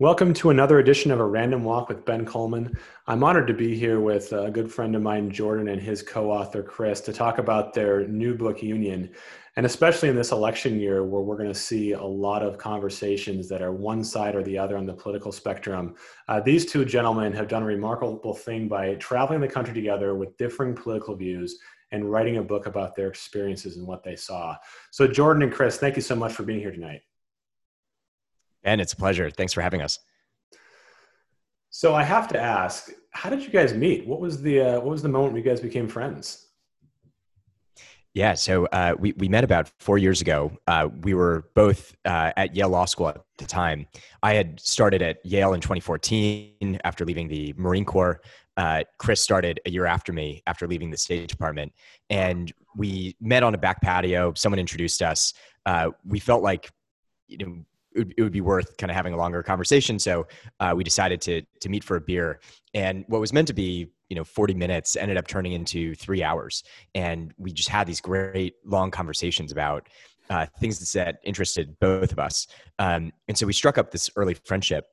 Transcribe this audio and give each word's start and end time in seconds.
Welcome 0.00 0.32
to 0.32 0.48
another 0.48 0.78
edition 0.78 1.10
of 1.10 1.20
A 1.20 1.26
Random 1.26 1.62
Walk 1.62 1.90
with 1.90 2.06
Ben 2.06 2.24
Coleman. 2.24 2.74
I'm 3.06 3.22
honored 3.22 3.46
to 3.48 3.52
be 3.52 3.76
here 3.76 4.00
with 4.00 4.32
a 4.32 4.50
good 4.50 4.72
friend 4.72 4.96
of 4.96 5.02
mine, 5.02 5.30
Jordan, 5.30 5.68
and 5.68 5.78
his 5.78 6.00
co 6.02 6.30
author, 6.30 6.62
Chris, 6.62 7.02
to 7.02 7.12
talk 7.12 7.36
about 7.36 7.74
their 7.74 8.08
new 8.08 8.34
book, 8.34 8.62
Union. 8.62 9.10
And 9.56 9.66
especially 9.66 10.08
in 10.08 10.16
this 10.16 10.32
election 10.32 10.80
year, 10.80 11.04
where 11.04 11.20
we're 11.20 11.36
going 11.36 11.52
to 11.52 11.54
see 11.54 11.92
a 11.92 12.02
lot 12.02 12.42
of 12.42 12.56
conversations 12.56 13.46
that 13.50 13.60
are 13.60 13.72
one 13.72 14.02
side 14.02 14.34
or 14.34 14.42
the 14.42 14.56
other 14.56 14.78
on 14.78 14.86
the 14.86 14.94
political 14.94 15.32
spectrum, 15.32 15.94
uh, 16.28 16.40
these 16.40 16.64
two 16.64 16.86
gentlemen 16.86 17.34
have 17.34 17.48
done 17.48 17.62
a 17.62 17.66
remarkable 17.66 18.32
thing 18.32 18.68
by 18.68 18.94
traveling 18.94 19.42
the 19.42 19.48
country 19.48 19.74
together 19.74 20.14
with 20.14 20.34
differing 20.38 20.74
political 20.74 21.14
views 21.14 21.58
and 21.92 22.10
writing 22.10 22.38
a 22.38 22.42
book 22.42 22.64
about 22.64 22.96
their 22.96 23.08
experiences 23.08 23.76
and 23.76 23.86
what 23.86 24.02
they 24.02 24.16
saw. 24.16 24.56
So, 24.92 25.06
Jordan 25.06 25.42
and 25.42 25.52
Chris, 25.52 25.76
thank 25.76 25.94
you 25.94 26.02
so 26.02 26.16
much 26.16 26.32
for 26.32 26.42
being 26.42 26.60
here 26.60 26.72
tonight. 26.72 27.02
And 28.62 28.80
it's 28.80 28.92
a 28.92 28.96
pleasure. 28.96 29.30
Thanks 29.30 29.52
for 29.52 29.60
having 29.60 29.82
us. 29.82 29.98
So 31.70 31.94
I 31.94 32.02
have 32.02 32.28
to 32.28 32.40
ask, 32.40 32.90
how 33.12 33.30
did 33.30 33.42
you 33.42 33.50
guys 33.50 33.72
meet? 33.74 34.06
What 34.06 34.20
was 34.20 34.42
the 34.42 34.60
uh, 34.60 34.74
what 34.80 34.90
was 34.90 35.02
the 35.02 35.08
moment 35.08 35.36
you 35.36 35.42
guys 35.42 35.60
became 35.60 35.88
friends? 35.88 36.46
Yeah, 38.12 38.34
so 38.34 38.66
uh, 38.66 38.94
we 38.98 39.12
we 39.12 39.28
met 39.28 39.44
about 39.44 39.70
four 39.78 39.96
years 39.96 40.20
ago. 40.20 40.50
Uh, 40.66 40.88
we 41.02 41.14
were 41.14 41.44
both 41.54 41.94
uh, 42.04 42.32
at 42.36 42.56
Yale 42.56 42.68
Law 42.68 42.84
School 42.86 43.08
at 43.08 43.20
the 43.38 43.46
time. 43.46 43.86
I 44.22 44.34
had 44.34 44.58
started 44.58 45.00
at 45.00 45.24
Yale 45.24 45.54
in 45.54 45.60
2014 45.60 46.80
after 46.82 47.04
leaving 47.04 47.28
the 47.28 47.54
Marine 47.56 47.84
Corps. 47.84 48.20
Uh, 48.56 48.82
Chris 48.98 49.20
started 49.20 49.60
a 49.64 49.70
year 49.70 49.86
after 49.86 50.12
me 50.12 50.42
after 50.48 50.66
leaving 50.66 50.90
the 50.90 50.96
State 50.96 51.28
Department, 51.28 51.72
and 52.10 52.52
we 52.76 53.14
met 53.20 53.44
on 53.44 53.54
a 53.54 53.58
back 53.58 53.80
patio. 53.80 54.34
Someone 54.34 54.58
introduced 54.58 55.02
us. 55.02 55.32
Uh, 55.64 55.90
we 56.04 56.18
felt 56.18 56.42
like 56.42 56.68
you 57.28 57.38
know 57.38 57.64
it 57.94 57.98
would, 57.98 58.14
it 58.16 58.22
would 58.22 58.32
be 58.32 58.40
worth 58.40 58.76
kind 58.76 58.90
of 58.90 58.96
having 58.96 59.14
a 59.14 59.16
longer 59.16 59.42
conversation. 59.42 59.98
So 59.98 60.26
uh, 60.60 60.72
we 60.76 60.84
decided 60.84 61.20
to 61.22 61.42
to 61.60 61.68
meet 61.68 61.84
for 61.84 61.96
a 61.96 62.00
beer, 62.00 62.40
and 62.74 63.04
what 63.08 63.20
was 63.20 63.32
meant 63.32 63.48
to 63.48 63.54
be 63.54 63.88
you 64.08 64.16
know 64.16 64.24
40 64.24 64.54
minutes 64.54 64.96
ended 64.96 65.16
up 65.16 65.26
turning 65.26 65.52
into 65.52 65.94
three 65.94 66.22
hours, 66.22 66.62
and 66.94 67.32
we 67.38 67.52
just 67.52 67.68
had 67.68 67.86
these 67.86 68.00
great 68.00 68.54
long 68.64 68.90
conversations 68.90 69.52
about 69.52 69.88
uh, 70.28 70.46
things 70.58 70.92
that 70.92 71.18
interested 71.24 71.78
both 71.80 72.12
of 72.12 72.18
us. 72.18 72.46
Um, 72.78 73.12
and 73.28 73.36
so 73.36 73.46
we 73.46 73.52
struck 73.52 73.78
up 73.78 73.90
this 73.90 74.10
early 74.16 74.34
friendship. 74.34 74.86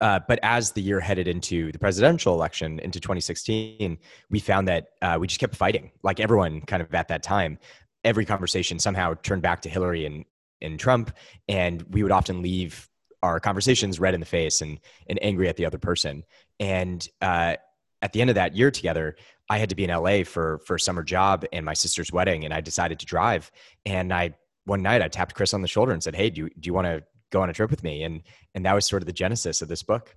Uh, 0.00 0.18
but 0.26 0.40
as 0.42 0.72
the 0.72 0.82
year 0.82 0.98
headed 0.98 1.28
into 1.28 1.70
the 1.70 1.78
presidential 1.78 2.34
election 2.34 2.80
into 2.80 2.98
2016, 2.98 3.96
we 4.28 4.40
found 4.40 4.66
that 4.66 4.88
uh, 5.02 5.16
we 5.20 5.26
just 5.26 5.38
kept 5.38 5.54
fighting, 5.54 5.90
like 6.02 6.18
everyone 6.18 6.60
kind 6.62 6.82
of 6.82 6.92
at 6.94 7.08
that 7.08 7.22
time 7.22 7.58
every 8.04 8.24
conversation 8.24 8.78
somehow 8.78 9.14
turned 9.22 9.42
back 9.42 9.62
to 9.62 9.68
Hillary 9.68 10.04
and 10.04 10.24
in 10.64 10.78
Trump, 10.78 11.14
and 11.48 11.82
we 11.82 12.02
would 12.02 12.12
often 12.12 12.42
leave 12.42 12.88
our 13.22 13.40
conversations 13.40 13.98
red 13.98 14.14
in 14.14 14.20
the 14.20 14.26
face 14.26 14.60
and 14.60 14.80
and 15.08 15.18
angry 15.22 15.48
at 15.48 15.56
the 15.56 15.66
other 15.66 15.78
person. 15.78 16.24
And 16.60 17.06
uh, 17.22 17.56
at 18.02 18.12
the 18.12 18.20
end 18.20 18.30
of 18.30 18.36
that 18.36 18.54
year 18.54 18.70
together, 18.70 19.16
I 19.48 19.58
had 19.58 19.70
to 19.70 19.74
be 19.74 19.84
in 19.84 19.90
LA 19.90 20.24
for 20.24 20.58
for 20.66 20.76
a 20.76 20.80
summer 20.80 21.02
job 21.02 21.44
and 21.52 21.64
my 21.64 21.74
sister's 21.74 22.12
wedding, 22.12 22.44
and 22.44 22.52
I 22.52 22.60
decided 22.60 22.98
to 23.00 23.06
drive. 23.06 23.50
And 23.86 24.12
I 24.12 24.34
one 24.64 24.82
night 24.82 25.02
I 25.02 25.08
tapped 25.08 25.34
Chris 25.34 25.54
on 25.54 25.62
the 25.62 25.68
shoulder 25.68 25.92
and 25.92 26.02
said, 26.02 26.14
"Hey, 26.14 26.30
do 26.30 26.42
you, 26.42 26.50
do 26.58 26.66
you 26.66 26.74
want 26.74 26.86
to 26.86 27.02
go 27.30 27.42
on 27.42 27.50
a 27.50 27.52
trip 27.52 27.70
with 27.70 27.82
me?" 27.82 28.02
And 28.02 28.22
and 28.54 28.64
that 28.66 28.74
was 28.74 28.86
sort 28.86 29.02
of 29.02 29.06
the 29.06 29.12
genesis 29.12 29.62
of 29.62 29.68
this 29.68 29.82
book. 29.82 30.16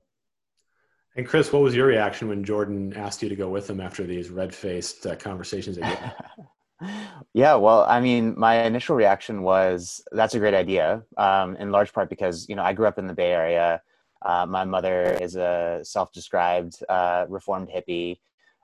And 1.15 1.25
Chris, 1.25 1.51
what 1.51 1.63
was 1.63 1.75
your 1.75 1.87
reaction 1.87 2.27
when 2.27 2.43
Jordan 2.43 2.93
asked 2.93 3.23
you 3.23 3.29
to 3.29 3.35
go 3.35 3.49
with 3.49 3.67
him 3.67 3.81
after 3.81 4.03
these 4.03 4.29
red-faced 4.29 5.07
uh, 5.07 5.15
conversations? 5.15 5.79
yeah, 7.33 7.55
well, 7.55 7.83
I 7.87 7.99
mean, 7.99 8.35
my 8.37 8.63
initial 8.63 8.95
reaction 8.95 9.41
was 9.41 10.01
that's 10.11 10.35
a 10.35 10.39
great 10.39 10.53
idea, 10.53 11.03
um, 11.17 11.55
in 11.57 11.71
large 11.71 11.91
part 11.93 12.09
because 12.09 12.47
you 12.47 12.55
know 12.55 12.63
I 12.63 12.73
grew 12.73 12.87
up 12.87 12.99
in 12.99 13.07
the 13.07 13.13
Bay 13.13 13.31
Area. 13.31 13.81
Uh, 14.21 14.45
my 14.45 14.65
mother 14.65 15.17
is 15.21 15.35
a 15.35 15.79
self-described 15.83 16.83
uh, 16.89 17.25
reformed 17.29 17.69
hippie. 17.69 18.17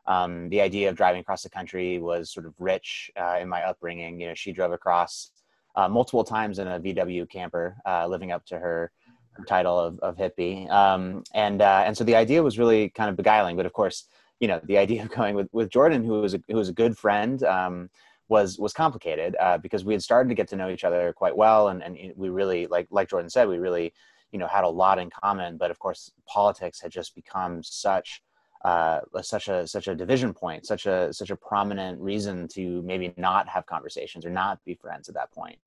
Um, 0.06 0.50
the 0.50 0.62
idea 0.62 0.90
of 0.90 0.96
driving 0.96 1.22
across 1.22 1.44
the 1.44 1.50
country 1.50 2.00
was 2.00 2.32
sort 2.32 2.46
of 2.46 2.54
rich 2.60 3.12
uh, 3.16 3.38
in 3.40 3.48
my 3.48 3.64
upbringing. 3.64 4.20
You 4.20 4.30
know, 4.30 4.34
she 4.34 4.52
drove 4.52 4.72
across 4.72 5.32
uh, 5.76 5.88
multiple 5.88 6.24
times 6.24 6.60
in 6.60 6.68
a 6.68 6.80
VW 6.80 7.30
camper, 7.30 7.78
uh, 7.86 8.08
living 8.08 8.32
up 8.32 8.46
to 8.48 8.60
her, 8.60 8.92
her 9.32 9.46
title 9.46 9.80
of, 9.80 10.00
of 10.00 10.18
hippie. 10.18 10.70
Um, 10.70 11.24
and 11.34 11.62
uh, 11.62 11.84
and 11.86 11.98
so 11.98 12.04
the 12.04 12.16
idea 12.16 12.44
was 12.44 12.60
really 12.60 12.90
kind 12.90 13.10
of 13.10 13.16
beguiling. 13.16 13.56
But 13.56 13.66
of 13.66 13.74
course, 13.74 14.06
you 14.40 14.48
know 14.48 14.60
the 14.64 14.78
idea 14.78 15.04
of 15.04 15.10
going 15.10 15.36
with, 15.36 15.48
with 15.52 15.70
jordan 15.70 16.04
who 16.04 16.22
was 16.22 16.34
a, 16.34 16.42
who 16.48 16.58
was 16.58 16.70
a 16.70 16.74
good 16.74 16.98
friend 16.98 17.44
um, 17.44 17.90
was 18.30 18.58
was 18.58 18.74
complicated 18.74 19.36
uh, 19.40 19.58
because 19.58 19.86
we 19.86 19.94
had 19.94 20.02
started 20.02 20.30
to 20.30 20.36
get 20.36 20.48
to 20.48 20.56
know 20.56 20.70
each 20.70 20.84
other 20.84 21.14
quite 21.14 21.36
well 21.36 21.70
and, 21.70 21.84
and 21.84 21.98
we 22.16 22.30
really 22.30 22.68
like 22.68 22.88
like 22.90 23.10
jordan 23.10 23.30
said 23.30 23.48
we 23.48 23.58
really 23.58 23.94
you 24.34 24.40
know 24.40 24.48
had 24.48 24.66
a 24.66 24.70
lot 24.70 25.00
in 25.00 25.10
common. 25.10 25.56
But 25.56 25.72
of 25.72 25.80
course 25.80 26.12
politics 26.28 26.82
had 26.82 26.92
just 26.92 27.16
become 27.16 27.64
such 27.64 28.22
uh, 28.66 29.02
such 29.22 29.48
a 29.48 29.66
such 29.68 29.88
a 29.88 29.96
division 29.96 30.34
point 30.34 30.66
such 30.66 30.86
a 30.86 31.14
such 31.14 31.30
a 31.30 31.36
prominent 31.36 32.02
reason 32.02 32.48
to 32.50 32.82
maybe 32.82 33.14
not 33.16 33.48
have 33.48 33.66
conversations 33.66 34.26
or 34.26 34.30
not 34.30 34.64
be 34.66 34.74
friends 34.74 35.08
at 35.08 35.16
that 35.16 35.32
point. 35.32 35.60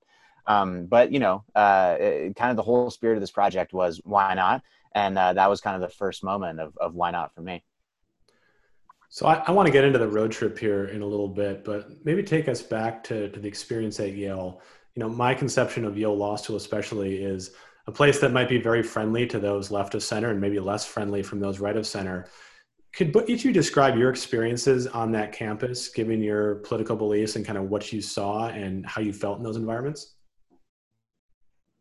Um, 0.46 0.86
but 0.86 1.12
you 1.12 1.20
know 1.20 1.44
uh, 1.54 1.96
it, 1.98 2.36
kind 2.36 2.50
of 2.50 2.56
the 2.56 2.62
whole 2.62 2.90
spirit 2.90 3.14
of 3.14 3.20
this 3.22 3.30
project 3.30 3.72
was 3.72 4.00
why 4.04 4.34
not? 4.34 4.62
And 4.92 5.16
uh, 5.16 5.34
that 5.34 5.48
was 5.48 5.60
kind 5.60 5.76
of 5.76 5.82
the 5.88 5.94
first 5.94 6.24
moment 6.24 6.58
of, 6.58 6.76
of 6.78 6.94
why 6.94 7.10
not 7.10 7.34
for 7.34 7.42
me 7.42 7.62
so 9.08 9.26
I, 9.26 9.42
I 9.46 9.50
want 9.52 9.66
to 9.66 9.72
get 9.72 9.84
into 9.84 9.98
the 9.98 10.08
road 10.08 10.32
trip 10.32 10.58
here 10.58 10.86
in 10.86 11.02
a 11.02 11.06
little 11.06 11.28
bit, 11.28 11.64
but 11.64 12.04
maybe 12.04 12.22
take 12.22 12.48
us 12.48 12.62
back 12.62 13.04
to, 13.04 13.28
to 13.30 13.40
the 13.40 13.48
experience 13.48 14.00
at 14.00 14.12
Yale. 14.12 14.60
You 14.94 15.00
know, 15.00 15.08
my 15.08 15.34
conception 15.34 15.84
of 15.84 15.96
Yale 15.96 16.16
Law 16.16 16.36
School 16.36 16.56
especially 16.56 17.22
is 17.22 17.52
a 17.86 17.92
place 17.92 18.18
that 18.20 18.32
might 18.32 18.48
be 18.48 18.58
very 18.58 18.82
friendly 18.82 19.26
to 19.28 19.38
those 19.38 19.70
left 19.70 19.94
of 19.94 20.02
center 20.02 20.30
and 20.30 20.40
maybe 20.40 20.58
less 20.58 20.84
friendly 20.84 21.22
from 21.22 21.38
those 21.38 21.60
right 21.60 21.76
of 21.76 21.86
center. 21.86 22.26
Could 22.92 23.14
each 23.28 23.44
you 23.44 23.52
describe 23.52 23.96
your 23.96 24.10
experiences 24.10 24.86
on 24.86 25.12
that 25.12 25.32
campus, 25.32 25.88
given 25.88 26.22
your 26.22 26.56
political 26.56 26.96
beliefs 26.96 27.36
and 27.36 27.44
kind 27.44 27.58
of 27.58 27.68
what 27.68 27.92
you 27.92 28.00
saw 28.00 28.48
and 28.48 28.86
how 28.86 29.02
you 29.02 29.12
felt 29.12 29.38
in 29.38 29.44
those 29.44 29.56
environments? 29.56 30.14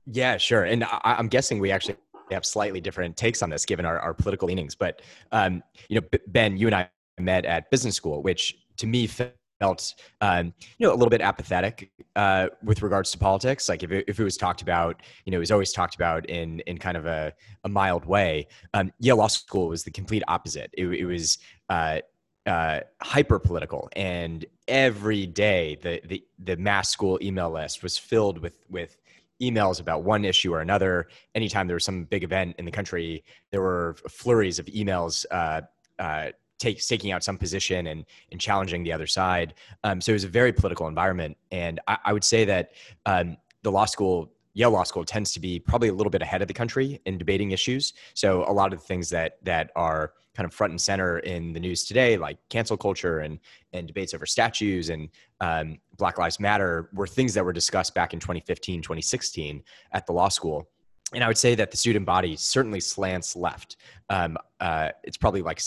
Yeah, 0.06 0.38
sure. 0.38 0.66
And 0.66 0.84
I, 0.84 1.16
am 1.18 1.30
guessing 1.30 1.60
we 1.60 1.72
actually 1.72 1.96
have 2.32 2.46
slightly 2.46 2.82
different 2.82 3.18
takes 3.18 3.42
on 3.42 3.50
this, 3.50 3.66
given 3.66 3.86
our, 3.86 3.98
our 4.00 4.14
political 4.14 4.48
leanings. 4.48 4.76
But 4.76 5.02
um, 5.32 5.64
you 5.90 6.00
know, 6.00 6.08
Ben, 6.28 6.58
you 6.58 6.68
and 6.68 6.76
I 6.76 6.90
met 7.20 7.46
at 7.46 7.70
business 7.72 7.96
school, 7.96 8.22
which 8.22 8.58
to 8.78 8.88
me 8.88 9.08
felt 9.08 9.94
um, 10.22 10.54
you 10.78 10.88
know 10.88 10.94
a 10.94 10.98
little 10.98 11.10
bit 11.10 11.22
apathetic 11.22 11.92
uh, 12.16 12.48
with 12.64 12.82
regards 12.82 13.12
to 13.12 13.18
politics. 13.18 13.70
Like 13.70 13.84
if 13.84 13.92
it, 13.92 14.06
if 14.08 14.20
it 14.20 14.24
was 14.24 14.38
talked 14.38 14.62
about, 14.62 15.02
you 15.26 15.32
know, 15.32 15.38
it 15.38 15.40
was 15.40 15.52
always 15.52 15.72
talked 15.72 15.96
about 15.96 16.30
in 16.30 16.60
in 16.62 16.78
kind 16.78 16.98
of 16.98 17.06
a, 17.06 17.34
a 17.64 17.70
mild 17.70 18.06
way. 18.06 18.48
Um, 18.74 18.92
Yale 19.00 19.18
Law 19.18 19.28
School 19.28 19.70
was 19.70 19.84
the 19.84 19.92
complete 19.92 20.24
opposite. 20.28 20.72
It, 20.74 20.88
it 20.88 21.06
was 21.06 21.38
uh, 21.70 22.00
uh, 22.46 22.82
hyper 23.02 23.40
political, 23.40 23.90
and 23.96 24.46
every 24.68 25.26
day 25.26 25.78
the, 25.82 26.02
the 26.06 26.24
the 26.40 26.58
mass 26.58 26.90
school 26.90 27.20
email 27.22 27.50
list 27.52 27.84
was 27.84 27.98
filled 27.98 28.40
with 28.40 28.58
with 28.70 28.98
emails 29.42 29.82
about 29.82 30.04
one 30.04 30.24
issue 30.26 30.54
or 30.54 30.62
another. 30.62 31.08
Anytime 31.34 31.68
there 31.68 31.76
was 31.76 31.84
some 31.84 32.06
big 32.06 32.24
event 32.24 32.56
in 32.58 32.66
the 32.66 32.72
country, 32.72 33.24
there 33.52 33.62
were 33.62 33.96
flurries 34.10 34.60
of 34.60 34.66
emails 34.68 35.26
uh, 35.32 35.62
uh, 36.00 36.30
take, 36.58 36.86
taking 36.86 37.12
out 37.12 37.24
some 37.24 37.38
position 37.38 37.88
and, 37.88 38.06
and 38.32 38.40
challenging 38.40 38.84
the 38.84 38.94
other 38.94 39.08
side. 39.08 39.54
Um, 39.84 40.02
so 40.02 40.12
it 40.12 40.14
was 40.14 40.24
a 40.24 40.30
very 40.30 40.54
political 40.54 40.88
environment. 40.88 41.38
And 41.52 41.80
I, 41.88 41.98
I 42.06 42.14
would 42.14 42.24
say 42.24 42.46
that 42.46 42.72
um, 43.06 43.38
the 43.64 43.72
law 43.72 43.86
school, 43.86 44.32
Yale 44.54 44.72
Law 44.72 44.84
School, 44.84 45.04
tends 45.04 45.34
to 45.34 45.40
be 45.40 45.60
probably 45.60 45.90
a 45.90 45.94
little 45.94 46.10
bit 46.10 46.22
ahead 46.22 46.42
of 46.42 46.48
the 46.48 46.54
country 46.54 47.02
in 47.06 47.18
debating 47.18 47.52
issues. 47.52 47.94
So 48.14 48.50
a 48.50 48.54
lot 48.54 48.72
of 48.72 48.80
the 48.80 48.86
things 48.86 49.10
that 49.10 49.38
that 49.44 49.72
are 49.76 50.14
kind 50.36 50.46
of 50.46 50.54
front 50.54 50.72
and 50.72 50.80
center 50.80 51.20
in 51.20 51.54
the 51.54 51.60
news 51.60 51.84
today, 51.86 52.18
like 52.18 52.38
cancel 52.50 52.78
culture 52.78 53.20
and 53.20 53.40
and 53.74 53.88
debates 53.88 54.14
over 54.14 54.26
statues 54.26 54.90
and 54.90 55.10
um, 55.42 55.78
Black 55.98 56.18
Lives 56.18 56.40
Matter, 56.40 56.90
were 56.94 57.08
things 57.08 57.34
that 57.34 57.44
were 57.44 57.54
discussed 57.54 57.94
back 57.94 58.14
in 58.14 58.20
2015, 58.20 58.82
2016 58.82 59.64
at 59.92 60.06
the 60.06 60.14
law 60.14 60.30
school. 60.30 60.70
And 61.14 61.24
I 61.24 61.28
would 61.28 61.38
say 61.38 61.56
that 61.56 61.72
the 61.72 61.78
student 61.78 62.06
body 62.06 62.36
certainly 62.36 62.80
slants 62.80 63.36
left. 63.36 63.78
Um, 64.10 64.38
uh, 64.60 64.90
it's 65.04 65.18
probably 65.18 65.42
like 65.42 65.62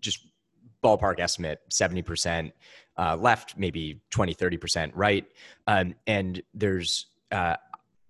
just 0.00 0.26
ballpark 0.82 1.18
estimate 1.18 1.60
70% 1.70 2.52
uh, 2.98 3.16
left 3.16 3.56
maybe 3.56 4.00
20 4.10 4.34
30% 4.34 4.92
right. 4.94 5.26
Um, 5.66 5.94
and 6.06 6.42
there's 6.52 7.06
uh, 7.32 7.56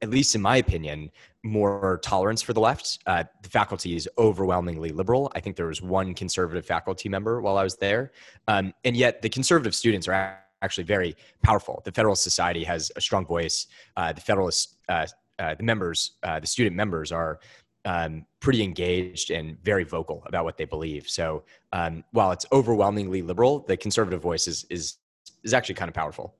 at 0.02 0.10
least 0.10 0.34
in 0.34 0.42
my 0.42 0.56
opinion 0.56 1.10
more 1.42 2.00
tolerance 2.02 2.42
for 2.42 2.52
the 2.52 2.60
left. 2.60 2.98
Uh, 3.06 3.24
the 3.42 3.48
faculty 3.48 3.96
is 3.96 4.08
overwhelmingly 4.18 4.90
liberal. 4.90 5.30
I 5.34 5.40
think 5.40 5.56
there 5.56 5.66
was 5.66 5.80
one 5.80 6.14
conservative 6.14 6.66
faculty 6.66 7.08
member 7.08 7.40
while 7.40 7.58
i 7.58 7.62
was 7.62 7.76
there. 7.76 8.12
Um, 8.48 8.72
and 8.84 8.96
yet 8.96 9.22
the 9.22 9.28
conservative 9.28 9.74
students 9.74 10.08
are 10.08 10.38
actually 10.62 10.84
very 10.84 11.16
powerful. 11.42 11.82
The 11.84 11.92
federalist 11.92 12.22
society 12.22 12.64
has 12.64 12.90
a 12.96 13.00
strong 13.00 13.26
voice. 13.26 13.66
Uh, 13.96 14.12
the 14.12 14.20
federalist 14.20 14.76
uh, 14.88 15.06
uh, 15.38 15.54
the 15.54 15.64
members 15.64 16.12
the 16.22 16.46
student 16.46 16.76
members 16.76 17.10
are 17.10 17.40
um, 17.84 18.24
pretty 18.40 18.62
engaged 18.62 19.30
and 19.30 19.62
very 19.62 19.84
vocal 19.84 20.22
about 20.26 20.44
what 20.44 20.56
they 20.56 20.64
believe. 20.64 21.08
So 21.08 21.44
um, 21.72 22.04
while 22.12 22.30
it's 22.32 22.46
overwhelmingly 22.52 23.22
liberal, 23.22 23.60
the 23.60 23.76
conservative 23.76 24.22
voice 24.22 24.48
is 24.48 24.64
is 24.70 24.98
is 25.42 25.54
actually 25.54 25.74
kind 25.76 25.88
of 25.88 25.94
powerful. 25.94 26.34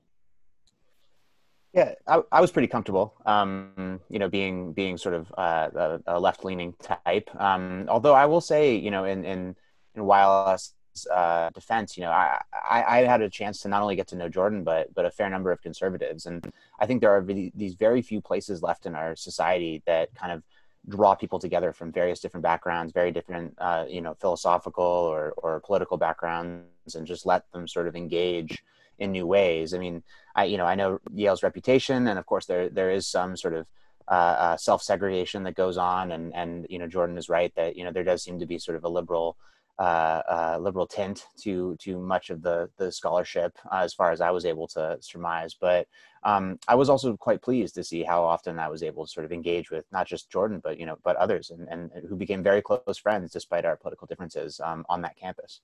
Yeah, 1.75 1.94
I, 2.06 2.23
I 2.31 2.41
was 2.41 2.52
pretty 2.52 2.69
comfortable, 2.69 3.14
um, 3.26 4.00
you 4.08 4.20
know, 4.20 4.29
being 4.29 4.73
being 4.73 4.96
sort 4.96 5.14
of 5.14 5.32
uh, 5.37 5.70
a, 5.75 6.00
a 6.06 6.20
left 6.20 6.44
leaning 6.44 6.73
type. 6.81 7.29
Um, 7.35 7.87
although 7.88 8.14
I 8.14 8.26
will 8.26 8.41
say, 8.41 8.76
you 8.76 8.93
know, 8.93 9.05
in 9.05 9.25
in 9.25 9.56
in 9.96 10.02
YLS 10.02 10.73
uh, 11.12 11.50
defense, 11.50 11.96
you 11.96 12.05
know, 12.05 12.11
I, 12.11 12.41
I, 12.52 12.85
I 12.85 12.99
had 13.05 13.23
a 13.23 13.29
chance 13.29 13.61
to 13.62 13.69
not 13.69 13.82
only 13.82 13.96
get 13.96 14.06
to 14.08 14.17
know 14.17 14.29
Jordan, 14.29 14.62
but 14.62 14.94
but 14.94 15.05
a 15.05 15.11
fair 15.11 15.29
number 15.29 15.50
of 15.50 15.61
conservatives, 15.62 16.26
and 16.26 16.49
I 16.79 16.87
think 16.87 17.00
there 17.00 17.11
are 17.11 17.23
these 17.23 17.75
very 17.75 18.02
few 18.02 18.20
places 18.20 18.62
left 18.62 18.87
in 18.87 18.94
our 18.94 19.17
society 19.17 19.82
that 19.87 20.14
kind 20.14 20.31
of 20.31 20.44
draw 20.88 21.14
people 21.14 21.38
together 21.38 21.72
from 21.72 21.92
various 21.92 22.20
different 22.20 22.42
backgrounds, 22.42 22.92
very 22.92 23.10
different, 23.10 23.54
uh, 23.58 23.84
you 23.88 24.00
know, 24.00 24.14
philosophical 24.14 24.84
or, 24.84 25.32
or 25.38 25.60
political 25.60 25.96
backgrounds, 25.96 26.94
and 26.94 27.06
just 27.06 27.26
let 27.26 27.50
them 27.52 27.66
sort 27.66 27.88
of 27.88 27.96
engage 27.96 28.62
in 28.98 29.12
new 29.12 29.26
ways. 29.26 29.75
I 29.75 29.78
mean, 29.78 30.02
I, 30.34 30.44
you 30.44 30.58
know, 30.58 30.66
I 30.66 30.75
know 30.75 30.98
Yale's 31.12 31.42
reputation, 31.42 32.08
and 32.08 32.19
of 32.19 32.26
course, 32.26 32.46
there 32.46 32.69
there 32.69 32.90
is 32.90 33.06
some 33.06 33.36
sort 33.36 33.54
of 33.54 33.66
uh, 34.08 34.10
uh, 34.10 34.56
self 34.56 34.82
segregation 34.82 35.44
that 35.44 35.54
goes 35.54 35.76
on, 35.76 36.12
and 36.12 36.34
and 36.34 36.66
you 36.69 36.78
know, 36.78 36.86
Jordan 36.86 37.16
is 37.16 37.28
right 37.28 37.52
that 37.56 37.76
you 37.76 37.84
know 37.84 37.92
there 37.92 38.04
does 38.04 38.22
seem 38.22 38.38
to 38.38 38.46
be 38.46 38.58
sort 38.58 38.76
of 38.76 38.84
a 38.84 38.88
liberal 38.88 39.36
uh, 39.78 40.22
uh, 40.28 40.58
liberal 40.60 40.86
tint 40.86 41.26
to 41.42 41.76
to 41.80 41.98
much 41.98 42.30
of 42.30 42.42
the 42.42 42.70
the 42.76 42.92
scholarship, 42.92 43.56
uh, 43.72 43.78
as 43.78 43.92
far 43.92 44.12
as 44.12 44.20
I 44.20 44.30
was 44.30 44.44
able 44.44 44.68
to 44.68 44.98
surmise. 45.00 45.54
But 45.60 45.88
um, 46.22 46.58
I 46.68 46.74
was 46.74 46.88
also 46.88 47.16
quite 47.16 47.42
pleased 47.42 47.74
to 47.74 47.84
see 47.84 48.02
how 48.02 48.22
often 48.22 48.58
I 48.58 48.68
was 48.68 48.82
able 48.82 49.04
to 49.04 49.10
sort 49.10 49.26
of 49.26 49.32
engage 49.32 49.70
with 49.70 49.84
not 49.90 50.06
just 50.06 50.30
Jordan, 50.30 50.60
but 50.62 50.78
you 50.78 50.86
know, 50.86 50.96
but 51.02 51.16
others, 51.16 51.50
and, 51.50 51.68
and 51.68 51.90
who 52.08 52.16
became 52.16 52.42
very 52.42 52.62
close 52.62 52.98
friends 52.98 53.32
despite 53.32 53.64
our 53.64 53.76
political 53.76 54.06
differences 54.06 54.60
um, 54.60 54.84
on 54.88 55.02
that 55.02 55.16
campus. 55.16 55.60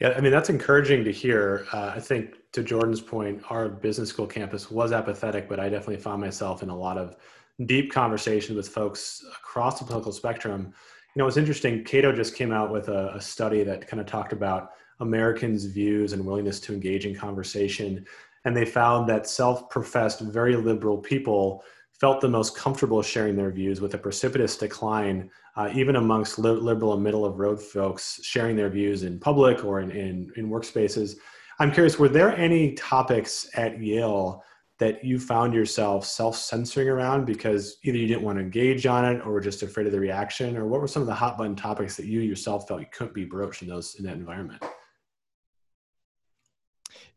Yeah, 0.00 0.14
I 0.16 0.20
mean 0.20 0.32
that's 0.32 0.48
encouraging 0.48 1.04
to 1.04 1.12
hear. 1.12 1.66
Uh, 1.72 1.92
I 1.94 2.00
think 2.00 2.36
to 2.52 2.62
Jordan's 2.62 3.00
point, 3.00 3.42
our 3.50 3.68
business 3.68 4.08
school 4.08 4.26
campus 4.26 4.70
was 4.70 4.92
apathetic, 4.92 5.48
but 5.48 5.58
I 5.58 5.68
definitely 5.68 5.98
found 5.98 6.20
myself 6.20 6.62
in 6.62 6.70
a 6.70 6.76
lot 6.76 6.98
of 6.98 7.16
deep 7.66 7.92
conversations 7.92 8.56
with 8.56 8.68
folks 8.68 9.24
across 9.36 9.78
the 9.78 9.84
political 9.84 10.12
spectrum 10.12 10.72
know, 11.16 11.26
it's 11.26 11.36
interesting. 11.36 11.84
Cato 11.84 12.12
just 12.12 12.34
came 12.34 12.52
out 12.52 12.72
with 12.72 12.88
a, 12.88 13.14
a 13.14 13.20
study 13.20 13.62
that 13.64 13.86
kind 13.86 14.00
of 14.00 14.06
talked 14.06 14.32
about 14.32 14.70
Americans' 15.00 15.64
views 15.64 16.12
and 16.12 16.24
willingness 16.24 16.60
to 16.60 16.74
engage 16.74 17.06
in 17.06 17.14
conversation. 17.14 18.04
And 18.44 18.56
they 18.56 18.64
found 18.64 19.08
that 19.08 19.26
self 19.26 19.68
professed, 19.70 20.20
very 20.20 20.56
liberal 20.56 20.98
people 20.98 21.64
felt 22.00 22.20
the 22.20 22.28
most 22.28 22.56
comfortable 22.56 23.02
sharing 23.02 23.36
their 23.36 23.50
views 23.50 23.80
with 23.80 23.92
a 23.94 23.98
precipitous 23.98 24.56
decline, 24.56 25.30
uh, 25.56 25.70
even 25.74 25.96
amongst 25.96 26.38
li- 26.38 26.50
liberal 26.50 26.94
and 26.94 27.02
middle 27.02 27.26
of 27.26 27.38
road 27.38 27.60
folks 27.60 28.20
sharing 28.22 28.56
their 28.56 28.70
views 28.70 29.02
in 29.02 29.20
public 29.20 29.64
or 29.64 29.80
in, 29.80 29.90
in, 29.90 30.30
in 30.36 30.48
workspaces. 30.48 31.16
I'm 31.58 31.70
curious, 31.70 31.98
were 31.98 32.08
there 32.08 32.34
any 32.36 32.72
topics 32.72 33.50
at 33.54 33.78
Yale 33.82 34.42
that 34.80 35.04
you 35.04 35.20
found 35.20 35.52
yourself 35.52 36.06
self-censoring 36.06 36.88
around 36.88 37.26
because 37.26 37.76
either 37.84 37.98
you 37.98 38.06
didn't 38.06 38.22
want 38.22 38.38
to 38.38 38.42
engage 38.42 38.86
on 38.86 39.04
it 39.04 39.20
or 39.20 39.32
were 39.32 39.40
just 39.40 39.62
afraid 39.62 39.86
of 39.86 39.92
the 39.92 40.00
reaction 40.00 40.56
or 40.56 40.66
what 40.66 40.80
were 40.80 40.88
some 40.88 41.02
of 41.02 41.06
the 41.06 41.14
hot 41.14 41.36
button 41.38 41.54
topics 41.54 41.96
that 41.96 42.06
you 42.06 42.20
yourself 42.20 42.66
felt 42.66 42.80
you 42.80 42.86
couldn't 42.90 43.14
be 43.14 43.24
broached 43.24 43.62
in 43.62 43.68
those 43.68 43.94
in 43.96 44.04
that 44.04 44.14
environment 44.14 44.62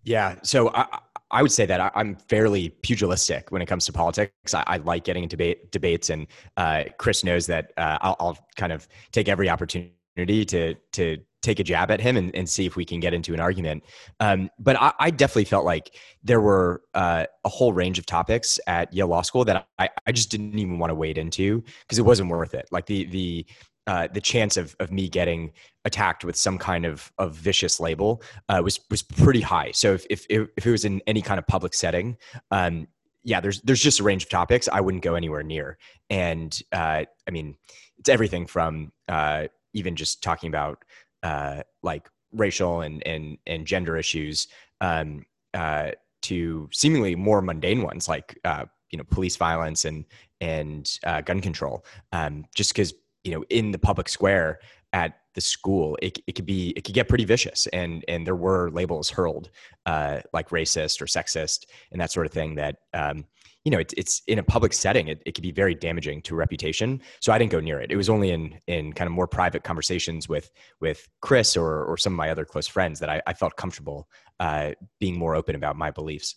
yeah 0.04 0.36
so 0.44 0.70
i 0.76 0.86
I 1.32 1.42
would 1.42 1.52
say 1.52 1.66
that 1.66 1.82
I, 1.82 1.90
am 1.96 2.16
fairly 2.16 2.70
pugilistic 2.70 3.52
when 3.52 3.64
it 3.64 3.66
comes 3.66 3.88
to 3.88 3.92
politics. 3.92 4.54
I, 4.54 4.64
I 4.68 4.78
like 4.78 5.04
getting 5.04 5.24
into 5.24 5.36
debate, 5.36 5.72
debates, 5.72 6.12
and 6.12 6.28
uh, 6.58 6.84
Chris 7.00 7.24
knows 7.24 7.48
that 7.48 7.74
uh, 7.76 7.98
I'll, 8.02 8.16
I'll, 8.20 8.48
kind 8.56 8.72
of 8.72 8.88
take 9.12 9.28
every 9.28 9.50
opportunity 9.50 10.46
to 10.46 10.76
to 10.92 11.18
take 11.44 11.60
a 11.60 11.64
jab 11.64 11.92
at 11.92 12.02
him 12.02 12.18
and, 12.18 12.34
and 12.36 12.50
see 12.50 12.66
if 12.66 12.76
we 12.76 12.86
can 12.86 13.00
get 13.00 13.14
into 13.14 13.34
an 13.34 13.40
argument. 13.40 13.84
Um, 14.20 14.50
but 14.58 14.76
I, 14.82 14.94
I, 15.00 15.10
definitely 15.12 15.46
felt 15.46 15.66
like 15.66 15.96
there 16.24 16.42
were 16.42 16.82
uh, 16.94 17.26
a 17.44 17.50
whole 17.50 17.74
range 17.74 18.00
of 18.00 18.06
topics 18.06 18.60
at 18.66 18.92
Yale 18.94 19.08
Law 19.08 19.22
School 19.22 19.46
that 19.46 19.68
I, 19.78 19.90
I 20.08 20.12
just 20.12 20.32
didn't 20.32 20.58
even 20.58 20.80
want 20.80 20.90
to 20.90 20.96
wade 20.96 21.18
into 21.18 21.64
because 21.82 22.00
it 22.00 22.04
wasn't 22.04 22.30
worth 22.30 22.54
it. 22.54 22.68
Like 22.72 22.86
the 22.88 23.06
the 23.06 23.46
uh, 23.86 24.08
the 24.14 24.22
chance 24.22 24.56
of, 24.56 24.76
of 24.80 24.92
me 24.92 25.10
getting 25.10 25.52
attacked 25.84 26.24
with 26.24 26.38
some 26.38 26.58
kind 26.58 26.86
of, 26.86 27.12
of 27.18 27.36
vicious 27.36 27.82
label 27.82 28.24
uh, 28.48 28.62
was 28.64 28.80
was 28.90 29.02
pretty 29.02 29.42
high. 29.42 29.72
So 29.72 29.94
if, 29.94 30.06
if 30.10 30.26
if 30.30 30.66
it 30.66 30.72
was 30.72 30.86
in 30.86 31.02
any 31.06 31.22
kind 31.22 31.38
of 31.38 31.46
public 31.46 31.74
setting, 31.74 32.18
um, 32.52 32.88
yeah, 33.24 33.42
there's 33.42 33.62
there's 33.62 33.82
just 33.82 34.00
a 34.00 34.04
range 34.04 34.24
of 34.24 34.30
topics 34.30 34.70
I 34.72 34.80
wouldn't 34.80 35.04
go 35.04 35.16
anywhere 35.16 35.44
near. 35.44 35.78
And 36.10 36.58
uh, 36.72 37.04
I 37.28 37.32
mean, 37.32 37.58
it's 37.98 38.10
everything 38.10 38.46
from 38.48 38.94
uh, 39.10 39.48
even 39.74 39.96
just 39.96 40.22
talking 40.24 40.48
about 40.48 40.84
uh, 41.24 41.64
like 41.82 42.10
racial 42.32 42.82
and 42.82 43.06
and 43.08 43.38
and 43.48 43.66
gender 43.66 43.98
issues 43.98 44.48
um, 44.82 45.26
uh, 45.54 45.92
to 46.22 46.70
seemingly 46.72 47.16
more 47.16 47.42
mundane 47.42 47.82
ones 47.82 48.08
like 48.08 48.40
uh, 48.46 48.66
you 48.92 48.98
know 48.98 49.04
police 49.10 49.36
violence 49.36 49.86
and 49.86 50.06
and 50.42 51.00
uh, 51.06 51.22
gun 51.22 51.42
control. 51.42 51.86
Um, 52.12 52.46
just 52.56 52.74
because 52.74 52.94
you 53.24 53.32
know 53.34 53.44
in 53.50 53.72
the 53.72 53.80
public 53.80 54.10
square 54.10 54.60
at 54.92 55.20
the 55.34 55.42
school, 55.42 55.98
it, 56.02 56.20
it 56.28 56.34
could 56.34 56.46
be 56.46 56.74
it 56.76 56.84
could 56.84 56.94
get 56.94 57.10
pretty 57.10 57.26
vicious, 57.26 57.68
and 57.74 58.06
and 58.08 58.28
there 58.28 58.36
were 58.36 58.70
labels 58.70 59.10
hurled 59.10 59.50
uh, 59.86 60.20
like 60.34 60.50
racist 60.50 61.02
or 61.02 61.06
sexist 61.06 61.66
and 61.92 62.00
that 62.00 62.12
sort 62.12 62.26
of 62.26 62.32
thing 62.32 62.56
that 62.56 62.78
um, 62.94 63.26
you 63.66 63.72
know, 63.72 63.80
it's, 63.80 63.94
it's 63.96 64.22
in 64.28 64.40
a 64.40 64.44
public 64.44 64.74
setting, 64.74 65.08
it, 65.08 65.22
it 65.26 65.36
can 65.36 65.42
be 65.42 65.52
very 65.52 65.74
damaging 65.74 66.22
to 66.24 66.36
reputation. 66.36 67.02
So 67.22 67.32
I 67.32 67.38
didn't 67.38 67.52
go 67.52 67.60
near 67.60 67.80
it. 67.80 67.92
It 67.92 67.96
was 67.96 68.10
only 68.10 68.32
in, 68.32 68.60
in 68.68 68.92
kind 68.94 69.08
of 69.08 69.14
more 69.14 69.28
private 69.28 69.64
conversations 69.64 70.28
with, 70.28 70.52
with 70.82 71.08
Chris 71.22 71.56
or, 71.56 71.86
or 71.86 71.98
some 71.98 72.14
of 72.14 72.18
my 72.18 72.30
other 72.30 72.46
close 72.46 72.68
friends 72.68 73.00
that 73.00 73.10
I, 73.10 73.22
I 73.26 73.34
felt 73.34 73.56
comfortable 73.56 74.10
uh, 74.40 74.72
being 75.00 75.18
more 75.18 75.36
open 75.36 75.56
about 75.56 75.78
my 75.78 75.92
beliefs. 75.92 76.36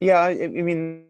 Yeah. 0.00 0.20
I, 0.20 0.48
mean, 0.48 1.06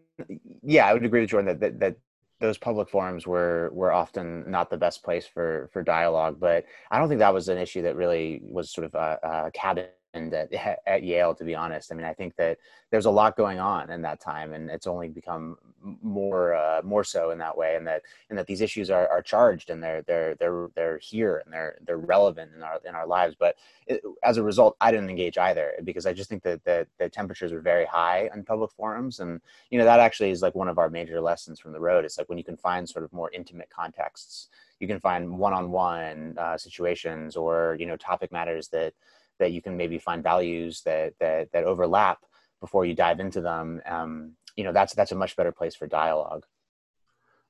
yeah, 0.63 0.87
I 0.87 0.93
would 0.93 1.03
agree 1.03 1.21
with 1.21 1.31
Jordan 1.31 1.47
that, 1.47 1.59
that, 1.59 1.79
that 1.81 1.97
those 2.41 2.57
public 2.57 2.89
forums 2.89 3.25
were 3.25 3.69
were 3.73 3.93
often 3.93 4.49
not 4.49 4.69
the 4.69 4.77
best 4.77 5.03
place 5.03 5.25
for 5.25 5.69
for 5.71 5.81
dialogue 5.81 6.37
but 6.37 6.65
i 6.91 6.99
don't 6.99 7.07
think 7.07 7.19
that 7.19 7.33
was 7.33 7.47
an 7.47 7.57
issue 7.57 7.81
that 7.81 7.95
really 7.95 8.41
was 8.43 8.73
sort 8.73 8.85
of 8.85 8.93
a, 8.93 9.49
and 9.77 9.87
at, 10.15 10.53
at 10.87 11.03
Yale, 11.03 11.35
to 11.35 11.43
be 11.43 11.55
honest. 11.55 11.91
I 11.91 11.95
mean, 11.95 12.05
I 12.05 12.13
think 12.13 12.35
that 12.37 12.57
there's 12.91 13.05
a 13.05 13.11
lot 13.11 13.35
going 13.35 13.59
on 13.59 13.89
in 13.89 14.01
that 14.03 14.21
time, 14.21 14.53
and 14.53 14.69
it's 14.69 14.87
only 14.87 15.09
become 15.09 15.57
more 16.01 16.55
uh, 16.55 16.81
more 16.83 17.03
so 17.03 17.31
in 17.31 17.37
that 17.39 17.57
way, 17.57 17.75
and 17.75 17.85
that 17.87 18.03
and 18.29 18.37
that 18.37 18.47
these 18.47 18.61
issues 18.61 18.89
are, 18.89 19.07
are 19.09 19.21
charged 19.21 19.69
and 19.69 19.83
they're 19.83 20.01
they're 20.03 20.35
they're 20.35 20.69
they're 20.75 20.97
here 20.97 21.41
and 21.43 21.53
they're 21.53 21.77
they're 21.85 21.97
relevant 21.97 22.51
in 22.55 22.63
our 22.63 22.79
in 22.85 22.95
our 22.95 23.05
lives. 23.07 23.35
But 23.37 23.55
it, 23.87 24.01
as 24.23 24.37
a 24.37 24.43
result, 24.43 24.75
I 24.81 24.91
didn't 24.91 25.09
engage 25.09 25.37
either 25.37 25.73
because 25.83 26.05
I 26.05 26.13
just 26.13 26.29
think 26.29 26.43
that 26.43 26.63
that 26.65 26.87
the 26.97 27.09
temperatures 27.09 27.51
are 27.51 27.61
very 27.61 27.85
high 27.85 28.29
in 28.33 28.43
public 28.43 28.71
forums, 28.71 29.19
and 29.19 29.41
you 29.69 29.79
know 29.79 29.85
that 29.85 29.99
actually 29.99 30.31
is 30.31 30.41
like 30.41 30.55
one 30.55 30.69
of 30.69 30.77
our 30.77 30.89
major 30.89 31.21
lessons 31.21 31.59
from 31.59 31.73
the 31.73 31.79
road. 31.79 32.05
It's 32.05 32.17
like 32.17 32.29
when 32.29 32.37
you 32.37 32.43
can 32.43 32.57
find 32.57 32.87
sort 32.87 33.05
of 33.05 33.13
more 33.13 33.31
intimate 33.33 33.69
contexts, 33.69 34.49
you 34.79 34.87
can 34.87 34.99
find 34.99 35.37
one-on-one 35.37 36.35
uh, 36.37 36.57
situations 36.57 37.35
or 37.35 37.75
you 37.79 37.85
know 37.85 37.97
topic 37.97 38.31
matters 38.31 38.67
that 38.69 38.93
that 39.39 39.51
you 39.51 39.61
can 39.61 39.77
maybe 39.77 39.97
find 39.97 40.23
values 40.23 40.81
that 40.83 41.13
that 41.19 41.51
that 41.51 41.63
overlap 41.63 42.19
before 42.59 42.85
you 42.85 42.93
dive 42.93 43.19
into 43.19 43.41
them 43.41 43.81
um, 43.85 44.33
you 44.55 44.63
know 44.63 44.73
that's 44.73 44.93
that's 44.93 45.11
a 45.11 45.15
much 45.15 45.35
better 45.35 45.51
place 45.51 45.75
for 45.75 45.87
dialogue. 45.87 46.45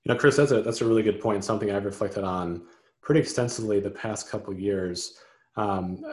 You 0.03 0.13
know 0.13 0.19
chris 0.19 0.35
that's 0.35 0.51
a 0.51 0.61
that's 0.61 0.81
a 0.81 0.85
really 0.85 1.03
good 1.03 1.19
point 1.19 1.43
something 1.43 1.71
i've 1.71 1.85
reflected 1.85 2.23
on 2.23 2.63
pretty 3.05 3.21
extensively 3.21 3.79
the 3.79 3.89
past 3.89 4.29
couple 4.29 4.51
years. 4.53 5.19
Um, 5.55 6.03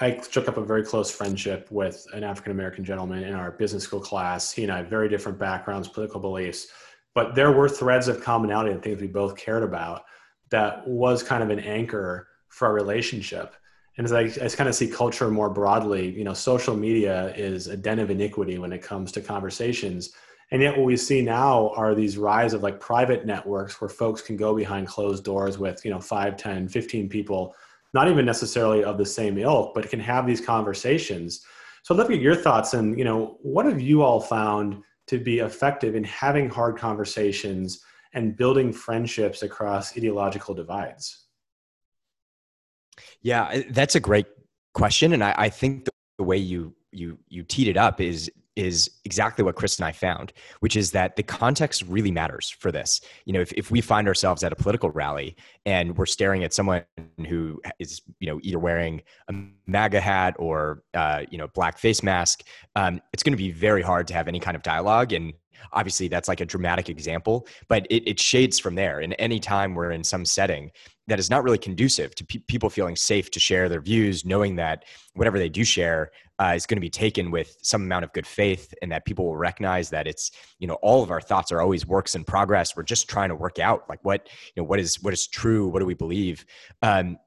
I 0.00 0.10
took 0.10 0.46
up 0.46 0.58
a 0.58 0.64
very 0.64 0.84
close 0.84 1.10
friendship 1.10 1.68
with 1.70 2.06
an 2.12 2.22
African 2.22 2.52
American 2.52 2.84
gentleman 2.84 3.24
in 3.24 3.34
our 3.34 3.52
business 3.52 3.84
school 3.84 4.00
class. 4.00 4.52
He 4.52 4.62
and 4.62 4.70
I 4.70 4.82
very 4.82 5.08
different 5.08 5.38
backgrounds, 5.38 5.88
political 5.88 6.20
beliefs, 6.20 6.68
but 7.14 7.34
there 7.34 7.50
were 7.50 7.68
threads 7.68 8.08
of 8.08 8.22
commonality 8.22 8.72
and 8.72 8.82
things 8.82 9.00
we 9.00 9.06
both 9.06 9.36
cared 9.36 9.62
about 9.62 10.04
that 10.50 10.86
was 10.86 11.22
kind 11.22 11.42
of 11.42 11.50
an 11.50 11.60
anchor 11.60 12.28
for 12.48 12.68
our 12.68 12.74
relationship 12.74 13.54
and 13.96 14.04
as 14.04 14.12
I, 14.12 14.22
I 14.22 14.48
kind 14.48 14.68
of 14.68 14.74
see 14.74 14.88
culture 14.88 15.30
more 15.30 15.48
broadly, 15.48 16.10
you 16.10 16.24
know, 16.24 16.34
social 16.34 16.76
media 16.76 17.32
is 17.36 17.68
a 17.68 17.76
den 17.76 18.00
of 18.00 18.10
iniquity 18.10 18.58
when 18.58 18.72
it 18.72 18.82
comes 18.82 19.12
to 19.12 19.20
conversations. 19.20 20.10
And 20.50 20.60
yet 20.60 20.76
what 20.76 20.84
we 20.84 20.96
see 20.96 21.22
now 21.22 21.70
are 21.76 21.94
these 21.94 22.18
rise 22.18 22.54
of 22.54 22.62
like 22.62 22.80
private 22.80 23.24
networks 23.24 23.80
where 23.80 23.88
folks 23.88 24.20
can 24.20 24.36
go 24.36 24.54
behind 24.54 24.88
closed 24.88 25.24
doors 25.24 25.58
with, 25.58 25.84
you 25.84 25.90
know, 25.90 26.00
5, 26.00 26.36
10, 26.36 26.68
15 26.68 27.08
people, 27.08 27.54
not 27.92 28.08
even 28.08 28.26
necessarily 28.26 28.82
of 28.82 28.98
the 28.98 29.06
same 29.06 29.38
ilk, 29.38 29.74
but 29.74 29.88
can 29.88 30.00
have 30.00 30.26
these 30.26 30.40
conversations. 30.40 31.44
So 31.82 31.94
I'd 31.94 31.98
love 31.98 32.08
to 32.08 32.14
get 32.14 32.22
your 32.22 32.34
thoughts 32.34 32.74
and, 32.74 32.98
you 32.98 33.04
know, 33.04 33.38
what 33.42 33.66
have 33.66 33.80
you 33.80 34.02
all 34.02 34.20
found 34.20 34.82
to 35.06 35.18
be 35.18 35.38
effective 35.38 35.94
in 35.94 36.02
having 36.02 36.48
hard 36.48 36.76
conversations 36.78 37.80
and 38.12 38.36
building 38.36 38.72
friendships 38.72 39.42
across 39.42 39.96
ideological 39.96 40.54
divides? 40.54 41.23
Yeah, 43.22 43.62
that's 43.70 43.94
a 43.94 44.00
great 44.00 44.26
question, 44.74 45.12
and 45.12 45.22
I, 45.22 45.34
I 45.36 45.48
think 45.48 45.84
the, 46.18 46.24
way 46.24 46.36
you 46.36 46.74
you 46.92 47.18
you 47.28 47.42
teed 47.42 47.68
it 47.68 47.76
up 47.76 48.00
is 48.00 48.30
is 48.56 48.88
exactly 49.04 49.44
what 49.44 49.56
Chris 49.56 49.78
and 49.78 49.84
I 49.84 49.92
found, 49.92 50.32
which 50.60 50.76
is 50.76 50.92
that 50.92 51.16
the 51.16 51.22
context 51.22 51.82
really 51.88 52.12
matters 52.12 52.50
for 52.50 52.70
this. 52.70 53.00
You 53.24 53.32
know, 53.32 53.40
if, 53.40 53.52
if 53.54 53.70
we 53.70 53.80
find 53.80 54.06
ourselves 54.06 54.44
at 54.44 54.52
a 54.52 54.56
political 54.56 54.90
rally 54.90 55.36
and 55.66 55.96
we're 55.96 56.06
staring 56.06 56.44
at 56.44 56.52
someone 56.52 56.84
who 57.26 57.60
is, 57.78 58.02
you 58.20 58.28
know, 58.28 58.38
either 58.42 58.58
wearing 58.58 59.02
a 59.28 59.34
MAGA 59.66 60.00
hat 60.00 60.36
or, 60.38 60.84
uh, 60.94 61.24
you 61.30 61.38
know, 61.38 61.48
black 61.48 61.78
face 61.78 62.02
mask, 62.02 62.44
um, 62.76 63.00
it's 63.12 63.22
going 63.22 63.32
to 63.32 63.36
be 63.36 63.50
very 63.50 63.82
hard 63.82 64.06
to 64.08 64.14
have 64.14 64.28
any 64.28 64.38
kind 64.38 64.54
of 64.56 64.62
dialogue. 64.62 65.12
And 65.12 65.32
obviously 65.72 66.08
that's 66.08 66.28
like 66.28 66.40
a 66.40 66.46
dramatic 66.46 66.88
example, 66.88 67.46
but 67.68 67.86
it, 67.90 68.08
it 68.08 68.20
shades 68.20 68.58
from 68.58 68.74
there. 68.74 69.00
And 69.00 69.14
any 69.18 69.40
time 69.40 69.74
we're 69.74 69.92
in 69.92 70.04
some 70.04 70.24
setting 70.24 70.70
that 71.06 71.18
is 71.18 71.28
not 71.28 71.44
really 71.44 71.58
conducive 71.58 72.14
to 72.14 72.24
pe- 72.24 72.38
people 72.40 72.70
feeling 72.70 72.96
safe 72.96 73.30
to 73.30 73.40
share 73.40 73.68
their 73.68 73.80
views, 73.80 74.24
knowing 74.24 74.56
that 74.56 74.84
whatever 75.14 75.38
they 75.38 75.48
do 75.48 75.64
share 75.64 76.10
uh, 76.38 76.52
is 76.56 76.66
going 76.66 76.76
to 76.76 76.80
be 76.80 76.90
taken 76.90 77.30
with 77.30 77.56
some 77.62 77.82
amount 77.82 78.04
of 78.04 78.12
good 78.12 78.26
faith, 78.26 78.72
and 78.82 78.90
that 78.90 79.04
people 79.04 79.26
will 79.26 79.36
recognize 79.36 79.90
that 79.90 80.06
it's 80.06 80.30
you 80.58 80.66
know 80.66 80.74
all 80.74 81.02
of 81.02 81.10
our 81.10 81.20
thoughts 81.20 81.52
are 81.52 81.60
always 81.60 81.86
works 81.86 82.14
in 82.14 82.24
progress. 82.24 82.76
We're 82.76 82.82
just 82.84 83.08
trying 83.08 83.28
to 83.28 83.34
work 83.34 83.58
out 83.58 83.84
like 83.88 84.00
what 84.02 84.28
you 84.54 84.62
know 84.62 84.64
what 84.64 84.80
is 84.80 85.02
what 85.02 85.12
is 85.12 85.26
true, 85.26 85.68
what 85.68 85.80
do 85.80 85.86
we 85.86 85.94
believe. 85.94 86.44
Um, 86.82 87.18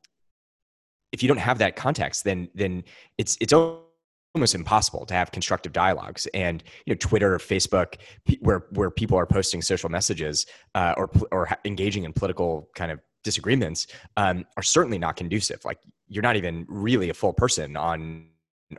if 1.12 1.24
you 1.24 1.28
don't 1.28 1.38
have 1.38 1.60
that 1.60 1.76
context, 1.76 2.24
then 2.24 2.50
then 2.56 2.84
it's 3.18 3.38
it's 3.40 3.54
almost 3.54 4.56
impossible 4.56 5.06
to 5.06 5.14
have 5.14 5.32
constructive 5.32 5.74
dialogues 5.74 6.28
and 6.34 6.64
you 6.86 6.94
know 6.94 6.98
twitter 7.00 7.34
or 7.34 7.40
facebook 7.40 7.96
where 8.42 8.66
where 8.72 8.92
people 8.92 9.18
are 9.18 9.26
posting 9.26 9.64
social 9.64 9.90
messages 9.90 10.46
uh, 10.76 10.94
or 10.96 11.10
or 11.32 11.50
engaging 11.66 12.04
in 12.04 12.14
political 12.14 12.70
kind 12.76 12.92
of 12.92 13.00
disagreements 13.30 13.80
um, 14.16 14.38
are 14.58 14.64
certainly 14.64 15.00
not 15.06 15.14
conducive. 15.22 15.60
Like 15.70 15.80
you're 16.12 16.28
not 16.30 16.38
even 16.42 16.66
really 16.68 17.10
a 17.10 17.14
full 17.22 17.34
person 17.44 17.68
on 17.78 18.02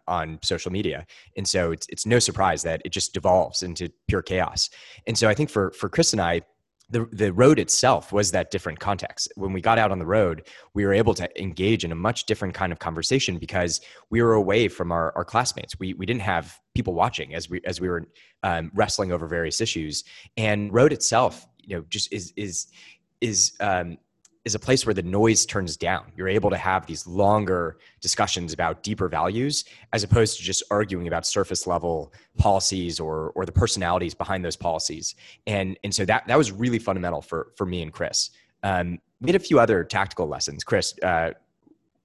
on 0.07 0.39
social 0.43 0.73
media, 0.79 0.99
and 1.37 1.47
so 1.55 1.61
it's 1.75 1.87
it's 1.93 2.07
no 2.15 2.19
surprise 2.29 2.61
that 2.69 2.79
it 2.87 2.93
just 2.99 3.15
devolves 3.19 3.63
into 3.63 3.85
pure 4.11 4.23
chaos. 4.23 4.71
And 5.07 5.17
so 5.21 5.25
I 5.33 5.35
think 5.35 5.51
for 5.51 5.65
for 5.81 5.89
Chris 5.89 6.13
and 6.15 6.23
I. 6.33 6.35
The, 6.91 7.05
the 7.13 7.31
road 7.35 7.59
itself 7.59 8.13
was 8.19 8.31
that 8.31 8.51
different 8.51 8.79
context. 8.81 9.31
When 9.43 9.53
we 9.53 9.61
got 9.61 9.79
out 9.83 9.91
on 9.95 9.99
the 9.99 10.11
road, 10.19 10.37
we 10.73 10.87
were 10.87 10.97
able 11.03 11.15
to 11.21 11.27
engage 11.47 11.85
in 11.87 11.93
a 11.93 11.95
much 12.09 12.25
different 12.25 12.55
kind 12.61 12.73
of 12.73 12.79
conversation 12.79 13.37
because 13.39 13.83
we 14.09 14.23
were 14.23 14.37
away 14.45 14.69
from 14.69 14.91
our, 14.91 15.13
our 15.15 15.27
classmates. 15.33 15.79
We, 15.79 15.93
we 16.01 16.07
didn't 16.07 16.23
have 16.35 16.45
people 16.75 16.95
watching 16.95 17.35
as 17.35 17.51
we, 17.51 17.61
as 17.67 17.79
we 17.79 17.89
were 17.91 18.03
um, 18.43 18.71
wrestling 18.73 19.13
over 19.13 19.27
various 19.29 19.61
issues. 19.61 20.05
And 20.39 20.73
road 20.73 20.95
itself, 20.95 21.47
you 21.67 21.77
know, 21.77 21.85
just 21.91 22.11
is, 22.11 22.33
is, 22.37 22.69
is 23.21 23.53
um, 23.61 23.99
is 24.45 24.55
a 24.55 24.59
place 24.59 24.87
where 24.87 24.95
the 24.95 25.03
noise 25.03 25.45
turns 25.45 25.77
down. 25.77 26.11
You're 26.17 26.29
able 26.29 26.51
to 26.51 26.57
have 26.57 26.87
these 26.87 27.07
longer 27.07 27.79
discussions 28.01 28.53
about 28.53 28.83
deeper 28.83 29.09
values 29.09 29.65
as 29.93 30.05
opposed 30.05 30.39
to 30.39 30.43
just 30.43 30.63
arguing 30.71 31.09
about 31.09 31.27
surface 31.27 31.67
level 31.67 32.13
policies 32.37 33.01
or 33.01 33.31
or 33.35 33.45
the 33.45 33.53
personalities 33.53 34.15
behind 34.15 34.45
those 34.45 34.57
policies. 34.57 35.15
And 35.47 35.79
and 35.85 35.95
so 35.95 36.05
that 36.05 36.27
that 36.27 36.39
was 36.39 36.53
really 36.53 36.79
fundamental 36.79 37.21
for 37.21 37.53
for 37.57 37.67
me 37.67 37.83
and 37.83 37.93
Chris. 37.93 38.31
Um, 38.63 38.99
we 39.21 39.29
had 39.29 39.37
a 39.37 39.45
few 39.45 39.59
other 39.61 39.85
tactical 39.85 40.27
lessons. 40.27 40.65
Chris, 40.65 40.95
uh, 41.03 41.33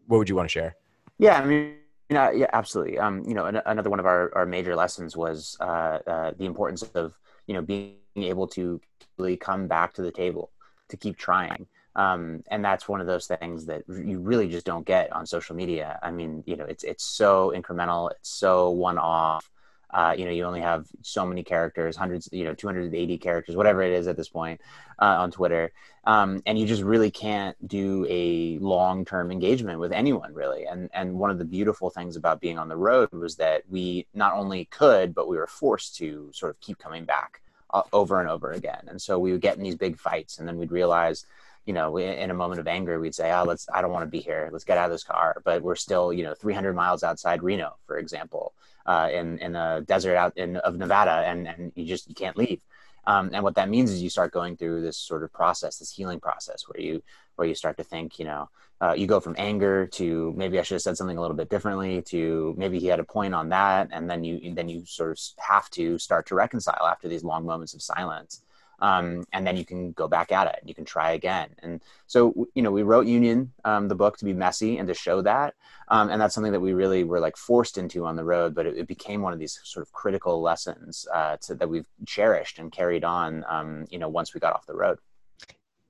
what 0.07 0.17
would 0.17 0.29
you 0.29 0.35
want 0.35 0.49
to 0.49 0.51
share? 0.51 0.75
Yeah, 1.19 1.39
I 1.39 1.45
mean, 1.45 1.75
you 2.09 2.15
know, 2.15 2.31
yeah, 2.31 2.47
absolutely. 2.53 2.99
Um, 2.99 3.23
you 3.27 3.33
know, 3.33 3.45
an- 3.45 3.61
another 3.65 3.89
one 3.89 3.99
of 3.99 4.05
our, 4.05 4.31
our 4.35 4.45
major 4.45 4.75
lessons 4.75 5.15
was 5.15 5.57
uh, 5.61 5.99
uh, 6.05 6.31
the 6.37 6.45
importance 6.45 6.83
of 6.95 7.17
you 7.47 7.53
know 7.53 7.61
being 7.61 7.95
able 8.15 8.47
to 8.49 8.81
really 9.17 9.37
come 9.37 9.67
back 9.67 9.93
to 9.93 10.01
the 10.01 10.11
table 10.11 10.51
to 10.89 10.97
keep 10.97 11.17
trying 11.17 11.67
um, 11.95 12.43
and 12.47 12.63
that's 12.65 12.87
one 12.87 13.01
of 13.01 13.07
those 13.07 13.27
things 13.27 13.65
that 13.65 13.83
you 13.87 14.19
really 14.19 14.47
just 14.49 14.65
don't 14.65 14.85
get 14.85 15.11
on 15.13 15.25
social 15.25 15.55
media. 15.55 15.99
I 16.01 16.11
mean, 16.11 16.43
you 16.45 16.55
know, 16.55 16.65
it's 16.65 16.83
it's 16.83 17.03
so 17.03 17.53
incremental, 17.55 18.11
it's 18.11 18.29
so 18.29 18.71
one 18.71 18.97
off. 18.97 19.49
Uh, 19.91 20.15
you 20.17 20.25
know, 20.25 20.31
you 20.31 20.43
only 20.43 20.61
have 20.61 20.87
so 21.03 21.23
many 21.23 21.43
characters, 21.43 21.95
hundreds, 21.95 22.27
you 22.31 22.45
know, 22.45 22.55
280 22.55 23.17
characters, 23.19 23.55
whatever 23.55 23.83
it 23.83 23.93
is 23.93 24.07
at 24.07 24.17
this 24.17 24.27
point 24.27 24.59
uh, 24.97 25.17
on 25.19 25.29
Twitter, 25.29 25.71
um, 26.05 26.41
and 26.47 26.57
you 26.57 26.65
just 26.65 26.81
really 26.81 27.11
can't 27.11 27.55
do 27.67 28.03
a 28.09 28.57
long-term 28.57 29.31
engagement 29.31 29.79
with 29.79 29.91
anyone, 29.91 30.33
really. 30.33 30.65
And 30.65 30.89
and 30.95 31.13
one 31.13 31.29
of 31.29 31.37
the 31.37 31.45
beautiful 31.45 31.91
things 31.91 32.15
about 32.15 32.41
being 32.41 32.57
on 32.57 32.69
the 32.69 32.75
road 32.75 33.11
was 33.11 33.35
that 33.35 33.63
we 33.69 34.07
not 34.15 34.33
only 34.33 34.65
could, 34.65 35.13
but 35.13 35.27
we 35.27 35.37
were 35.37 35.45
forced 35.45 35.95
to 35.97 36.31
sort 36.33 36.49
of 36.49 36.59
keep 36.59 36.79
coming 36.79 37.05
back 37.05 37.41
uh, 37.71 37.83
over 37.93 38.19
and 38.19 38.29
over 38.29 38.51
again. 38.51 38.85
And 38.87 38.99
so 38.99 39.19
we 39.19 39.31
would 39.31 39.41
get 39.41 39.57
in 39.57 39.63
these 39.63 39.75
big 39.75 39.99
fights, 39.99 40.39
and 40.39 40.47
then 40.47 40.57
we'd 40.57 40.71
realize 40.71 41.27
you 41.65 41.73
know, 41.73 41.97
in 41.97 42.29
a 42.29 42.33
moment 42.33 42.59
of 42.59 42.67
anger, 42.67 42.99
we'd 42.99 43.15
say, 43.15 43.31
"Oh, 43.31 43.43
let's. 43.43 43.67
I 43.73 43.81
don't 43.81 43.91
want 43.91 44.03
to 44.03 44.11
be 44.11 44.19
here. 44.19 44.49
Let's 44.51 44.65
get 44.65 44.77
out 44.77 44.85
of 44.85 44.91
this 44.91 45.03
car." 45.03 45.41
But 45.45 45.61
we're 45.61 45.75
still, 45.75 46.11
you 46.11 46.23
know, 46.23 46.33
300 46.33 46.73
miles 46.73 47.03
outside 47.03 47.41
Reno, 47.41 47.77
for 47.87 47.97
example, 47.97 48.53
uh, 48.85 49.09
in 49.11 49.39
in 49.39 49.55
a 49.55 49.81
desert 49.81 50.17
out 50.17 50.37
in 50.37 50.57
of 50.57 50.77
Nevada, 50.77 51.23
and 51.25 51.47
and 51.47 51.71
you 51.75 51.85
just 51.85 52.09
you 52.09 52.15
can't 52.15 52.37
leave. 52.37 52.61
Um, 53.05 53.31
and 53.33 53.43
what 53.43 53.55
that 53.55 53.69
means 53.69 53.91
is 53.91 54.01
you 54.01 54.09
start 54.09 54.31
going 54.31 54.55
through 54.55 54.81
this 54.81 54.97
sort 54.97 55.23
of 55.23 55.33
process, 55.33 55.77
this 55.77 55.91
healing 55.91 56.19
process, 56.19 56.63
where 56.67 56.81
you 56.81 57.03
where 57.35 57.47
you 57.47 57.55
start 57.55 57.77
to 57.77 57.83
think, 57.83 58.19
you 58.19 58.25
know, 58.25 58.49
uh, 58.81 58.93
you 58.93 59.07
go 59.07 59.19
from 59.19 59.35
anger 59.37 59.87
to 59.87 60.33
maybe 60.35 60.59
I 60.59 60.63
should 60.63 60.75
have 60.75 60.81
said 60.81 60.97
something 60.97 61.17
a 61.17 61.21
little 61.21 61.35
bit 61.35 61.49
differently 61.49 62.01
to 62.03 62.53
maybe 62.57 62.79
he 62.79 62.87
had 62.87 62.99
a 62.99 63.05
point 63.05 63.33
on 63.33 63.49
that, 63.49 63.89
and 63.91 64.09
then 64.09 64.23
you 64.23 64.53
then 64.53 64.69
you 64.69 64.85
sort 64.85 65.11
of 65.11 65.19
have 65.39 65.69
to 65.71 65.97
start 65.97 66.25
to 66.27 66.35
reconcile 66.35 66.85
after 66.85 67.07
these 67.07 67.23
long 67.23 67.45
moments 67.45 67.73
of 67.73 67.81
silence 67.81 68.41
um, 68.79 69.23
and 69.33 69.45
then 69.45 69.57
you 69.57 69.65
can 69.65 69.91
go 69.91 70.07
back 70.07 70.31
at 70.31 70.47
it 70.47 70.57
and 70.59 70.69
you 70.69 70.75
can 70.75 70.85
try 70.85 71.11
again. 71.11 71.49
And 71.61 71.81
so 72.07 72.47
you 72.53 72.61
know 72.61 72.71
we 72.71 72.83
wrote 72.83 73.07
union 73.07 73.51
um, 73.65 73.87
the 73.87 73.95
book 73.95 74.17
to 74.17 74.25
be 74.25 74.33
messy 74.33 74.77
and 74.77 74.87
to 74.87 74.93
show 74.93 75.21
that 75.21 75.55
um, 75.87 76.09
and 76.09 76.21
that's 76.21 76.35
something 76.35 76.51
that 76.51 76.59
we 76.59 76.73
really 76.73 77.03
were 77.03 77.19
like 77.19 77.37
forced 77.37 77.77
into 77.77 78.05
on 78.05 78.15
the 78.15 78.23
road 78.23 78.53
but 78.53 78.65
it, 78.65 78.77
it 78.77 78.87
became 78.87 79.21
one 79.21 79.33
of 79.33 79.39
these 79.39 79.59
sort 79.63 79.85
of 79.85 79.91
critical 79.91 80.41
lessons 80.41 81.07
uh, 81.13 81.37
to, 81.37 81.55
that 81.55 81.67
we've 81.67 81.87
cherished 82.05 82.59
and 82.59 82.71
carried 82.71 83.03
on 83.03 83.43
um, 83.47 83.85
you 83.89 83.99
know 83.99 84.09
once 84.09 84.33
we 84.33 84.39
got 84.39 84.53
off 84.53 84.65
the 84.65 84.75
road. 84.75 84.99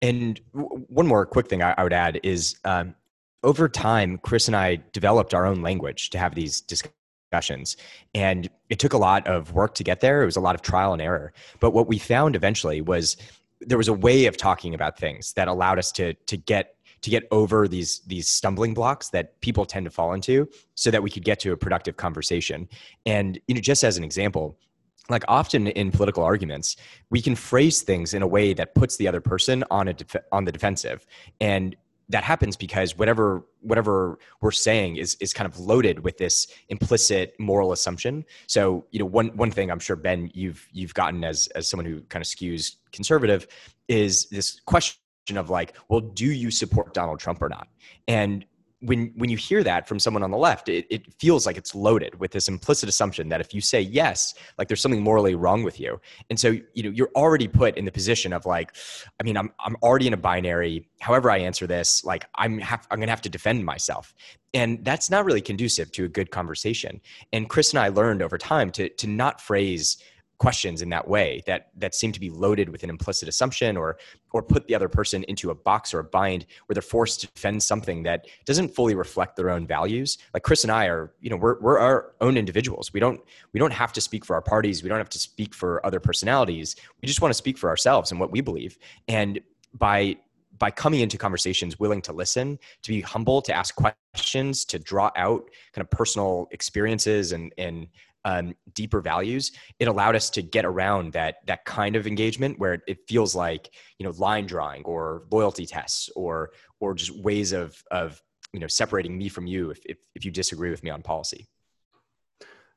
And 0.01 0.39
one 0.51 1.07
more 1.07 1.25
quick 1.25 1.47
thing 1.47 1.61
I, 1.61 1.73
I 1.77 1.83
would 1.83 1.93
add 1.93 2.19
is 2.23 2.55
um, 2.65 2.95
over 3.43 3.67
time 3.67 4.17
chris 4.19 4.47
and 4.47 4.55
i 4.55 4.79
developed 4.93 5.33
our 5.33 5.45
own 5.45 5.61
language 5.61 6.09
to 6.11 6.17
have 6.17 6.33
these 6.33 6.61
discussions 6.61 6.95
discussions. 7.33 7.77
And 8.13 8.49
it 8.69 8.79
took 8.79 8.93
a 8.93 8.97
lot 8.97 9.27
of 9.27 9.53
work 9.53 9.73
to 9.75 9.83
get 9.83 10.01
there. 10.01 10.21
It 10.21 10.25
was 10.25 10.35
a 10.35 10.41
lot 10.41 10.55
of 10.55 10.61
trial 10.61 10.93
and 10.93 11.01
error. 11.01 11.33
But 11.59 11.71
what 11.71 11.87
we 11.87 11.97
found 11.97 12.35
eventually 12.35 12.81
was 12.81 13.17
there 13.59 13.77
was 13.77 13.87
a 13.87 13.93
way 13.93 14.27
of 14.27 14.37
talking 14.37 14.73
about 14.73 14.99
things 14.99 15.33
that 15.33 15.47
allowed 15.47 15.79
us 15.79 15.91
to 15.93 16.13
to 16.13 16.37
get 16.37 16.75
to 17.01 17.09
get 17.09 17.23
over 17.31 17.67
these 17.67 18.01
these 18.07 18.27
stumbling 18.27 18.73
blocks 18.73 19.09
that 19.09 19.39
people 19.41 19.65
tend 19.65 19.85
to 19.85 19.89
fall 19.89 20.13
into 20.13 20.47
so 20.75 20.91
that 20.91 21.01
we 21.01 21.09
could 21.09 21.25
get 21.25 21.39
to 21.39 21.51
a 21.51 21.57
productive 21.57 21.97
conversation. 21.97 22.67
And 23.05 23.39
you 23.47 23.55
know 23.55 23.61
just 23.61 23.83
as 23.83 23.97
an 23.97 24.03
example, 24.03 24.57
like 25.09 25.23
often 25.27 25.67
in 25.67 25.91
political 25.91 26.23
arguments 26.23 26.77
we 27.09 27.21
can 27.21 27.35
phrase 27.35 27.81
things 27.81 28.13
in 28.13 28.21
a 28.21 28.27
way 28.27 28.53
that 28.53 28.75
puts 28.75 28.97
the 28.97 29.07
other 29.07 29.21
person 29.21 29.63
on 29.69 29.87
a 29.87 29.93
def- 29.93 30.25
on 30.31 30.45
the 30.45 30.51
defensive 30.51 31.05
and 31.41 31.75
that 32.13 32.23
happens 32.23 32.55
because 32.55 32.95
whatever 32.95 33.43
whatever 33.61 34.19
we're 34.39 34.51
saying 34.51 34.97
is 34.97 35.15
is 35.19 35.33
kind 35.33 35.51
of 35.51 35.59
loaded 35.59 36.03
with 36.03 36.19
this 36.19 36.47
implicit 36.69 37.33
moral 37.39 37.71
assumption. 37.71 38.23
So 38.47 38.85
you 38.91 38.99
know 38.99 39.05
one 39.05 39.35
one 39.35 39.49
thing 39.49 39.71
I'm 39.71 39.79
sure 39.79 39.95
Ben 39.95 40.29
you've 40.33 40.65
you've 40.71 40.93
gotten 40.93 41.23
as 41.23 41.47
as 41.55 41.67
someone 41.67 41.85
who 41.85 42.01
kind 42.03 42.21
of 42.21 42.27
skews 42.27 42.75
conservative 42.91 43.47
is 43.87 44.25
this 44.29 44.59
question 44.65 44.99
of 45.35 45.49
like, 45.49 45.75
well, 45.89 46.01
do 46.01 46.27
you 46.27 46.51
support 46.51 46.93
Donald 46.93 47.19
Trump 47.19 47.41
or 47.41 47.49
not? 47.49 47.67
And 48.07 48.45
when 48.83 49.13
when 49.15 49.29
you 49.29 49.37
hear 49.37 49.63
that 49.63 49.87
from 49.87 49.97
someone 49.97 50.23
on 50.23 50.31
the 50.31 50.37
left, 50.37 50.67
it, 50.67 50.85
it 50.89 51.13
feels 51.19 51.45
like 51.45 51.57
it's 51.57 51.73
loaded 51.73 52.19
with 52.19 52.31
this 52.31 52.47
implicit 52.47 52.89
assumption 52.89 53.29
that 53.29 53.39
if 53.39 53.53
you 53.53 53.61
say 53.61 53.81
yes, 53.81 54.33
like 54.57 54.67
there's 54.67 54.81
something 54.81 55.01
morally 55.01 55.35
wrong 55.35 55.63
with 55.63 55.79
you. 55.79 55.99
And 56.29 56.39
so, 56.39 56.57
you 56.73 56.83
know, 56.83 56.89
you're 56.89 57.11
already 57.15 57.47
put 57.47 57.77
in 57.77 57.85
the 57.85 57.91
position 57.91 58.33
of 58.33 58.45
like, 58.45 58.75
I 59.19 59.23
mean, 59.23 59.37
I'm 59.37 59.51
I'm 59.59 59.77
already 59.81 60.07
in 60.07 60.13
a 60.13 60.17
binary. 60.17 60.89
However 60.99 61.31
I 61.31 61.37
answer 61.37 61.65
this, 61.65 62.03
like 62.03 62.25
I'm 62.35 62.59
have, 62.59 62.85
I'm 62.91 62.99
gonna 62.99 63.11
have 63.11 63.21
to 63.21 63.29
defend 63.29 63.65
myself. 63.65 64.13
And 64.53 64.83
that's 64.85 65.09
not 65.09 65.25
really 65.25 65.41
conducive 65.41 65.91
to 65.93 66.05
a 66.05 66.09
good 66.09 66.29
conversation. 66.29 67.01
And 67.31 67.49
Chris 67.49 67.71
and 67.71 67.79
I 67.79 67.87
learned 67.87 68.21
over 68.21 68.37
time 68.37 68.69
to 68.71 68.89
to 68.89 69.07
not 69.07 69.39
phrase 69.39 69.97
questions 70.43 70.81
in 70.81 70.89
that 70.89 71.07
way 71.07 71.41
that 71.45 71.69
that 71.77 71.95
seem 71.95 72.11
to 72.11 72.19
be 72.19 72.29
loaded 72.29 72.67
with 72.67 72.83
an 72.83 72.89
implicit 72.89 73.29
assumption 73.29 73.77
or 73.77 73.97
or 74.33 74.43
put 74.43 74.67
the 74.67 74.75
other 74.75 74.89
person 74.89 75.23
into 75.29 75.51
a 75.51 75.55
box 75.55 75.93
or 75.93 75.99
a 75.99 76.03
bind 76.03 76.45
where 76.65 76.73
they're 76.73 76.91
forced 76.97 77.21
to 77.21 77.27
defend 77.27 77.63
something 77.63 78.03
that 78.03 78.25
doesn't 78.43 78.67
fully 78.67 78.93
reflect 78.93 79.37
their 79.37 79.49
own 79.49 79.65
values. 79.65 80.17
Like 80.33 80.43
chris 80.43 80.65
and 80.65 80.71
i 80.71 80.87
are 80.87 81.13
you 81.21 81.29
know 81.29 81.37
we're, 81.37 81.57
we're 81.61 81.79
our 81.79 82.13
own 82.19 82.35
individuals. 82.35 82.91
We 82.91 82.99
don't 82.99 83.21
we 83.53 83.57
don't 83.61 83.71
have 83.71 83.93
to 83.93 84.01
speak 84.01 84.25
for 84.25 84.33
our 84.35 84.41
parties. 84.41 84.83
We 84.83 84.89
don't 84.89 84.97
have 84.97 85.15
to 85.17 85.19
speak 85.19 85.53
for 85.53 85.85
other 85.85 86.01
personalities. 86.01 86.75
We 87.01 87.07
just 87.07 87.21
want 87.21 87.29
to 87.29 87.37
speak 87.43 87.57
for 87.57 87.69
ourselves 87.69 88.11
and 88.11 88.19
what 88.19 88.29
we 88.29 88.41
believe. 88.41 88.77
And 89.07 89.39
by 89.73 90.17
by 90.59 90.71
coming 90.71 90.99
into 90.99 91.17
conversations 91.17 91.79
willing 91.79 92.01
to 92.01 92.11
listen 92.11 92.59
to 92.81 92.89
be 92.89 92.99
humble 92.99 93.41
to 93.41 93.53
ask 93.53 93.75
questions 93.75 94.65
to 94.65 94.77
draw 94.77 95.09
out 95.15 95.49
kind 95.73 95.83
of 95.85 95.89
personal 95.89 96.49
experiences 96.51 97.31
and 97.31 97.53
and 97.57 97.87
um, 98.25 98.55
deeper 98.73 99.01
values, 99.01 99.51
it 99.79 99.87
allowed 99.87 100.15
us 100.15 100.29
to 100.31 100.41
get 100.41 100.65
around 100.65 101.13
that 101.13 101.37
that 101.45 101.65
kind 101.65 101.95
of 101.95 102.07
engagement 102.07 102.59
where 102.59 102.81
it 102.87 102.99
feels 103.07 103.35
like 103.35 103.69
you 103.99 104.05
know 104.05 104.13
line 104.17 104.45
drawing 104.45 104.83
or 104.83 105.23
loyalty 105.31 105.65
tests 105.65 106.09
or 106.15 106.51
or 106.79 106.93
just 106.93 107.15
ways 107.23 107.51
of 107.51 107.81
of 107.91 108.21
you 108.53 108.59
know 108.59 108.67
separating 108.67 109.17
me 109.17 109.29
from 109.29 109.47
you 109.47 109.71
if 109.71 109.79
if, 109.85 109.97
if 110.15 110.25
you 110.25 110.31
disagree 110.31 110.69
with 110.69 110.83
me 110.83 110.89
on 110.89 111.01
policy. 111.01 111.47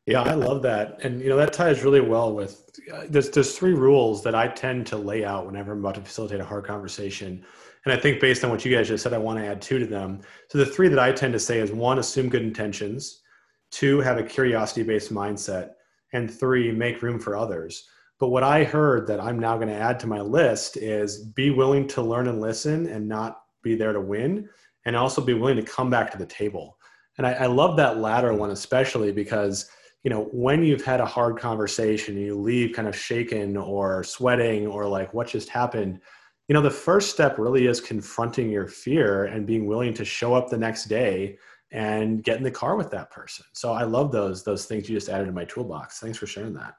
Yeah, 0.06 0.22
I 0.22 0.34
love 0.34 0.62
that, 0.62 1.00
and 1.02 1.20
you 1.20 1.28
know 1.28 1.36
that 1.36 1.52
ties 1.52 1.82
really 1.82 2.00
well 2.00 2.32
with 2.32 2.70
uh, 2.92 3.04
there's 3.08 3.30
there's 3.30 3.58
three 3.58 3.74
rules 3.74 4.22
that 4.22 4.34
I 4.34 4.48
tend 4.48 4.86
to 4.88 4.96
lay 4.96 5.24
out 5.24 5.46
whenever 5.46 5.72
I'm 5.72 5.80
about 5.80 5.96
to 5.96 6.00
facilitate 6.00 6.40
a 6.40 6.44
hard 6.44 6.64
conversation, 6.64 7.44
and 7.84 7.92
I 7.92 7.96
think 7.96 8.20
based 8.20 8.44
on 8.44 8.50
what 8.50 8.64
you 8.64 8.74
guys 8.74 8.86
just 8.86 9.02
said, 9.02 9.12
I 9.12 9.18
want 9.18 9.40
to 9.40 9.46
add 9.46 9.60
two 9.60 9.80
to 9.80 9.86
them. 9.86 10.20
So 10.48 10.58
the 10.58 10.66
three 10.66 10.88
that 10.88 10.98
I 11.00 11.10
tend 11.10 11.32
to 11.32 11.40
say 11.40 11.58
is 11.58 11.72
one, 11.72 11.98
assume 11.98 12.28
good 12.28 12.42
intentions, 12.42 13.22
two, 13.76 14.00
have 14.00 14.18
a 14.18 14.22
curiosity 14.22 14.82
based 14.82 15.12
mindset, 15.12 15.72
and 16.12 16.32
three, 16.32 16.72
make 16.72 17.02
room 17.02 17.18
for 17.18 17.36
others. 17.36 17.86
But 18.18 18.28
what 18.28 18.42
I 18.42 18.64
heard 18.64 19.06
that 19.08 19.20
I'm 19.20 19.38
now 19.38 19.56
going 19.56 19.68
to 19.68 19.74
add 19.74 20.00
to 20.00 20.06
my 20.06 20.20
list 20.20 20.78
is 20.78 21.24
be 21.24 21.50
willing 21.50 21.86
to 21.88 22.02
learn 22.02 22.28
and 22.28 22.40
listen 22.40 22.86
and 22.86 23.06
not 23.06 23.42
be 23.62 23.74
there 23.74 23.92
to 23.92 24.00
win, 24.00 24.48
and 24.86 24.96
also 24.96 25.20
be 25.20 25.34
willing 25.34 25.56
to 25.56 25.62
come 25.62 25.90
back 25.90 26.10
to 26.12 26.18
the 26.18 26.26
table. 26.26 26.78
And 27.18 27.26
I, 27.26 27.32
I 27.32 27.46
love 27.46 27.76
that 27.76 27.98
latter 27.98 28.32
one 28.32 28.50
especially 28.50 29.12
because 29.12 29.68
you 30.04 30.10
know 30.10 30.28
when 30.32 30.62
you've 30.62 30.84
had 30.84 31.00
a 31.00 31.06
hard 31.06 31.38
conversation 31.38 32.16
and 32.16 32.24
you 32.24 32.38
leave 32.38 32.74
kind 32.74 32.88
of 32.88 32.96
shaken 32.96 33.56
or 33.56 34.04
sweating 34.04 34.66
or 34.66 34.86
like 34.86 35.12
what 35.12 35.26
just 35.26 35.48
happened 35.48 36.00
you 36.46 36.54
know 36.54 36.60
the 36.60 36.70
first 36.70 37.10
step 37.10 37.38
really 37.38 37.66
is 37.66 37.80
confronting 37.80 38.50
your 38.50 38.68
fear 38.68 39.24
and 39.24 39.46
being 39.46 39.66
willing 39.66 39.92
to 39.94 40.04
show 40.04 40.32
up 40.34 40.48
the 40.48 40.56
next 40.56 40.84
day 40.84 41.36
and 41.76 42.24
get 42.24 42.38
in 42.38 42.42
the 42.42 42.50
car 42.50 42.74
with 42.74 42.90
that 42.90 43.10
person. 43.10 43.44
So 43.52 43.72
i 43.72 43.84
love 43.84 44.10
those 44.10 44.42
those 44.42 44.64
things 44.64 44.88
you 44.88 44.96
just 44.96 45.10
added 45.10 45.26
to 45.26 45.32
my 45.32 45.44
toolbox. 45.44 46.00
Thanks 46.00 46.18
for 46.18 46.26
sharing 46.26 46.54
that. 46.54 46.74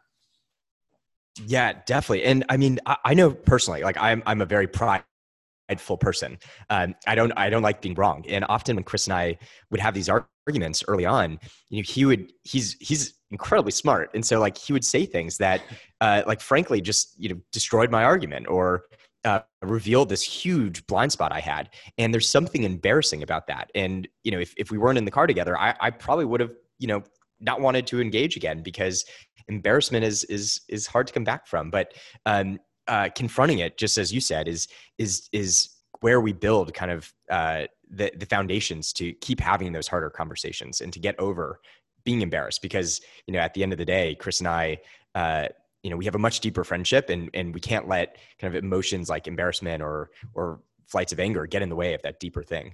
Yeah 1.46 1.74
definitely. 1.86 2.24
And 2.24 2.44
i 2.50 2.58
mean 2.58 2.80
i, 2.86 2.98
I 3.06 3.14
know 3.14 3.32
personally 3.32 3.84
like 3.84 3.98
i'm 3.98 4.24
i'm 4.26 4.42
a 4.42 4.46
very 4.46 4.68
prideful 4.68 5.98
person. 5.98 6.40
Um, 6.70 6.96
i 7.06 7.14
don't 7.16 7.32
i 7.38 7.50
don't 7.50 7.62
like 7.62 7.80
being 7.80 7.96
wrong. 7.96 8.26
And 8.28 8.44
often 8.50 8.76
when 8.76 8.84
chris 8.84 9.06
and 9.06 9.14
i 9.14 9.38
would 9.70 9.80
have 9.80 9.94
these 9.94 10.10
arguments 10.10 10.84
early 10.88 11.06
on 11.06 11.40
you 11.70 11.78
know 11.78 11.86
he 11.86 12.06
would 12.06 12.34
he's 12.44 12.76
he's 12.80 13.14
incredibly 13.30 13.72
smart. 13.72 14.10
And 14.16 14.26
so 14.26 14.40
like 14.40 14.58
he 14.58 14.74
would 14.74 14.86
say 14.86 15.06
things 15.06 15.38
that 15.38 15.62
uh, 16.02 16.24
like 16.26 16.42
frankly 16.42 16.82
just 16.82 17.14
you 17.20 17.30
know 17.30 17.40
destroyed 17.52 17.92
my 17.92 18.04
argument 18.04 18.48
or 18.48 18.84
uh, 19.26 19.42
revealed 19.62 20.10
this 20.10 20.24
huge 20.24 20.86
blind 20.88 21.12
spot 21.12 21.32
I 21.32 21.40
had. 21.40 21.70
And 21.98 22.14
there's 22.14 22.30
something 22.30 22.64
embarrassing 22.64 23.24
about 23.24 23.48
that. 23.48 23.72
And, 23.76 24.08
you 24.24 24.32
know, 24.32 24.40
if, 24.40 24.54
if 24.58 24.72
we 24.72 24.78
weren't 24.78 24.98
in 24.98 25.06
the 25.06 25.12
car 25.12 25.28
together, 25.28 25.58
I, 25.58 25.76
I 25.80 25.90
probably 25.90 26.26
would 26.26 26.40
have, 26.40 26.54
you 26.80 26.88
know, 26.88 27.04
not 27.40 27.62
wanted 27.62 27.86
to 27.88 28.02
engage 28.02 28.36
again 28.36 28.64
because 28.64 29.06
embarrassment 29.48 30.04
is, 30.04 30.24
is, 30.26 30.62
is 30.70 30.88
hard 30.88 31.08
to 31.08 31.14
come 31.14 31.24
back 31.24 31.48
from. 31.48 31.70
But 31.70 31.94
um, 32.26 32.60
uh, 32.88 33.10
confronting 33.16 33.60
it, 33.60 33.78
just 33.78 33.98
as 33.98 34.14
you 34.14 34.22
said, 34.22 34.48
is, 34.48 34.68
is, 34.98 35.30
is 35.32 35.70
where 36.02 36.22
we 36.22 36.34
build 36.34 36.74
kind 36.74 36.92
of 36.92 37.14
uh, 37.30 37.64
the, 37.90 38.12
the 38.18 38.26
foundations 38.26 38.94
to 38.94 39.14
keep 39.14 39.40
having 39.40 39.72
those 39.72 39.88
harder 39.88 40.10
conversations 40.10 40.82
and 40.82 40.94
to 40.94 41.00
get 41.00 41.20
over 41.20 41.60
being 42.04 42.22
embarrassed 42.22 42.62
because, 42.62 43.02
you 43.26 43.34
know, 43.34 43.40
at 43.40 43.54
the 43.54 43.64
end 43.64 43.74
of 43.74 43.78
the 43.78 43.86
day, 43.86 44.16
Chris 44.16 44.40
and 44.40 44.48
I, 44.48 44.78
uh, 45.16 45.48
you 45.84 45.90
know 45.90 45.98
we 45.98 46.06
have 46.06 46.16
a 46.16 46.20
much 46.20 46.40
deeper 46.40 46.64
friendship 46.64 47.10
and 47.10 47.30
and 47.34 47.54
we 47.54 47.60
can't 47.60 47.88
let 47.88 48.18
kind 48.40 48.56
of 48.56 48.64
emotions 48.64 49.10
like 49.10 49.28
embarrassment 49.28 49.82
or 49.82 50.10
or 50.34 50.60
flights 50.88 51.12
of 51.12 51.20
anger 51.20 51.46
get 51.46 51.62
in 51.62 51.70
the 51.70 51.76
way 51.76 51.94
of 51.94 52.02
that 52.02 52.20
deeper 52.20 52.44
thing 52.44 52.74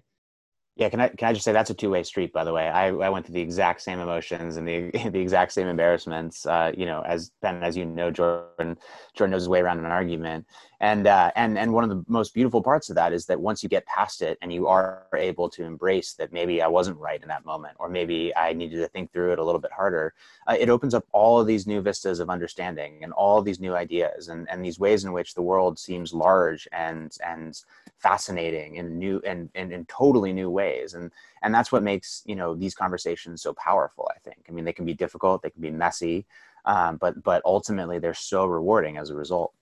yeah, 0.75 0.89
can 0.89 0.99
I 0.99 1.09
can 1.09 1.27
I 1.27 1.33
just 1.33 1.45
say 1.45 1.51
that's 1.51 1.69
a 1.69 1.75
two 1.75 1.91
way 1.91 2.01
street? 2.01 2.33
By 2.33 2.43
the 2.43 2.51
way, 2.51 2.67
I, 2.67 2.87
I 2.87 3.09
went 3.09 3.27
through 3.27 3.33
the 3.33 3.41
exact 3.41 3.81
same 3.81 3.99
emotions 3.99 4.57
and 4.57 4.67
the 4.67 4.89
the 5.11 5.19
exact 5.19 5.51
same 5.51 5.67
embarrassments. 5.67 6.47
Uh, 6.47 6.71
you 6.75 6.87
know, 6.87 7.01
as 7.05 7.31
Ben, 7.43 7.61
as 7.61 7.77
you 7.77 7.85
know, 7.85 8.09
Jordan 8.09 8.77
Jordan 9.15 9.31
knows 9.31 9.43
his 9.43 9.49
way 9.49 9.59
around 9.59 9.79
an 9.79 9.85
argument, 9.85 10.47
and 10.83 11.07
uh, 11.07 11.31
and 11.37 11.57
and 11.57 11.71
one 11.71 11.85
of 11.85 11.89
the 11.89 12.03
most 12.09 12.33
beautiful 12.33 12.61
parts 12.61 12.89
of 12.89 12.95
that 12.97 13.13
is 13.13 13.25
that 13.27 13.39
once 13.39 13.63
you 13.63 13.69
get 13.69 13.85
past 13.85 14.21
it 14.21 14.37
and 14.41 14.51
you 14.51 14.67
are 14.67 15.07
able 15.15 15.49
to 15.51 15.63
embrace 15.63 16.11
that 16.15 16.33
maybe 16.33 16.61
I 16.61 16.67
wasn't 16.67 16.97
right 16.97 17.21
in 17.21 17.29
that 17.29 17.45
moment, 17.45 17.77
or 17.79 17.87
maybe 17.87 18.35
I 18.35 18.51
needed 18.51 18.79
to 18.79 18.89
think 18.89 19.13
through 19.13 19.31
it 19.31 19.39
a 19.39 19.45
little 19.45 19.61
bit 19.61 19.71
harder, 19.71 20.13
uh, 20.45 20.57
it 20.59 20.69
opens 20.69 20.93
up 20.93 21.05
all 21.13 21.39
of 21.39 21.47
these 21.47 21.65
new 21.65 21.79
vistas 21.79 22.19
of 22.19 22.29
understanding 22.29 23.01
and 23.01 23.13
all 23.13 23.41
these 23.41 23.61
new 23.61 23.73
ideas 23.73 24.27
and 24.27 24.45
and 24.51 24.63
these 24.63 24.77
ways 24.77 25.05
in 25.05 25.13
which 25.13 25.35
the 25.35 25.41
world 25.41 25.79
seems 25.79 26.13
large 26.13 26.67
and 26.73 27.15
and 27.25 27.61
fascinating 27.97 28.75
in 28.75 28.99
new 28.99 29.21
and, 29.25 29.49
and 29.55 29.71
in 29.71 29.85
totally 29.85 30.33
new 30.33 30.49
ways. 30.49 30.95
And 30.95 31.13
and 31.43 31.55
that's 31.55 31.71
what 31.71 31.81
makes 31.81 32.23
you 32.25 32.35
know 32.35 32.55
these 32.55 32.75
conversations 32.75 33.41
so 33.41 33.53
powerful 33.53 34.09
i 34.13 34.19
think. 34.19 34.45
I 34.49 34.51
mean 34.51 34.65
they 34.65 34.73
can 34.73 34.85
be 34.85 34.93
difficult 34.93 35.43
they 35.43 35.49
can 35.49 35.61
be 35.61 35.71
messy 35.71 36.25
um, 36.65 36.97
but 36.97 37.23
but 37.23 37.41
ultimately 37.45 37.99
they're 37.99 38.13
so 38.13 38.45
rewarding 38.45 38.97
as 38.97 39.09
a 39.09 39.15
result 39.15 39.53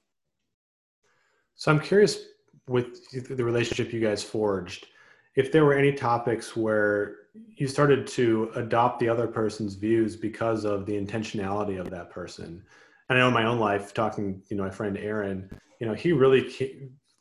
so 1.62 1.72
i'm 1.72 1.80
curious 1.80 2.26
with 2.68 3.12
the 3.38 3.46
relationship 3.46 3.94
you 3.94 4.00
guys 4.00 4.24
forged 4.24 4.88
if 5.36 5.52
there 5.52 5.64
were 5.64 5.76
any 5.76 5.94
topics 5.94 6.56
where 6.56 7.18
you 7.56 7.68
started 7.68 8.08
to 8.08 8.52
adopt 8.56 9.00
the 9.00 9.08
other 9.08 9.28
person's 9.28 9.76
views 9.76 10.16
because 10.16 10.66
of 10.66 10.88
the 10.88 10.94
intentionality 10.94 11.80
of 11.80 11.92
that 11.92 12.10
person 12.10 12.64
and 13.10 13.18
i 13.18 13.22
know 13.22 13.28
in 13.28 13.34
my 13.34 13.46
own 13.46 13.60
life 13.60 13.94
talking 13.94 14.42
you 14.50 14.58
know 14.58 14.64
my 14.64 14.72
friend 14.72 14.98
aaron 14.98 15.48
you 15.80 15.86
know 15.86 15.94
he 15.94 16.12
really 16.12 16.44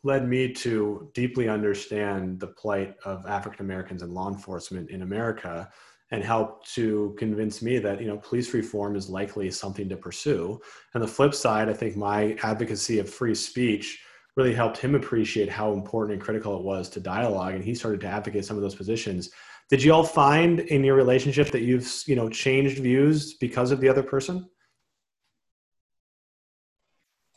led 0.05 0.27
me 0.27 0.51
to 0.51 1.11
deeply 1.13 1.47
understand 1.47 2.41
the 2.41 2.47
plight 2.47 2.97
of 3.05 3.27
African 3.27 3.67
Americans 3.67 4.01
and 4.01 4.15
law 4.15 4.29
enforcement 4.29 4.89
in 4.89 5.03
America 5.03 5.71
and 6.11 6.25
helped 6.25 6.73
to 6.75 7.15
convince 7.19 7.61
me 7.61 7.79
that 7.79 8.01
you 8.01 8.09
know 8.09 8.17
police 8.17 8.55
reform 8.55 8.97
is 8.97 9.11
likely 9.11 9.51
something 9.51 9.91
to 9.91 9.99
pursue. 9.99 10.59
And 10.95 11.03
the 11.03 11.09
flip 11.09 11.35
side, 11.35 11.69
I 11.69 11.75
think 11.75 11.97
my 11.97 12.35
advocacy 12.43 12.99
of 12.99 13.11
free 13.11 13.35
speech 13.35 14.01
really 14.37 14.55
helped 14.55 14.79
him 14.79 14.95
appreciate 14.95 15.49
how 15.49 15.73
important 15.73 16.15
and 16.15 16.23
critical 16.23 16.57
it 16.57 16.63
was 16.63 16.89
to 16.91 17.01
dialogue 17.01 17.55
and 17.55 17.65
he 17.65 17.75
started 17.75 18.01
to 18.01 18.07
advocate 18.07 18.45
some 18.45 18.57
of 18.57 18.63
those 18.63 18.75
positions. 18.75 19.31
Did 19.69 19.83
you 19.83 19.93
all 19.93 20.05
find 20.05 20.61
in 20.61 20.83
your 20.83 20.97
relationship 20.97 21.51
that 21.51 21.63
you've 21.63 21.89
you 22.07 22.17
know 22.17 22.29
changed 22.29 22.79
views 22.79 23.35
because 23.35 23.71
of 23.71 23.81
the 23.81 23.89
other 23.89 24.03
person? 24.03 24.49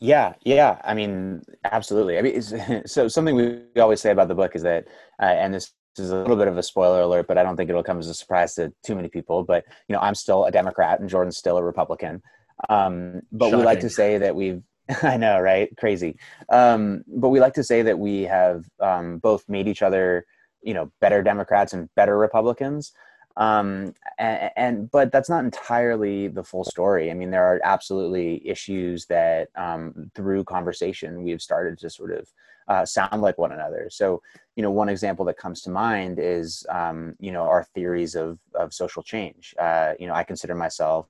Yeah, 0.00 0.34
yeah. 0.44 0.80
I 0.84 0.92
mean, 0.92 1.42
absolutely. 1.64 2.18
I 2.18 2.22
mean, 2.22 2.42
so 2.86 3.08
something 3.08 3.36
we 3.36 3.80
always 3.80 4.00
say 4.00 4.10
about 4.10 4.28
the 4.28 4.34
book 4.34 4.54
is 4.54 4.62
that, 4.62 4.86
uh, 5.20 5.24
and 5.24 5.54
this 5.54 5.72
is 5.98 6.10
a 6.10 6.16
little 6.16 6.36
bit 6.36 6.48
of 6.48 6.58
a 6.58 6.62
spoiler 6.62 7.00
alert, 7.00 7.26
but 7.26 7.38
I 7.38 7.42
don't 7.42 7.56
think 7.56 7.70
it'll 7.70 7.82
come 7.82 7.98
as 7.98 8.08
a 8.08 8.14
surprise 8.14 8.54
to 8.56 8.72
too 8.84 8.94
many 8.96 9.08
people. 9.08 9.44
But 9.44 9.64
you 9.88 9.94
know, 9.94 10.00
I'm 10.00 10.14
still 10.14 10.44
a 10.44 10.50
Democrat, 10.50 11.00
and 11.00 11.08
Jordan's 11.08 11.38
still 11.38 11.56
a 11.56 11.62
Republican. 11.62 12.20
Um, 12.68 13.22
but 13.32 13.46
Shocking. 13.46 13.58
we 13.58 13.64
like 13.64 13.80
to 13.80 13.90
say 13.90 14.18
that 14.18 14.34
we've. 14.34 14.62
I 15.02 15.16
know, 15.16 15.40
right? 15.40 15.74
Crazy. 15.76 16.16
Um, 16.50 17.04
but 17.06 17.30
we 17.30 17.40
like 17.40 17.54
to 17.54 17.64
say 17.64 17.82
that 17.82 17.98
we 17.98 18.22
have 18.22 18.64
um, 18.80 19.18
both 19.18 19.48
made 19.48 19.66
each 19.68 19.82
other, 19.82 20.26
you 20.62 20.74
know, 20.74 20.90
better 21.00 21.22
Democrats 21.22 21.72
and 21.72 21.88
better 21.94 22.18
Republicans 22.18 22.92
um, 23.36 23.94
and, 24.18 24.50
and, 24.56 24.90
but 24.90 25.10
that's 25.10 25.28
not 25.28 25.44
entirely 25.44 26.28
the 26.28 26.44
full 26.44 26.64
story 26.64 27.10
i 27.10 27.14
mean 27.14 27.30
there 27.30 27.44
are 27.44 27.60
absolutely 27.64 28.46
issues 28.46 29.06
that 29.06 29.48
um, 29.56 30.10
through 30.14 30.44
conversation 30.44 31.22
we've 31.24 31.42
started 31.42 31.78
to 31.78 31.90
sort 31.90 32.12
of 32.12 32.28
uh, 32.68 32.84
sound 32.84 33.20
like 33.20 33.36
one 33.36 33.52
another 33.52 33.88
so 33.90 34.22
you 34.56 34.62
know 34.62 34.70
one 34.70 34.88
example 34.88 35.24
that 35.24 35.36
comes 35.36 35.60
to 35.62 35.70
mind 35.70 36.18
is 36.20 36.64
um, 36.70 37.14
you 37.18 37.32
know 37.32 37.42
our 37.42 37.64
theories 37.74 38.14
of 38.14 38.38
of 38.54 38.72
social 38.72 39.02
change 39.02 39.54
uh, 39.58 39.94
you 39.98 40.06
know 40.06 40.14
i 40.14 40.22
consider 40.22 40.54
myself 40.54 41.08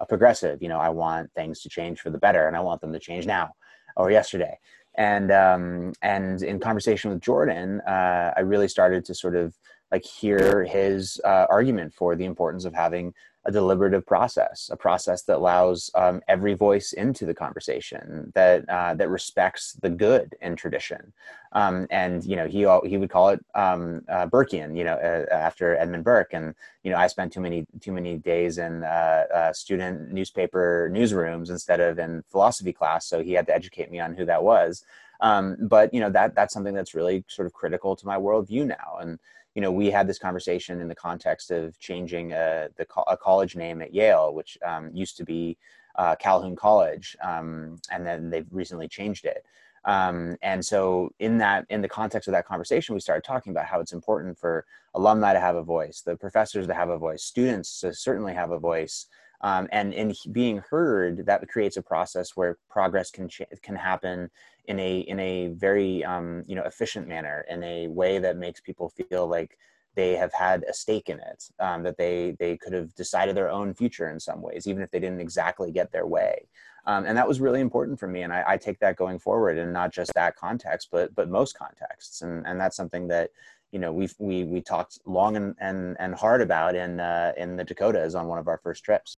a 0.00 0.06
progressive 0.06 0.62
you 0.62 0.68
know 0.68 0.78
i 0.78 0.88
want 0.88 1.30
things 1.34 1.60
to 1.60 1.68
change 1.68 2.00
for 2.00 2.10
the 2.10 2.18
better 2.18 2.46
and 2.46 2.56
i 2.56 2.60
want 2.60 2.80
them 2.80 2.92
to 2.92 2.98
change 2.98 3.26
now 3.26 3.50
or 3.96 4.10
yesterday. 4.10 4.58
And 4.96 5.30
um, 5.30 5.92
and 6.02 6.42
in 6.42 6.58
conversation 6.58 7.10
with 7.10 7.20
jordan 7.20 7.80
uh, 7.82 8.32
i 8.36 8.40
really 8.40 8.68
started 8.68 9.04
to 9.04 9.14
sort 9.14 9.36
of 9.36 9.54
like 9.92 10.04
hear 10.04 10.64
his 10.64 11.20
uh, 11.24 11.46
argument 11.48 11.92
for 11.94 12.16
the 12.16 12.24
importance 12.24 12.64
of 12.64 12.74
having 12.74 13.12
a 13.46 13.52
deliberative 13.52 14.04
process, 14.04 14.68
a 14.70 14.76
process 14.76 15.22
that 15.22 15.36
allows 15.36 15.90
um, 15.94 16.20
every 16.28 16.52
voice 16.52 16.92
into 16.92 17.24
the 17.24 17.34
conversation, 17.34 18.30
that 18.34 18.68
uh, 18.68 18.94
that 18.94 19.08
respects 19.08 19.72
the 19.80 19.88
good 19.88 20.34
in 20.42 20.56
tradition, 20.56 21.12
um, 21.52 21.86
and 21.90 22.24
you 22.24 22.36
know 22.36 22.46
he 22.46 22.60
he 22.88 22.98
would 22.98 23.08
call 23.08 23.30
it 23.30 23.44
um, 23.54 24.02
uh, 24.08 24.26
Burkean, 24.26 24.76
you 24.76 24.84
know, 24.84 24.94
uh, 24.94 25.32
after 25.34 25.74
Edmund 25.76 26.04
Burke, 26.04 26.34
and 26.34 26.54
you 26.82 26.90
know 26.90 26.98
I 26.98 27.06
spent 27.06 27.32
too 27.32 27.40
many 27.40 27.66
too 27.80 27.92
many 27.92 28.18
days 28.18 28.58
in 28.58 28.84
uh, 28.84 29.24
uh, 29.34 29.52
student 29.54 30.12
newspaper 30.12 30.90
newsrooms 30.92 31.48
instead 31.48 31.80
of 31.80 31.98
in 31.98 32.22
philosophy 32.28 32.74
class, 32.74 33.06
so 33.06 33.22
he 33.22 33.32
had 33.32 33.46
to 33.46 33.54
educate 33.54 33.90
me 33.90 34.00
on 34.00 34.14
who 34.14 34.26
that 34.26 34.42
was. 34.42 34.84
Um, 35.22 35.56
but 35.60 35.92
you 35.94 36.00
know 36.00 36.10
that 36.10 36.34
that's 36.34 36.52
something 36.52 36.74
that's 36.74 36.94
really 36.94 37.24
sort 37.28 37.46
of 37.46 37.54
critical 37.54 37.96
to 37.96 38.06
my 38.06 38.16
worldview 38.16 38.66
now, 38.66 38.98
and 39.00 39.18
you 39.54 39.62
know, 39.62 39.72
we 39.72 39.90
had 39.90 40.06
this 40.06 40.18
conversation 40.18 40.80
in 40.80 40.88
the 40.88 40.94
context 40.94 41.50
of 41.50 41.78
changing 41.78 42.32
uh, 42.32 42.68
the 42.76 42.86
a 43.08 43.16
college 43.16 43.56
name 43.56 43.82
at 43.82 43.92
Yale, 43.92 44.34
which 44.34 44.56
um, 44.64 44.90
used 44.94 45.16
to 45.16 45.24
be 45.24 45.56
uh, 45.96 46.14
Calhoun 46.16 46.54
College, 46.56 47.16
um, 47.22 47.76
and 47.90 48.06
then 48.06 48.30
they've 48.30 48.46
recently 48.50 48.88
changed 48.88 49.24
it. 49.24 49.44
Um, 49.84 50.36
and 50.42 50.64
so, 50.64 51.10
in 51.18 51.38
that, 51.38 51.66
in 51.70 51.80
the 51.80 51.88
context 51.88 52.28
of 52.28 52.32
that 52.32 52.46
conversation, 52.46 52.94
we 52.94 53.00
started 53.00 53.24
talking 53.24 53.50
about 53.50 53.66
how 53.66 53.80
it's 53.80 53.92
important 53.92 54.38
for 54.38 54.66
alumni 54.94 55.32
to 55.32 55.40
have 55.40 55.56
a 55.56 55.62
voice, 55.62 56.02
the 56.02 56.16
professors 56.16 56.66
to 56.66 56.74
have 56.74 56.90
a 56.90 56.98
voice, 56.98 57.22
students 57.22 57.80
to 57.80 57.94
certainly 57.94 58.34
have 58.34 58.50
a 58.50 58.58
voice, 58.58 59.06
um, 59.42 59.68
and 59.72 59.94
in 59.94 60.14
being 60.32 60.62
heard, 60.70 61.26
that 61.26 61.48
creates 61.48 61.76
a 61.76 61.82
process 61.82 62.36
where 62.36 62.58
progress 62.68 63.10
can 63.10 63.28
can 63.62 63.76
happen 63.76 64.30
in 64.66 64.78
a 64.78 64.98
in 65.00 65.18
a 65.18 65.48
very 65.48 66.04
um, 66.04 66.44
you 66.46 66.54
know 66.54 66.64
efficient 66.64 67.08
manner, 67.08 67.44
in 67.48 67.62
a 67.64 67.88
way 67.88 68.18
that 68.18 68.36
makes 68.36 68.60
people 68.60 68.90
feel 68.90 69.26
like 69.26 69.56
they 69.96 70.14
have 70.14 70.32
had 70.32 70.64
a 70.68 70.74
stake 70.74 71.08
in 71.08 71.18
it, 71.20 71.50
um, 71.58 71.82
that 71.82 71.96
they 71.96 72.36
they 72.38 72.56
could 72.56 72.72
have 72.72 72.94
decided 72.94 73.34
their 73.34 73.50
own 73.50 73.72
future 73.72 74.10
in 74.10 74.20
some 74.20 74.42
ways, 74.42 74.66
even 74.66 74.82
if 74.82 74.90
they 74.90 75.00
didn't 75.00 75.20
exactly 75.20 75.72
get 75.72 75.90
their 75.90 76.06
way. 76.06 76.46
Um, 76.86 77.04
and 77.06 77.16
that 77.16 77.28
was 77.28 77.40
really 77.40 77.60
important 77.60 77.98
for 77.98 78.08
me, 78.08 78.22
and 78.22 78.32
I, 78.32 78.44
I, 78.46 78.56
take 78.56 78.78
that 78.80 78.96
going 78.96 79.18
forward, 79.18 79.58
and 79.58 79.72
not 79.72 79.92
just 79.92 80.12
that 80.14 80.36
context, 80.36 80.88
but 80.90 81.14
but 81.14 81.28
most 81.28 81.58
contexts, 81.58 82.22
and 82.22 82.46
and 82.46 82.60
that's 82.60 82.76
something 82.76 83.08
that 83.08 83.30
you 83.72 83.78
know 83.78 83.92
we 83.92 84.08
we 84.18 84.44
we 84.44 84.60
talked 84.60 84.98
long 85.06 85.36
and 85.36 85.54
and, 85.60 85.96
and 85.98 86.14
hard 86.14 86.40
about 86.40 86.74
in 86.74 87.00
uh, 87.00 87.32
in 87.36 87.56
the 87.56 87.64
Dakotas 87.64 88.14
on 88.14 88.28
one 88.28 88.38
of 88.38 88.48
our 88.48 88.58
first 88.58 88.84
trips. 88.84 89.16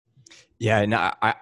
Yeah, 0.59 0.81
and 0.81 0.95
I 0.95 1.35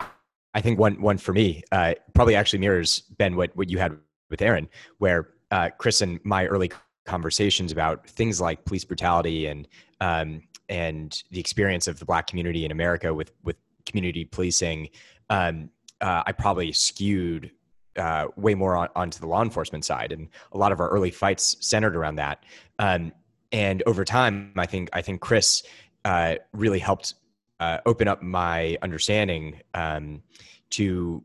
I 0.55 0.61
think 0.61 0.79
one 0.79 1.01
one 1.01 1.19
for 1.19 1.33
me 1.33 1.63
uh, 1.73 1.95
probably 2.15 2.35
actually 2.35 2.61
mirrors 2.61 3.01
Ben 3.19 3.37
what 3.37 3.55
what 3.57 3.71
you 3.71 3.79
had 3.79 3.97
with 4.31 4.43
Aaron, 4.43 4.69
where 4.99 5.29
uh, 5.51 5.71
Chris 5.79 6.01
and 6.01 6.21
my 6.25 6.47
early 6.47 6.71
conversations 7.07 7.73
about 7.73 8.07
things 8.09 8.41
like 8.41 8.65
police 8.65 8.85
brutality 8.85 9.47
and 9.47 9.69
um, 10.01 10.43
and 10.69 11.23
the 11.31 11.41
experience 11.41 11.89
of 11.89 11.99
the 11.99 12.05
Black 12.05 12.27
community 12.27 12.65
in 12.65 12.71
America 12.71 13.13
with 13.13 13.33
with 13.43 13.57
community 13.87 14.25
policing. 14.25 14.89
Um, 15.29 15.71
uh, 16.01 16.23
I 16.27 16.33
probably 16.33 16.73
skewed 16.73 17.51
uh, 17.97 18.29
way 18.37 18.55
more 18.55 18.77
on, 18.77 18.89
onto 18.97 19.21
the 19.21 19.27
law 19.27 19.43
enforcement 19.43 19.85
side, 19.85 20.13
and 20.13 20.29
a 20.53 20.59
lot 20.59 20.73
of 20.73 20.81
our 20.81 20.89
early 20.89 21.11
fights 21.11 21.57
centered 21.61 21.95
around 21.97 22.17
that. 22.17 22.45
Um, 22.79 23.13
and 23.53 23.83
over 23.87 24.05
time, 24.05 24.53
I 24.57 24.67
think 24.67 24.89
I 24.93 25.03
think 25.03 25.21
Chris 25.21 25.63
uh, 26.05 26.37
really 26.53 26.79
helped 26.79 27.15
uh, 27.61 27.79
open 27.87 28.09
up 28.09 28.23
my 28.23 28.77
understanding 28.83 29.61
um, 29.75 30.23
to 30.71 31.23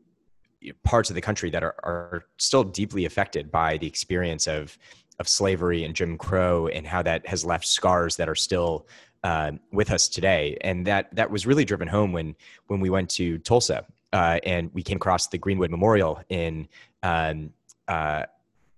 parts 0.84 1.10
of 1.10 1.14
the 1.14 1.20
country 1.20 1.50
that 1.50 1.62
are, 1.62 1.74
are 1.82 2.24
still 2.38 2.64
deeply 2.64 3.04
affected 3.04 3.50
by 3.50 3.76
the 3.78 3.86
experience 3.86 4.46
of 4.46 4.78
of 5.18 5.28
slavery 5.28 5.84
and 5.84 5.94
Jim 5.94 6.18
Crow 6.18 6.66
and 6.66 6.86
how 6.86 7.02
that 7.02 7.26
has 7.26 7.44
left 7.44 7.66
scars 7.66 8.16
that 8.16 8.28
are 8.28 8.34
still 8.34 8.86
uh, 9.24 9.52
with 9.72 9.90
us 9.90 10.08
today. 10.08 10.58
And 10.60 10.86
that 10.86 11.14
that 11.14 11.30
was 11.30 11.46
really 11.46 11.64
driven 11.64 11.88
home 11.88 12.12
when 12.12 12.36
when 12.66 12.80
we 12.80 12.90
went 12.90 13.10
to 13.10 13.38
Tulsa 13.38 13.84
uh, 14.12 14.38
and 14.44 14.70
we 14.74 14.82
came 14.82 14.96
across 14.96 15.28
the 15.28 15.38
Greenwood 15.38 15.70
Memorial 15.70 16.22
in 16.28 16.68
um, 17.02 17.52
uh, 17.88 18.24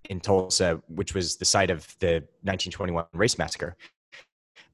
in 0.09 0.21
Tulsa, 0.21 0.81
which 0.89 1.15
was 1.15 1.37
the 1.37 1.45
site 1.45 1.71
of 1.71 1.97
the 1.99 2.25
1921 2.43 3.05
race 3.13 3.37
massacre. 3.37 3.77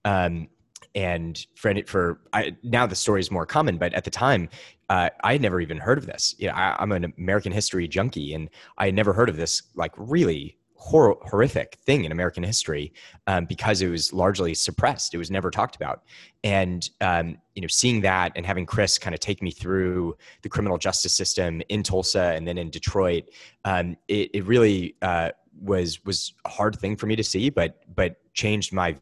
Um, 0.05 0.49
and 0.95 1.47
for 1.55 1.75
for 1.87 2.21
I, 2.33 2.57
now 2.63 2.87
the 2.87 2.95
story 2.95 3.21
is 3.21 3.31
more 3.31 3.47
common, 3.47 3.79
but 3.79 3.93
at 3.95 4.05
the 4.05 4.11
time, 4.11 4.49
uh, 4.89 5.11
I 5.23 5.33
had 5.33 5.43
never 5.43 5.61
even 5.61 5.79
heard 5.79 5.99
of 5.99 6.07
this. 6.07 6.35
You 6.39 6.49
know, 6.49 6.55
I, 6.55 6.81
am 6.83 6.93
an 6.93 7.13
American 7.19 7.53
history 7.53 7.89
junkie, 7.89 8.35
and 8.35 8.49
I 8.79 8.87
had 8.87 8.95
never 8.95 9.13
heard 9.13 9.29
of 9.29 9.37
this 9.37 9.63
like 9.75 9.93
really 9.97 10.57
hor- 10.75 11.19
horrific 11.23 11.79
thing 11.85 12.05
in 12.05 12.13
American 12.13 12.45
history 12.45 12.93
um, 13.27 13.47
because 13.47 13.83
it 13.83 13.89
was 13.89 14.13
largely 14.13 14.55
suppressed. 14.55 15.15
It 15.15 15.19
was 15.19 15.31
never 15.31 15.51
talked 15.51 15.75
about, 15.75 16.03
and 16.45 16.89
um, 17.01 17.39
you 17.55 17.63
know, 17.63 17.69
seeing 17.69 18.01
that 18.03 18.33
and 18.37 18.47
having 18.47 18.67
Chris 18.67 18.97
kind 18.99 19.15
of 19.15 19.21
take 19.21 19.43
me 19.43 19.51
through 19.51 20.17
the 20.43 20.49
criminal 20.49 20.79
justice 20.79 21.13
system 21.13 21.61
in 21.69 21.83
Tulsa 21.83 22.35
and 22.37 22.47
then 22.47 22.59
in 22.59 22.71
Detroit, 22.71 23.25
um, 23.65 23.97
it, 24.07 24.31
it, 24.33 24.45
really 24.45 24.95
uh, 25.03 25.31
was 25.61 26.05
was 26.05 26.35
a 26.45 26.49
hard 26.49 26.79
thing 26.79 26.97
for 26.97 27.07
me 27.07 27.17
to 27.17 27.25
see, 27.25 27.51
but 27.51 27.81
but 27.97 28.17
changed 28.35 28.73
my 28.73 28.97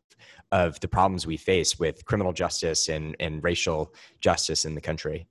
of 0.52 0.78
the 0.80 0.88
problems 0.88 1.26
we 1.26 1.36
face 1.36 1.78
with 1.78 2.04
criminal 2.04 2.32
justice 2.32 2.88
and, 2.88 3.16
and 3.18 3.42
racial 3.42 3.92
justice 4.20 4.64
in 4.64 4.74
the 4.74 4.80
country. 4.80 5.26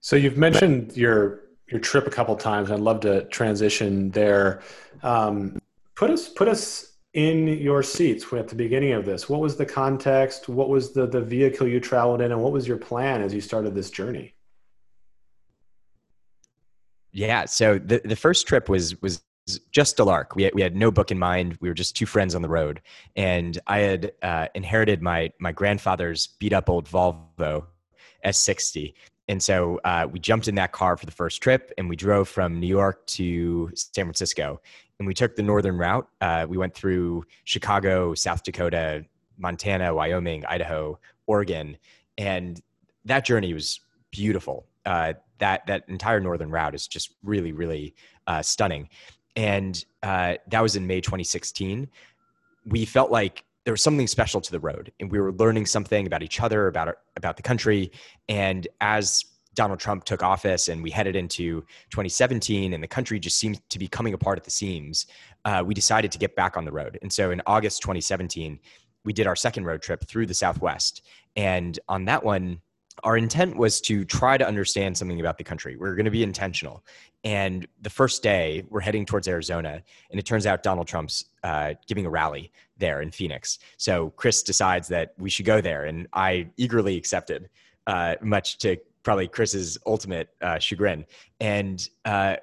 So 0.00 0.16
you've 0.16 0.36
mentioned 0.36 0.96
your 0.96 1.44
your 1.70 1.80
trip 1.80 2.06
a 2.06 2.10
couple 2.10 2.34
times. 2.36 2.70
I'd 2.70 2.80
love 2.80 3.00
to 3.00 3.24
transition 3.26 4.10
there. 4.10 4.62
Um, 5.02 5.58
put 5.96 6.10
us 6.10 6.28
put 6.28 6.48
us 6.48 6.96
in 7.14 7.48
your 7.48 7.82
seats 7.82 8.24
at 8.32 8.48
the 8.48 8.54
beginning 8.54 8.92
of 8.92 9.04
this. 9.04 9.28
What 9.28 9.40
was 9.40 9.56
the 9.56 9.66
context? 9.66 10.48
What 10.48 10.68
was 10.68 10.92
the 10.92 11.06
the 11.06 11.20
vehicle 11.20 11.66
you 11.66 11.80
traveled 11.80 12.20
in, 12.20 12.32
and 12.32 12.42
what 12.42 12.52
was 12.52 12.66
your 12.66 12.78
plan 12.78 13.22
as 13.22 13.34
you 13.34 13.40
started 13.40 13.74
this 13.74 13.90
journey? 13.90 14.34
Yeah, 17.12 17.46
so 17.46 17.78
the 17.78 18.00
the 18.04 18.16
first 18.16 18.46
trip 18.46 18.68
was 18.68 19.00
was 19.02 19.22
just 19.70 19.98
a 19.98 20.04
lark. 20.04 20.34
We 20.34 20.42
had, 20.44 20.54
we 20.54 20.62
had 20.62 20.76
no 20.76 20.90
book 20.90 21.10
in 21.10 21.18
mind. 21.18 21.56
We 21.60 21.68
were 21.68 21.74
just 21.74 21.96
two 21.96 22.06
friends 22.06 22.34
on 22.34 22.42
the 22.42 22.48
road, 22.48 22.80
and 23.16 23.58
I 23.66 23.78
had 23.78 24.12
uh, 24.22 24.48
inherited 24.54 25.02
my 25.02 25.32
my 25.38 25.52
grandfather's 25.52 26.28
beat 26.38 26.52
up 26.52 26.68
old 26.68 26.88
Volvo 26.88 27.66
S60, 28.24 28.94
and 29.28 29.42
so 29.42 29.80
uh, 29.84 30.06
we 30.10 30.18
jumped 30.18 30.48
in 30.48 30.54
that 30.56 30.72
car 30.72 30.96
for 30.96 31.06
the 31.06 31.12
first 31.12 31.42
trip, 31.42 31.72
and 31.78 31.88
we 31.88 31.96
drove 31.96 32.28
from 32.28 32.60
New 32.60 32.66
York 32.66 33.06
to 33.08 33.70
San 33.74 34.04
Francisco, 34.04 34.60
and 34.98 35.06
we 35.06 35.14
took 35.14 35.36
the 35.36 35.42
northern 35.42 35.78
route. 35.78 36.08
Uh, 36.20 36.46
we 36.48 36.56
went 36.56 36.74
through 36.74 37.24
Chicago, 37.44 38.14
South 38.14 38.42
Dakota, 38.42 39.04
Montana, 39.38 39.94
Wyoming, 39.94 40.44
Idaho, 40.46 40.98
Oregon, 41.26 41.76
and 42.16 42.60
that 43.04 43.24
journey 43.24 43.54
was 43.54 43.80
beautiful. 44.10 44.66
Uh, 44.84 45.12
that 45.38 45.66
that 45.66 45.84
entire 45.88 46.20
northern 46.20 46.50
route 46.50 46.74
is 46.74 46.88
just 46.88 47.14
really 47.22 47.52
really 47.52 47.94
uh, 48.26 48.42
stunning 48.42 48.88
and 49.38 49.84
uh, 50.02 50.34
that 50.48 50.60
was 50.60 50.74
in 50.74 50.84
May 50.84 51.00
2016. 51.00 51.88
We 52.66 52.84
felt 52.84 53.12
like 53.12 53.44
there 53.64 53.72
was 53.72 53.82
something 53.82 54.08
special 54.08 54.40
to 54.40 54.50
the 54.50 54.58
road, 54.58 54.90
and 54.98 55.12
we 55.12 55.20
were 55.20 55.32
learning 55.32 55.66
something 55.66 56.08
about 56.08 56.24
each 56.24 56.40
other, 56.40 56.66
about 56.66 56.96
about 57.16 57.36
the 57.36 57.42
country. 57.42 57.92
And 58.28 58.66
as 58.80 59.24
Donald 59.54 59.78
Trump 59.78 60.02
took 60.02 60.24
office 60.24 60.66
and 60.66 60.82
we 60.82 60.90
headed 60.90 61.14
into 61.14 61.60
2017, 61.90 62.72
and 62.72 62.82
the 62.82 62.88
country 62.88 63.20
just 63.20 63.38
seemed 63.38 63.60
to 63.70 63.78
be 63.78 63.86
coming 63.86 64.12
apart 64.12 64.38
at 64.38 64.44
the 64.44 64.50
seams, 64.50 65.06
uh, 65.44 65.62
we 65.64 65.72
decided 65.72 66.10
to 66.10 66.18
get 66.18 66.34
back 66.34 66.56
on 66.56 66.64
the 66.64 66.72
road. 66.72 66.98
And 67.02 67.12
so 67.12 67.30
in 67.30 67.40
August 67.46 67.80
2017, 67.82 68.58
we 69.04 69.12
did 69.12 69.28
our 69.28 69.36
second 69.36 69.66
road 69.66 69.82
trip 69.82 70.04
through 70.08 70.26
the 70.26 70.34
Southwest. 70.34 71.02
And 71.36 71.78
on 71.88 72.06
that 72.06 72.24
one, 72.24 72.60
our 73.04 73.16
intent 73.16 73.56
was 73.56 73.80
to 73.82 74.04
try 74.04 74.36
to 74.36 74.46
understand 74.46 74.96
something 74.96 75.20
about 75.20 75.38
the 75.38 75.44
country. 75.44 75.76
We 75.76 75.88
are 75.88 75.94
going 75.94 76.04
to 76.04 76.10
be 76.10 76.22
intentional. 76.22 76.84
And 77.24 77.66
the 77.82 77.90
first 77.90 78.22
day, 78.22 78.64
we're 78.68 78.80
heading 78.80 79.04
towards 79.04 79.26
Arizona, 79.28 79.82
and 80.10 80.20
it 80.20 80.24
turns 80.24 80.46
out 80.46 80.62
Donald 80.62 80.86
Trump's 80.86 81.24
uh, 81.42 81.74
giving 81.86 82.06
a 82.06 82.10
rally 82.10 82.52
there 82.76 83.02
in 83.02 83.10
Phoenix. 83.10 83.58
So 83.76 84.10
Chris 84.10 84.42
decides 84.42 84.88
that 84.88 85.14
we 85.18 85.30
should 85.30 85.46
go 85.46 85.60
there, 85.60 85.84
and 85.84 86.06
I 86.12 86.48
eagerly 86.56 86.96
accepted, 86.96 87.48
uh, 87.86 88.16
much 88.20 88.58
to 88.58 88.76
probably 89.02 89.26
Chris's 89.28 89.78
ultimate 89.86 90.28
uh, 90.40 90.58
chagrin. 90.58 91.06
And 91.40 91.88
uh, 92.04 92.36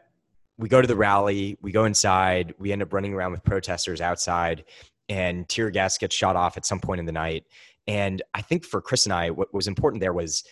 we 0.58 0.70
go 0.70 0.82
to 0.82 0.88
the 0.88 0.96
rally, 0.96 1.58
we 1.62 1.72
go 1.72 1.86
inside, 1.86 2.54
we 2.58 2.72
end 2.72 2.82
up 2.82 2.94
running 2.94 3.14
around 3.14 3.32
with 3.32 3.44
protesters 3.44 4.02
outside, 4.02 4.66
and 5.08 5.48
tear 5.48 5.70
gas 5.70 5.98
gets 5.98 6.16
shot 6.16 6.36
off 6.36 6.58
at 6.58 6.66
some 6.66 6.80
point 6.80 7.00
in 7.00 7.06
the 7.06 7.12
night. 7.12 7.46
And 7.88 8.22
I 8.34 8.42
think 8.42 8.66
for 8.66 8.82
Chris 8.82 9.06
and 9.06 9.14
I, 9.14 9.30
what 9.30 9.54
was 9.54 9.68
important 9.68 10.02
there 10.02 10.14
was 10.14 10.44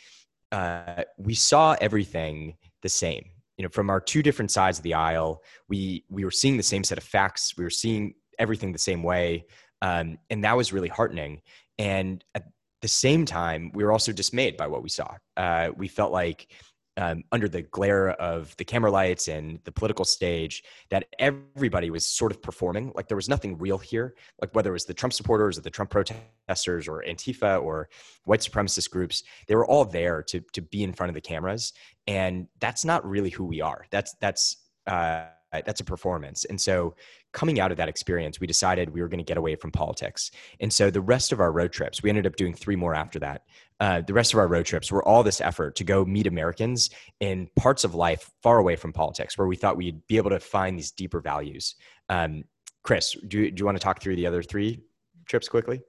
uh, 0.52 1.04
we 1.18 1.34
saw 1.34 1.76
everything 1.82 2.56
the 2.82 2.90
same. 2.90 3.26
You 3.58 3.64
know, 3.64 3.70
from 3.70 3.90
our 3.90 4.00
two 4.00 4.24
different 4.24 4.52
sides 4.52 4.78
of 4.80 4.84
the 4.84 4.94
aisle, 4.94 5.44
we 5.68 6.06
we 6.10 6.24
were 6.24 6.32
seeing 6.32 6.58
the 6.58 6.64
same 6.64 6.84
set 6.84 6.98
of 6.98 7.04
facts. 7.04 7.56
We 7.58 7.64
were 7.64 7.70
seeing 7.70 8.16
everything 8.40 8.72
the 8.72 8.80
same 8.80 9.04
way, 9.04 9.46
um, 9.82 10.18
and 10.30 10.44
that 10.44 10.58
was 10.58 10.74
really 10.74 10.90
heartening. 10.90 11.42
And 11.78 12.24
at 12.36 12.46
the 12.82 12.88
same 12.88 13.26
time, 13.26 13.72
we 13.74 13.84
were 13.84 13.92
also 13.92 14.12
dismayed 14.12 14.58
by 14.58 14.68
what 14.68 14.84
we 14.84 14.90
saw. 14.90 15.16
Uh, 15.38 15.70
we 15.76 15.88
felt 15.88 16.12
like 16.12 16.52
um, 16.98 17.24
under 17.32 17.48
the 17.48 17.64
glare 17.64 18.12
of 18.12 18.56
the 18.58 18.66
camera 18.66 18.92
lights 18.92 19.28
and 19.28 19.60
the 19.64 19.72
political 19.72 20.06
stage 20.06 20.64
that 20.90 21.08
everybody 21.20 21.90
was 21.90 22.06
sort 22.06 22.32
of 22.32 22.42
performing. 22.42 22.92
Like 22.96 23.08
there 23.08 23.18
was 23.18 23.30
nothing 23.30 23.58
real 23.58 23.78
here. 23.78 24.16
Like 24.42 24.54
whether 24.54 24.70
it 24.70 24.74
was 24.74 24.86
the 24.86 24.94
trump 24.94 25.14
supporters 25.14 25.58
or 25.58 25.62
the 25.62 25.70
trump 25.70 25.90
protesters 25.90 26.88
or 26.88 27.04
antifa 27.08 27.62
or 27.62 27.90
white 28.26 28.42
supremacist 28.42 28.90
groups 28.92 29.24
they 29.48 29.56
were 29.56 29.66
all 29.66 29.86
there 29.86 30.22
to, 30.24 30.40
to 30.54 30.62
be 30.62 30.84
in 30.84 30.94
front 30.94 31.10
of 31.10 31.16
the 31.16 31.22
cameras. 31.22 31.74
And 32.08 32.48
that's 32.60 32.86
not 32.86 33.08
really 33.08 33.30
who 33.30 33.46
we 33.46 33.62
are. 33.62 33.86
That's 33.90 34.14
that's 34.20 34.58
uh, 34.88 35.24
that's 35.66 35.82
a 35.82 35.84
performance. 35.84 36.46
And 36.46 36.60
so 36.60 36.96
coming 37.32 37.60
out 37.60 37.72
of 37.72 37.78
that 37.78 37.90
experience, 37.90 38.40
we 38.40 38.48
decided 38.48 38.90
we 38.90 39.02
were 39.02 39.08
going 39.08 39.20
to 39.20 39.24
get 39.24 39.38
away 39.38 39.56
from 39.56 39.72
politics. 39.72 40.32
And 40.60 40.74
so 40.74 40.90
the 40.90 41.02
rest 41.02 41.32
of 41.32 41.40
our 41.40 41.52
road 41.52 41.72
trips, 41.72 42.02
we 42.02 42.10
ended 42.10 42.26
up 42.26 42.36
doing 42.36 42.54
three 42.54 42.76
more 42.76 42.96
after 42.96 43.20
that. 43.20 43.44
Uh, 43.84 44.00
the 44.00 44.14
rest 44.14 44.32
of 44.32 44.40
our 44.40 44.48
road 44.48 44.66
trips 44.66 44.94
were 44.94 45.04
all 45.04 45.24
this 45.24 45.42
effort 45.42 45.76
to 45.76 45.84
go 45.84 46.06
meet 46.06 46.26
Americans 46.26 46.90
in 47.20 47.50
parts 47.58 47.84
of 47.84 47.94
life 47.94 48.32
far 48.42 48.58
away 48.58 48.78
from 48.78 48.94
politics, 48.94 49.38
where 49.38 49.46
we 49.46 49.58
thought 49.58 49.76
we'd 49.76 50.08
be 50.08 50.16
able 50.16 50.30
to 50.30 50.40
find 50.40 50.80
these 50.80 50.92
deeper 50.92 51.20
values. 51.20 51.76
Um, 52.08 52.46
Chris, 52.84 53.12
do 53.28 53.42
you, 53.42 53.52
do 53.52 53.60
you 53.60 53.66
want 53.66 53.76
to 53.76 53.84
talk 53.84 54.02
through 54.02 54.16
the 54.16 54.26
other 54.26 54.42
three 54.42 54.80
trips 55.26 55.50
quickly? 55.50 55.82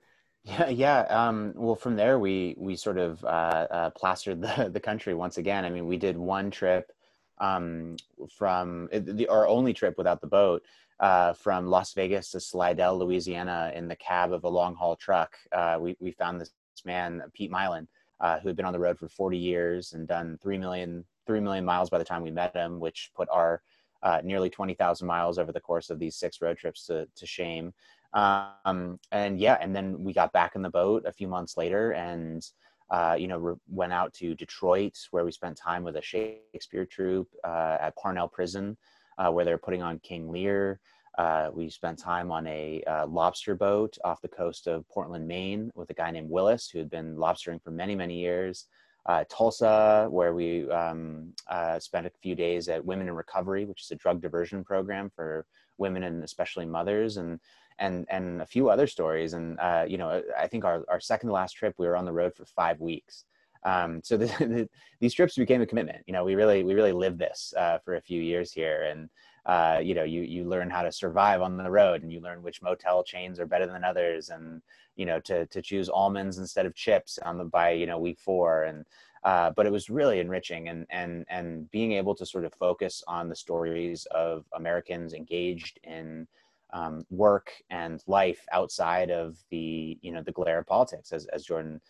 Yeah, 0.43 0.71
yeah. 0.71 1.01
Um, 1.03 1.53
well, 1.55 1.77
from 1.77 1.95
there, 1.95 2.19
we 2.19 2.57
we 2.59 2.75
sort 2.75 2.99
of 2.99 3.23
uh, 3.25 3.67
uh, 3.71 3.91
plastered 3.91 4.43
the 4.43 4.71
the 4.73 4.81
country 4.81 5.15
once 5.15 5.39
again. 5.39 5.65
I 5.65 5.71
mean, 5.71 5.87
we 5.87 5.97
did 5.97 6.17
one 6.17 6.51
trip 6.51 6.91
um, 7.39 7.95
from 8.37 8.89
the, 8.93 9.29
our 9.29 9.47
only 9.47 9.73
trip 9.73 9.95
without 9.97 10.21
the 10.21 10.27
boat 10.27 10.65
uh, 10.99 11.33
from 11.35 11.69
Las 11.69 11.95
Vegas 11.95 12.33
to 12.33 12.41
Slidell, 12.41 12.99
Louisiana, 12.99 13.71
in 13.73 13.87
the 13.87 13.95
cab 13.97 14.33
of 14.33 14.43
a 14.43 14.49
long 14.49 14.75
haul 14.75 14.97
truck. 14.97 15.37
Uh, 15.53 15.79
we, 15.81 15.97
we 16.01 16.11
found 16.11 16.41
this 16.41 16.51
man, 16.85 17.23
Pete 17.33 17.51
Mylan, 17.51 17.87
uh, 18.21 18.39
who 18.41 18.49
had 18.49 18.57
been 18.57 18.67
on 18.67 18.73
the 18.73 18.79
road 18.79 18.99
for 18.99 19.09
40 19.09 19.37
years 19.37 19.93
and 19.93 20.07
done 20.07 20.39
3 20.43 20.59
million, 20.59 21.05
3 21.27 21.41
million 21.41 21.65
miles 21.65 21.91
by 21.91 21.99
the 21.99 22.05
time 22.05 22.23
we 22.23 22.31
met 22.31 22.55
him, 22.55 22.81
which 22.81 23.11
put 23.15 23.29
our 23.31 23.63
uh, 24.03 24.21
nearly 24.23 24.51
20,000 24.51 25.07
miles 25.07 25.39
over 25.39 25.53
the 25.53 25.61
course 25.61 25.91
of 25.91 25.99
these 25.99 26.17
six 26.17 26.41
road 26.41 26.59
trips 26.59 26.87
to, 26.87 27.09
to 27.17 27.27
shame. 27.27 27.73
Um, 28.13 29.01
and 29.11 29.41
yeah, 29.41 29.59
and 29.61 29.75
then 29.75 30.03
we 30.03 30.13
got 30.13 30.33
back 30.33 30.55
in 30.55 30.63
the 30.63 30.71
boat 30.71 31.05
a 31.07 31.13
few 31.13 31.27
months 31.27 31.57
later 31.57 31.93
and, 31.93 32.47
uh, 32.91 33.17
you 33.19 33.27
know, 33.27 33.39
re- 33.39 33.57
went 33.69 33.93
out 33.93 34.13
to 34.15 34.35
Detroit 34.35 34.97
where 35.11 35.25
we 35.25 35.33
spent 35.33 35.57
time 35.57 35.83
with 35.83 35.97
a 35.97 36.03
Shakespeare 36.03 36.85
troupe 36.85 37.29
uh, 37.45 37.79
at 37.81 37.97
Parnall 37.97 38.31
Prison 38.31 38.77
uh, 39.19 39.31
where 39.31 39.45
they're 39.45 39.59
putting 39.59 39.83
on 39.83 39.99
King 40.01 40.31
Lear. 40.31 40.81
Uh, 41.17 41.51
we 41.55 41.71
spent 41.71 41.99
time 41.99 42.33
on 42.33 42.47
a 42.47 42.83
uh, 42.87 43.07
lobster 43.07 43.55
boat 43.55 43.97
off 44.05 44.21
the 44.21 44.29
coast 44.29 44.67
of 44.67 44.89
Portland, 44.89 45.27
Maine, 45.27 45.71
with 45.75 45.91
a 45.91 45.95
guy 45.95 46.11
named 46.11 46.29
Willis 46.29 46.69
who 46.69 46.79
had 46.79 46.91
been 46.91 47.17
lobstering 47.17 47.63
for 47.63 47.71
many, 47.71 47.95
many 47.95 48.19
years. 48.19 48.67
Uh, 49.07 49.23
Tulsa, 49.29 50.09
where 50.11 50.35
we 50.35 50.69
um, 50.71 51.33
uh, 51.49 51.79
spent 51.79 52.07
a 52.07 52.11
few 52.23 52.35
days 52.35 52.69
at 52.69 52.85
Women 52.85 53.09
in 53.09 53.15
Recovery, 53.15 53.65
which 53.65 53.83
is 53.83 53.91
a 53.91 53.97
drug 53.97 54.21
diversion 54.23 54.65
program 54.65 55.11
for 55.15 55.47
women 55.77 56.05
and 56.05 56.25
especially 56.25 56.65
mothers, 56.65 57.19
and 57.19 57.39
and 57.79 58.07
and 58.09 58.41
a 58.41 58.47
few 58.47 58.71
other 58.71 58.87
stories. 58.87 59.35
And 59.35 59.59
uh, 59.61 59.85
you 59.87 59.99
know, 59.99 60.23
I 60.39 60.47
think 60.47 60.65
our, 60.65 60.85
our 60.89 61.01
second 61.01 61.29
to 61.29 61.35
last 61.35 61.53
trip, 61.53 61.75
we 61.77 61.87
were 61.87 61.97
on 61.97 62.07
the 62.07 62.13
road 62.13 62.35
for 62.35 62.47
five 62.47 62.81
weeks. 62.81 63.25
Um, 63.65 64.01
so 64.03 64.17
the, 64.19 64.27
the, 64.27 64.69
these 65.01 65.15
trips 65.15 65.37
became 65.37 65.61
a 65.61 65.67
commitment. 65.67 66.03
You 66.07 66.13
know, 66.13 66.25
we 66.25 66.35
really 66.35 66.65
we 66.65 66.75
really 66.75 66.93
lived 66.93 67.19
this 67.19 67.53
uh, 67.59 67.79
for 67.85 67.97
a 67.97 68.01
few 68.01 68.23
years 68.23 68.53
here, 68.53 68.85
and 68.85 69.11
uh, 69.47 69.79
you 69.83 69.95
know, 69.95 70.05
you 70.05 70.23
you 70.23 70.45
learn 70.45 70.71
how 70.71 70.83
to 70.83 70.93
survive 70.93 71.43
on 71.43 71.57
the 71.57 71.71
road, 71.71 72.03
and 72.03 72.13
you 72.13 72.21
learn 72.21 72.43
which 72.43 72.63
motel 72.63 73.05
chains 73.05 73.39
are 73.39 73.47
better 73.47 73.67
than 73.67 73.85
others, 73.85 74.31
and 74.31 74.63
you 74.97 75.05
know, 75.05 75.21
to 75.21 75.47
to 75.47 75.61
choose 75.61 75.89
almonds 75.89 76.39
instead 76.39 76.65
of 76.67 76.75
chips 76.75 77.19
on 77.19 77.37
the 77.37 77.45
by 77.45 77.71
you 77.71 77.87
know 77.87 77.99
week 77.99 78.19
four, 78.19 78.65
and 78.65 78.87
uh, 79.25 79.51
but 79.51 79.67
it 79.67 79.73
was 79.73 79.91
really 79.91 80.19
enriching, 80.19 80.69
and 80.69 80.87
and 80.91 81.27
and 81.29 81.71
being 81.71 81.93
able 81.93 82.15
to 82.15 82.25
sort 82.25 82.45
of 82.47 82.55
focus 82.55 83.03
on 83.07 83.29
the 83.29 83.37
stories 83.37 84.07
of 84.13 84.47
Americans 84.55 85.13
engaged 85.13 85.79
in 85.85 86.27
um, 86.73 87.05
work 87.11 87.53
and 87.71 88.03
life 88.07 88.47
outside 88.51 89.11
of 89.11 89.37
the 89.51 89.99
you 90.01 90.11
know 90.11 90.23
the 90.23 90.33
glare 90.33 90.61
of 90.61 90.67
politics, 90.67 91.13
as 91.13 91.27
as 91.27 91.45
Jordan 91.45 91.83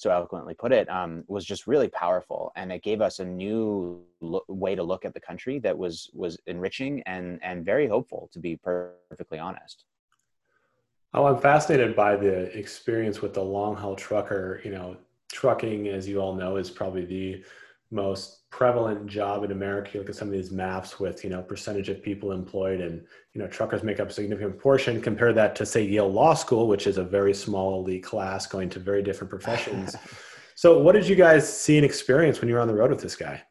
so 0.00 0.10
eloquently 0.10 0.54
put 0.54 0.72
it, 0.72 0.88
um, 0.88 1.24
was 1.28 1.44
just 1.44 1.66
really 1.66 1.88
powerful, 1.88 2.52
and 2.56 2.72
it 2.72 2.82
gave 2.82 3.02
us 3.02 3.18
a 3.20 3.24
new 3.24 4.02
lo- 4.22 4.44
way 4.48 4.74
to 4.74 4.82
look 4.82 5.04
at 5.04 5.12
the 5.12 5.20
country 5.20 5.58
that 5.58 5.76
was 5.76 6.10
was 6.14 6.38
enriching 6.46 7.02
and 7.04 7.38
and 7.42 7.66
very 7.66 7.86
hopeful, 7.86 8.30
to 8.32 8.38
be 8.38 8.56
perfectly 8.56 9.38
honest. 9.38 9.84
Oh, 11.12 11.26
I'm 11.26 11.38
fascinated 11.38 11.94
by 11.94 12.16
the 12.16 12.56
experience 12.58 13.20
with 13.20 13.34
the 13.34 13.42
long 13.42 13.76
haul 13.76 13.94
trucker. 13.94 14.62
You 14.64 14.70
know, 14.70 14.96
trucking, 15.30 15.88
as 15.88 16.08
you 16.08 16.18
all 16.18 16.34
know, 16.34 16.56
is 16.56 16.70
probably 16.70 17.04
the 17.04 17.44
most 17.90 18.48
prevalent 18.50 19.06
job 19.06 19.44
in 19.44 19.50
America. 19.50 19.90
You 19.94 20.00
look 20.00 20.08
at 20.08 20.14
some 20.14 20.28
of 20.28 20.32
these 20.32 20.50
maps 20.50 21.00
with, 21.00 21.24
you 21.24 21.30
know, 21.30 21.42
percentage 21.42 21.88
of 21.88 22.02
people 22.02 22.32
employed 22.32 22.80
and, 22.80 23.02
you 23.32 23.40
know, 23.40 23.48
truckers 23.48 23.82
make 23.82 24.00
up 24.00 24.10
a 24.10 24.12
significant 24.12 24.58
portion. 24.58 25.00
Compare 25.00 25.32
that 25.32 25.56
to 25.56 25.66
say 25.66 25.82
Yale 25.82 26.10
Law 26.10 26.34
School, 26.34 26.68
which 26.68 26.86
is 26.86 26.98
a 26.98 27.04
very 27.04 27.34
small 27.34 27.80
elite 27.80 28.04
class 28.04 28.46
going 28.46 28.68
to 28.70 28.78
very 28.78 29.02
different 29.02 29.30
professions. 29.30 29.96
so 30.54 30.78
what 30.78 30.92
did 30.92 31.08
you 31.08 31.16
guys 31.16 31.50
see 31.52 31.76
and 31.76 31.84
experience 31.84 32.40
when 32.40 32.48
you 32.48 32.54
were 32.54 32.60
on 32.60 32.68
the 32.68 32.74
road 32.74 32.90
with 32.90 33.00
this 33.00 33.16
guy? 33.16 33.42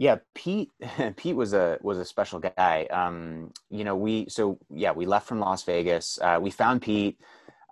Yeah, 0.00 0.16
Pete. 0.34 0.70
Pete 1.16 1.36
was 1.36 1.52
a 1.52 1.78
was 1.82 1.98
a 1.98 2.06
special 2.06 2.38
guy. 2.38 2.86
Um, 2.90 3.52
you 3.68 3.84
know, 3.84 3.94
we 3.94 4.26
so 4.30 4.58
yeah, 4.70 4.92
we 4.92 5.04
left 5.04 5.28
from 5.28 5.40
Las 5.40 5.62
Vegas. 5.64 6.18
Uh, 6.22 6.38
we 6.40 6.50
found 6.50 6.80
Pete 6.80 7.20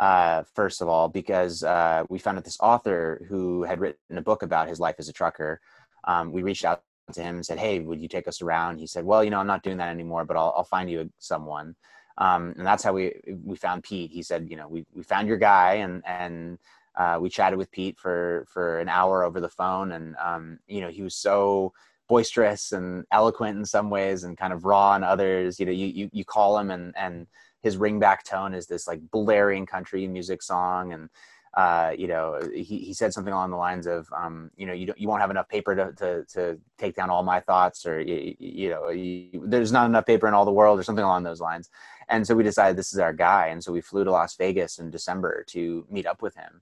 uh, 0.01 0.45
first 0.55 0.81
of 0.81 0.89
all, 0.89 1.09
because 1.09 1.63
uh, 1.65 2.05
we 2.09 2.19
found 2.19 2.39
out 2.39 2.45
this 2.45 2.59
author 2.61 3.25
who 3.29 3.65
had 3.65 3.81
written 3.81 4.19
a 4.19 4.23
book 4.23 4.43
about 4.43 4.69
his 4.69 4.79
life 4.79 4.97
as 4.99 5.09
a 5.09 5.13
trucker. 5.13 5.61
Um, 6.05 6.31
we 6.33 6.43
reached 6.43 6.65
out 6.65 6.83
to 7.13 7.23
him 7.23 7.37
and 7.37 7.47
said, 7.47 7.59
"Hey, 7.59 7.81
would 7.81 8.01
you 8.01 8.09
take 8.09 8.29
us 8.29 8.41
around?" 8.41 8.79
He 8.79 8.87
said, 8.87 9.05
"Well, 9.05 9.25
you 9.25 9.31
know, 9.31 9.41
I'm 9.41 9.47
not 9.47 9.63
doing 9.63 9.79
that 9.79 9.91
anymore, 9.91 10.25
but 10.25 10.37
I'll, 10.37 10.55
I'll 10.57 10.65
find 10.65 10.91
you 10.91 11.11
someone." 11.19 11.75
Um, 12.19 12.55
and 12.57 12.67
that's 12.67 12.85
how 12.85 12.93
we 12.93 13.15
we 13.45 13.57
found 13.57 13.83
Pete. 13.83 14.13
He 14.13 14.23
said, 14.23 14.49
"You 14.49 14.57
know, 14.57 14.69
we 14.69 14.87
we 14.95 15.03
found 15.03 15.27
your 15.27 15.37
guy, 15.37 15.75
and 15.75 16.03
and 16.07 16.59
uh, 16.97 17.19
we 17.21 17.29
chatted 17.29 17.59
with 17.59 17.71
Pete 17.73 17.99
for 17.99 18.47
for 18.49 18.79
an 18.79 18.89
hour 18.89 19.25
over 19.25 19.41
the 19.41 19.49
phone, 19.49 19.93
and 19.93 20.15
um, 20.17 20.61
you 20.69 20.81
know, 20.81 20.89
he 20.91 21.03
was 21.03 21.15
so." 21.15 21.73
boisterous 22.09 22.73
and 22.73 23.05
eloquent 23.13 23.59
in 23.59 23.67
some 23.67 23.91
ways 23.91 24.25
and 24.25 24.39
kind 24.39 24.55
of 24.55 24.65
raw 24.65 24.97
in 24.97 25.05
others 25.05 25.61
you 25.61 25.67
know 25.67 25.73
you 25.73 25.85
you, 25.85 26.11
you 26.11 26.25
call 26.25 26.57
him 26.57 26.71
and 26.71 26.97
and 26.97 27.27
his 27.62 27.77
ringback 27.77 28.23
tone 28.23 28.55
is 28.55 28.66
this 28.66 28.87
like 28.87 29.01
blaring 29.11 29.66
country 29.66 30.07
music 30.07 30.42
song 30.42 30.92
and 30.92 31.09
uh, 31.55 31.92
you 31.97 32.07
know 32.07 32.38
he, 32.55 32.79
he 32.79 32.94
said 32.94 33.12
something 33.12 33.33
along 33.33 33.51
the 33.51 33.57
lines 33.57 33.87
of 33.87 34.07
um, 34.16 34.51
you 34.57 34.66
know 34.66 34.73
you 34.73 34.87
don't 34.87 35.01
you 35.01 35.09
won't 35.09 35.21
have 35.21 35.31
enough 35.31 35.49
paper 35.49 35.75
to, 35.75 35.92
to, 35.92 36.25
to 36.25 36.59
take 36.77 36.94
down 36.94 37.11
all 37.11 37.23
my 37.23 37.40
thoughts 37.40 37.87
or 37.87 38.01
you, 38.01 38.35
you 38.38 38.68
know 38.68 38.90
you, 38.90 39.42
there's 39.47 39.73
not 39.73 39.87
enough 39.87 40.07
paper 40.07 40.29
in 40.29 40.35
all 40.35 40.44
the 40.44 40.53
world 40.53 40.79
or 40.79 40.83
something 40.83 41.05
along 41.05 41.23
those 41.23 41.40
lines. 41.40 41.71
And 42.11 42.27
so 42.27 42.35
we 42.35 42.42
decided 42.42 42.77
this 42.77 42.92
is 42.92 42.99
our 42.99 43.12
guy 43.12 43.49
and 43.49 43.62
so 43.62 43.73
we 43.73 43.81
flew 43.81 44.05
to 44.05 44.11
las 44.11 44.37
vegas 44.37 44.79
in 44.79 44.90
december 44.90 45.44
to 45.49 45.87
meet 45.90 46.07
up 46.07 46.23
with 46.23 46.37
him. 46.37 46.61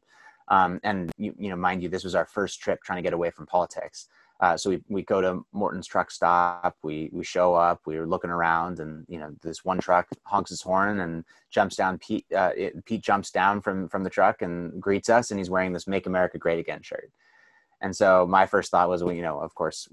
Um, 0.48 0.80
and 0.85 1.11
you, 1.18 1.35
you 1.37 1.50
know 1.50 1.56
mind 1.56 1.82
you 1.82 1.88
this 1.88 2.04
was 2.04 2.14
our 2.14 2.26
first 2.26 2.61
trip 2.61 2.82
trying 2.82 2.96
to 2.96 3.02
get 3.02 3.12
away 3.12 3.30
from 3.30 3.46
politics 3.46 4.09
uh, 4.40 4.57
so 4.57 4.70
we, 4.70 4.83
we 4.88 5.03
go 5.03 5.20
to 5.20 5.44
Morton's 5.53 5.87
truck 5.87 6.11
stop. 6.11 6.77
We 6.83 7.09
we 7.12 7.25
show 7.25 7.55
up. 7.55 7.81
We 7.87 7.99
were 7.99 8.07
looking 8.07 8.31
around, 8.31 8.81
and 8.81 9.07
you 9.09 9.18
know 9.18 9.35
this 9.42 9.64
one 9.64 9.79
truck 9.79 10.09
honks 10.25 10.51
his 10.51 10.61
horn 10.61 11.01
and 11.01 11.25
jumps 11.51 11.77
down. 11.77 11.99
Pete 11.99 12.27
uh, 12.37 12.51
it, 12.57 12.85
Pete 12.85 13.03
jumps 13.03 13.31
down 13.31 13.62
from 13.62 13.88
from 13.88 14.05
the 14.05 14.11
truck 14.11 14.42
and 14.42 14.81
greets 14.81 15.09
us, 15.09 15.31
and 15.31 15.40
he's 15.40 15.51
wearing 15.51 15.72
this 15.72 15.87
"Make 15.87 16.07
America 16.07 16.37
Great 16.37 16.59
Again" 16.59 16.83
shirt. 16.83 17.11
And 17.81 17.94
so 17.94 18.27
my 18.27 18.46
first 18.46 18.70
thought 18.70 18.88
was, 18.88 19.03
well, 19.05 19.12
you 19.12 19.20
know, 19.20 19.38
of 19.38 19.55
course, 19.55 19.87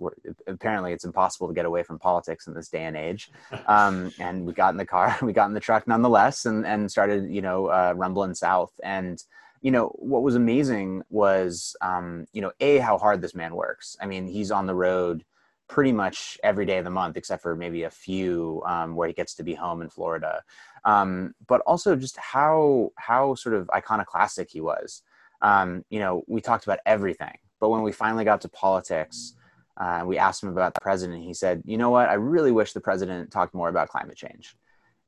apparently 0.47 0.93
it's 0.93 1.03
impossible 1.03 1.49
to 1.49 1.53
get 1.53 1.65
away 1.65 1.83
from 1.83 1.99
politics 1.99 2.47
in 2.47 2.53
this 2.53 2.69
day 2.69 2.85
and 2.85 2.95
age. 2.97 3.29
Um, 3.67 4.11
and 4.19 4.45
we 4.45 4.51
got 4.51 4.73
in 4.73 4.77
the 4.77 4.85
car, 4.85 5.17
we 5.21 5.31
got 5.31 5.47
in 5.47 5.53
the 5.53 5.59
truck 5.59 5.87
nonetheless, 5.87 6.45
and 6.45 6.65
and 6.65 6.91
started, 6.91 7.31
you 7.31 7.41
know, 7.41 7.67
uh, 7.67 7.93
rumbling 7.95 8.33
south. 8.33 8.71
And 8.83 9.23
you 9.63 9.71
know 9.71 9.87
what 9.95 10.21
was 10.21 10.35
amazing 10.35 11.01
was 11.09 11.75
um, 11.81 12.27
you 12.33 12.41
know 12.41 12.51
a 12.59 12.77
how 12.77 12.97
hard 12.97 13.21
this 13.21 13.33
man 13.33 13.55
works. 13.55 13.97
I 13.99 14.05
mean 14.05 14.27
he's 14.27 14.51
on 14.51 14.67
the 14.67 14.75
road 14.75 15.23
pretty 15.69 15.93
much 15.93 16.37
every 16.43 16.65
day 16.65 16.77
of 16.77 16.83
the 16.83 16.91
month 16.91 17.15
except 17.15 17.41
for 17.41 17.55
maybe 17.55 17.83
a 17.83 17.89
few 17.89 18.61
um, 18.67 18.95
where 18.95 19.07
he 19.07 19.13
gets 19.13 19.33
to 19.35 19.43
be 19.43 19.55
home 19.55 19.81
in 19.81 19.89
florida. 19.89 20.43
Um, 20.85 21.33
but 21.47 21.61
also 21.61 21.95
just 21.95 22.17
how 22.17 22.91
how 22.97 23.35
sort 23.35 23.55
of 23.55 23.69
iconoclastic 23.73 24.51
he 24.51 24.61
was. 24.61 25.01
Um, 25.41 25.83
you 25.89 25.99
know 25.99 26.23
we 26.27 26.41
talked 26.41 26.65
about 26.65 26.79
everything 26.85 27.37
but 27.59 27.69
when 27.69 27.81
we 27.83 27.91
finally 27.93 28.25
got 28.25 28.41
to 28.41 28.49
politics 28.49 29.35
uh, 29.77 30.03
we 30.05 30.17
asked 30.17 30.43
him 30.43 30.49
about 30.49 30.73
the 30.73 30.81
president 30.81 31.23
he 31.23 31.33
said 31.33 31.63
you 31.65 31.77
know 31.77 31.89
what? 31.89 32.09
I 32.09 32.15
really 32.15 32.51
wish 32.51 32.73
the 32.73 32.81
president 32.81 33.31
talked 33.31 33.53
more 33.53 33.69
about 33.69 33.87
climate 33.87 34.17
change 34.17 34.55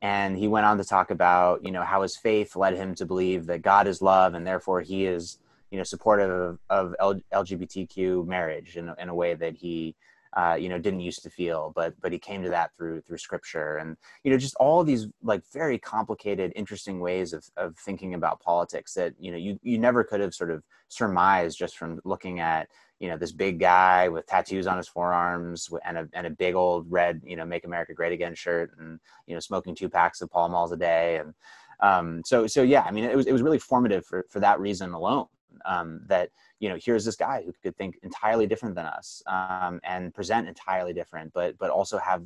and 0.06 0.38
he 0.38 0.48
went 0.48 0.68
on 0.68 0.78
to 0.78 0.84
talk 0.84 1.10
about 1.10 1.66
you 1.66 1.72
know 1.72 1.84
how 1.84 2.04
his 2.04 2.16
faith 2.16 2.56
led 2.56 2.76
him 2.76 2.94
to 2.94 3.06
believe 3.06 3.48
that 3.48 3.62
god 3.62 3.88
is 3.88 4.02
love 4.02 4.36
and 4.36 4.46
therefore 4.46 4.82
he 4.82 5.06
is 5.06 5.40
you 5.72 5.78
know 5.78 5.84
supportive 5.84 6.60
of, 6.70 6.94
of 7.00 7.22
lgbtq 7.34 8.28
marriage 8.28 8.78
in, 8.78 8.94
in 9.00 9.10
a 9.10 9.16
way 9.16 9.34
that 9.34 9.56
he 9.56 9.96
uh, 10.36 10.58
you 10.60 10.68
know 10.68 10.78
didn't 10.78 11.00
used 11.00 11.24
to 11.24 11.30
feel 11.30 11.72
but 11.76 11.94
but 12.02 12.12
he 12.12 12.20
came 12.20 12.44
to 12.44 12.50
that 12.50 12.72
through 12.76 13.00
through 13.02 13.18
scripture. 13.18 13.78
And 13.78 13.96
you 14.24 14.32
know 14.32 14.38
just 14.38 14.56
all 14.56 14.84
these 14.84 15.08
like 15.24 15.42
very 15.54 15.80
complicated 15.80 16.52
interesting 16.56 17.00
ways 17.00 17.32
of, 17.32 17.46
of 17.56 17.78
thinking 17.78 18.14
about 18.14 18.42
politics 18.42 18.94
that 18.96 19.14
you 19.18 19.32
know 19.32 19.38
you, 19.38 19.58
you 19.64 19.78
never 19.78 20.04
could 20.04 20.20
have 20.20 20.34
sort 20.36 20.52
of 20.52 20.62
surmised 20.90 21.58
just 21.58 21.78
from 21.78 22.02
looking 22.04 22.42
at 22.42 22.68
you 23.00 23.10
know 23.10 23.18
this 23.18 23.32
big 23.32 23.60
guy 23.60 24.08
with 24.08 24.26
tattoos 24.26 24.68
on 24.68 24.78
his 24.78 24.88
forearms 24.88 25.70
and 25.86 25.98
a, 25.98 26.08
and 26.14 26.28
a 26.28 26.30
big 26.30 26.56
old 26.56 26.90
red 26.90 27.22
you 27.26 27.36
know 27.36 27.46
make 27.46 27.66
america 27.66 27.94
great 27.94 28.14
again 28.14 28.34
shirt 28.34 28.72
and 28.80 29.00
you 29.28 29.34
know 29.34 29.40
smoking 29.40 29.76
two 29.76 29.90
packs 29.90 30.22
of 30.22 30.30
pall 30.30 30.48
malls 30.50 30.72
a 30.72 30.78
day. 30.78 31.18
And 31.18 31.34
um, 31.82 32.22
so 32.26 32.48
so 32.48 32.62
yeah 32.62 32.84
i 32.84 32.92
mean 32.92 33.04
it 33.04 33.16
was, 33.16 33.26
it 33.26 33.34
was 33.34 33.42
really 33.42 33.60
formative 33.60 34.06
for, 34.06 34.26
for 34.30 34.40
that 34.40 34.60
reason 34.60 34.94
alone 34.94 35.28
um, 35.66 36.02
that 36.08 36.30
you 36.60 36.70
know 36.70 36.78
here's 36.84 37.04
this 37.04 37.16
guy 37.16 37.44
who 37.46 37.54
could 37.64 37.76
think 37.76 37.98
entirely 38.04 38.48
different 38.48 38.76
than 38.76 38.86
us 38.86 39.22
um, 39.28 39.80
and 39.84 40.14
present 40.14 40.48
entirely 40.48 40.94
different 40.94 41.32
but 41.34 41.58
but 41.58 41.70
also 41.70 41.98
have 41.98 42.26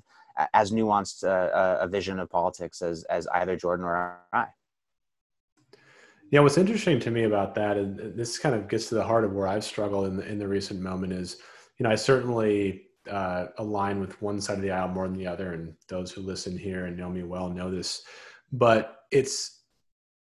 as 0.54 0.72
nuanced 0.72 1.24
uh, 1.24 1.78
a 1.82 1.88
vision 1.88 2.20
of 2.20 2.30
politics 2.30 2.82
as 2.82 3.04
as 3.06 3.28
either 3.34 3.56
jordan 3.56 3.86
or 3.86 4.20
i 4.34 4.46
yeah, 6.32 6.42
what's 6.42 6.58
interesting 6.58 7.00
to 7.00 7.12
me 7.12 7.24
about 7.24 7.56
that, 7.56 7.78
and 7.78 7.98
this 8.16 8.38
kind 8.38 8.54
of 8.54 8.68
gets 8.68 8.88
to 8.90 8.96
the 8.96 9.04
heart 9.04 9.26
of 9.26 9.34
where 9.34 9.48
I've 9.48 9.64
struggled 9.64 10.08
in 10.08 10.18
the, 10.18 10.28
in 10.28 10.38
the 10.38 10.48
recent 10.48 10.80
moment, 10.80 11.12
is 11.14 11.38
you 11.78 11.84
know 11.84 11.90
I 11.90 11.96
certainly 11.96 12.84
uh, 13.10 13.48
align 13.58 14.00
with 14.00 14.22
one 14.22 14.40
side 14.40 14.58
of 14.58 14.62
the 14.62 14.72
aisle 14.72 14.90
more 14.90 15.08
than 15.08 15.18
the 15.18 15.28
other, 15.28 15.54
and 15.54 15.74
those 15.88 16.12
who 16.12 16.22
listen 16.22 16.58
here 16.58 16.86
and 16.86 16.98
know 16.98 17.10
me 17.10 17.24
well 17.24 17.50
know 17.50 17.72
this. 17.72 18.04
But 18.52 19.06
it's 19.12 19.62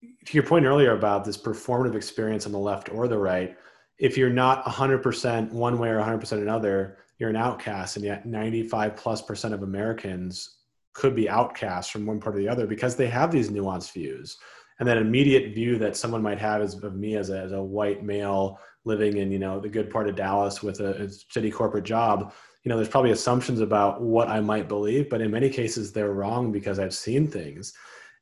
to 0.01 0.33
your 0.33 0.43
point 0.43 0.65
earlier 0.65 0.95
about 0.95 1.25
this 1.25 1.37
performative 1.37 1.95
experience 1.95 2.45
on 2.45 2.51
the 2.51 2.59
left 2.59 2.89
or 2.89 3.07
the 3.07 3.17
right. 3.17 3.57
If 3.97 4.15
you're 4.15 4.29
not 4.29 4.63
100% 4.63 5.51
one 5.51 5.79
way 5.79 5.89
or 5.89 5.99
100% 5.99 6.31
another, 6.33 6.99
you're 7.17 7.31
an 7.31 7.35
outcast, 7.35 7.95
and 7.95 8.05
yet 8.05 8.25
95 8.25 8.95
plus 8.95 9.21
percent 9.21 9.53
of 9.53 9.63
Americans 9.63 10.57
could 10.93 11.15
be 11.15 11.29
outcasts 11.29 11.91
from 11.91 12.05
one 12.05 12.19
part 12.19 12.35
or 12.35 12.39
the 12.39 12.47
other 12.47 12.65
because 12.65 12.95
they 12.95 13.07
have 13.07 13.31
these 13.31 13.49
nuanced 13.49 13.91
views 13.91 14.37
and 14.79 14.87
that 14.87 14.97
immediate 14.97 15.53
view 15.53 15.77
that 15.79 15.97
someone 15.97 16.21
might 16.21 16.39
have 16.39 16.61
is 16.61 16.75
of 16.83 16.95
me 16.95 17.15
as 17.15 17.29
a, 17.29 17.39
as 17.39 17.51
a 17.51 17.61
white 17.61 18.03
male 18.03 18.59
living 18.85 19.17
in 19.17 19.31
you 19.31 19.39
know 19.39 19.59
the 19.59 19.69
good 19.69 19.89
part 19.89 20.07
of 20.07 20.15
Dallas 20.15 20.63
with 20.63 20.79
a, 20.79 21.03
a 21.03 21.09
city 21.09 21.51
corporate 21.51 21.83
job, 21.83 22.33
you 22.67 22.69
know, 22.69 22.75
there's 22.75 22.89
probably 22.89 23.11
assumptions 23.11 23.61
about 23.61 24.01
what 24.01 24.27
I 24.27 24.41
might 24.41 24.67
believe, 24.67 25.09
but 25.09 25.21
in 25.21 25.31
many 25.31 25.49
cases 25.49 25.93
they're 25.93 26.11
wrong 26.11 26.51
because 26.51 26.79
I've 26.79 26.93
seen 26.93 27.25
things. 27.25 27.71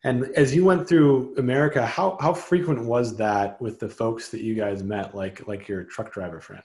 And 0.03 0.25
as 0.35 0.53
you 0.53 0.63
went 0.63 0.87
through 0.87 1.33
America, 1.39 1.83
how 1.83 2.15
how 2.21 2.31
frequent 2.31 2.85
was 2.85 3.17
that 3.17 3.59
with 3.59 3.79
the 3.79 3.89
folks 3.89 4.29
that 4.29 4.41
you 4.41 4.53
guys 4.53 4.83
met, 4.83 5.15
like 5.15 5.47
like 5.47 5.67
your 5.67 5.83
truck 5.83 6.13
driver 6.13 6.39
friend? 6.41 6.61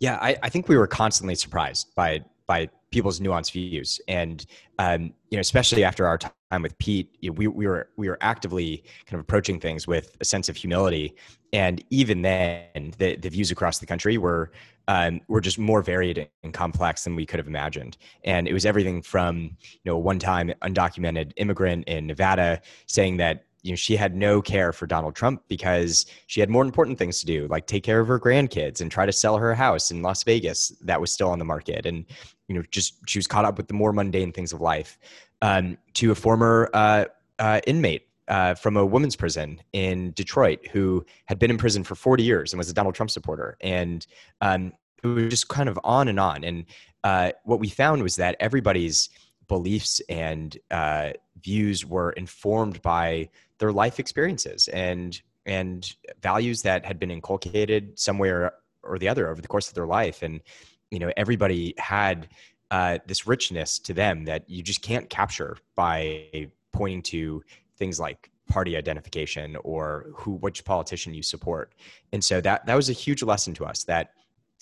Yeah, 0.00 0.18
I, 0.20 0.36
I 0.42 0.48
think 0.48 0.68
we 0.68 0.76
were 0.76 0.88
constantly 0.88 1.36
surprised 1.36 1.94
by 1.94 2.24
by 2.48 2.70
people's 2.90 3.20
nuanced 3.20 3.52
views, 3.52 4.00
and 4.08 4.46
um, 4.78 5.12
you 5.30 5.36
know, 5.36 5.40
especially 5.40 5.84
after 5.84 6.06
our 6.06 6.18
time 6.18 6.62
with 6.62 6.76
Pete, 6.78 7.14
you 7.20 7.30
know, 7.30 7.34
we 7.34 7.46
we 7.46 7.66
were 7.66 7.88
we 7.96 8.08
were 8.08 8.18
actively 8.20 8.84
kind 9.06 9.14
of 9.14 9.20
approaching 9.20 9.60
things 9.60 9.86
with 9.86 10.16
a 10.20 10.24
sense 10.24 10.48
of 10.48 10.56
humility, 10.56 11.14
and 11.52 11.84
even 11.90 12.22
then, 12.22 12.92
the 12.98 13.16
the 13.16 13.28
views 13.28 13.50
across 13.50 13.78
the 13.78 13.86
country 13.86 14.18
were 14.18 14.52
um, 14.88 15.20
were 15.28 15.40
just 15.40 15.58
more 15.58 15.82
varied 15.82 16.28
and 16.42 16.52
complex 16.52 17.04
than 17.04 17.14
we 17.14 17.24
could 17.24 17.38
have 17.38 17.46
imagined. 17.46 17.96
And 18.24 18.48
it 18.48 18.52
was 18.52 18.66
everything 18.66 19.02
from, 19.02 19.56
you 19.62 19.80
know, 19.84 19.96
one 19.96 20.18
time 20.18 20.52
undocumented 20.62 21.32
immigrant 21.36 21.84
in 21.86 22.08
Nevada 22.08 22.60
saying 22.86 23.18
that 23.18 23.44
you 23.62 23.70
know 23.70 23.76
she 23.76 23.94
had 23.94 24.16
no 24.16 24.40
care 24.42 24.72
for 24.72 24.86
Donald 24.86 25.14
Trump 25.14 25.42
because 25.46 26.06
she 26.26 26.40
had 26.40 26.50
more 26.50 26.64
important 26.64 26.98
things 26.98 27.20
to 27.20 27.26
do, 27.26 27.46
like 27.48 27.66
take 27.66 27.84
care 27.84 28.00
of 28.00 28.08
her 28.08 28.18
grandkids 28.18 28.80
and 28.80 28.90
try 28.90 29.06
to 29.06 29.12
sell 29.12 29.36
her 29.36 29.54
house 29.54 29.90
in 29.90 30.02
Las 30.02 30.24
Vegas 30.24 30.70
that 30.82 31.00
was 31.00 31.12
still 31.12 31.30
on 31.30 31.38
the 31.38 31.44
market, 31.44 31.86
and 31.86 32.04
you 32.50 32.56
know 32.56 32.62
just 32.72 32.96
she 33.06 33.18
was 33.18 33.28
caught 33.28 33.44
up 33.44 33.56
with 33.56 33.68
the 33.68 33.74
more 33.74 33.92
mundane 33.92 34.32
things 34.32 34.52
of 34.52 34.60
life. 34.60 34.98
Um, 35.40 35.78
to 35.94 36.10
a 36.10 36.14
former 36.14 36.68
uh, 36.74 37.04
uh, 37.38 37.60
inmate 37.66 38.08
uh, 38.28 38.54
from 38.54 38.76
a 38.76 38.84
women's 38.84 39.16
prison 39.16 39.62
in 39.72 40.12
Detroit 40.12 40.66
who 40.70 41.06
had 41.26 41.38
been 41.38 41.50
in 41.50 41.56
prison 41.56 41.82
for 41.82 41.94
40 41.94 42.22
years 42.22 42.52
and 42.52 42.58
was 42.58 42.68
a 42.68 42.74
Donald 42.74 42.94
Trump 42.94 43.10
supporter. 43.10 43.56
And 43.62 44.06
um, 44.42 44.72
it 45.02 45.06
was 45.06 45.30
just 45.30 45.48
kind 45.48 45.68
of 45.68 45.78
on 45.82 46.08
and 46.08 46.20
on. 46.20 46.44
And 46.44 46.66
uh, 47.04 47.32
what 47.44 47.58
we 47.58 47.70
found 47.70 48.02
was 48.02 48.16
that 48.16 48.36
everybody's 48.38 49.08
beliefs 49.48 50.02
and 50.10 50.58
uh, 50.70 51.10
views 51.42 51.86
were 51.86 52.10
informed 52.12 52.82
by 52.82 53.30
their 53.58 53.72
life 53.72 53.98
experiences 53.98 54.68
and 54.68 55.22
and 55.46 55.96
values 56.22 56.62
that 56.62 56.84
had 56.84 56.98
been 56.98 57.10
inculcated 57.10 57.98
somewhere 57.98 58.52
or 58.82 58.98
the 58.98 59.08
other 59.08 59.28
over 59.28 59.40
the 59.40 59.48
course 59.48 59.68
of 59.68 59.74
their 59.74 59.86
life. 59.86 60.22
And 60.22 60.40
you 60.90 60.98
know, 60.98 61.12
everybody 61.16 61.74
had 61.78 62.28
uh, 62.70 62.98
this 63.06 63.26
richness 63.26 63.78
to 63.80 63.94
them 63.94 64.24
that 64.24 64.48
you 64.48 64.62
just 64.62 64.82
can't 64.82 65.08
capture 65.10 65.56
by 65.74 66.50
pointing 66.72 67.02
to 67.02 67.42
things 67.76 67.98
like 67.98 68.30
party 68.48 68.76
identification 68.76 69.56
or 69.62 70.06
who 70.14 70.32
which 70.32 70.64
politician 70.64 71.14
you 71.14 71.22
support. 71.22 71.72
And 72.12 72.22
so 72.22 72.40
that 72.40 72.66
that 72.66 72.74
was 72.74 72.90
a 72.90 72.92
huge 72.92 73.22
lesson 73.22 73.54
to 73.54 73.64
us 73.64 73.84
that 73.84 74.10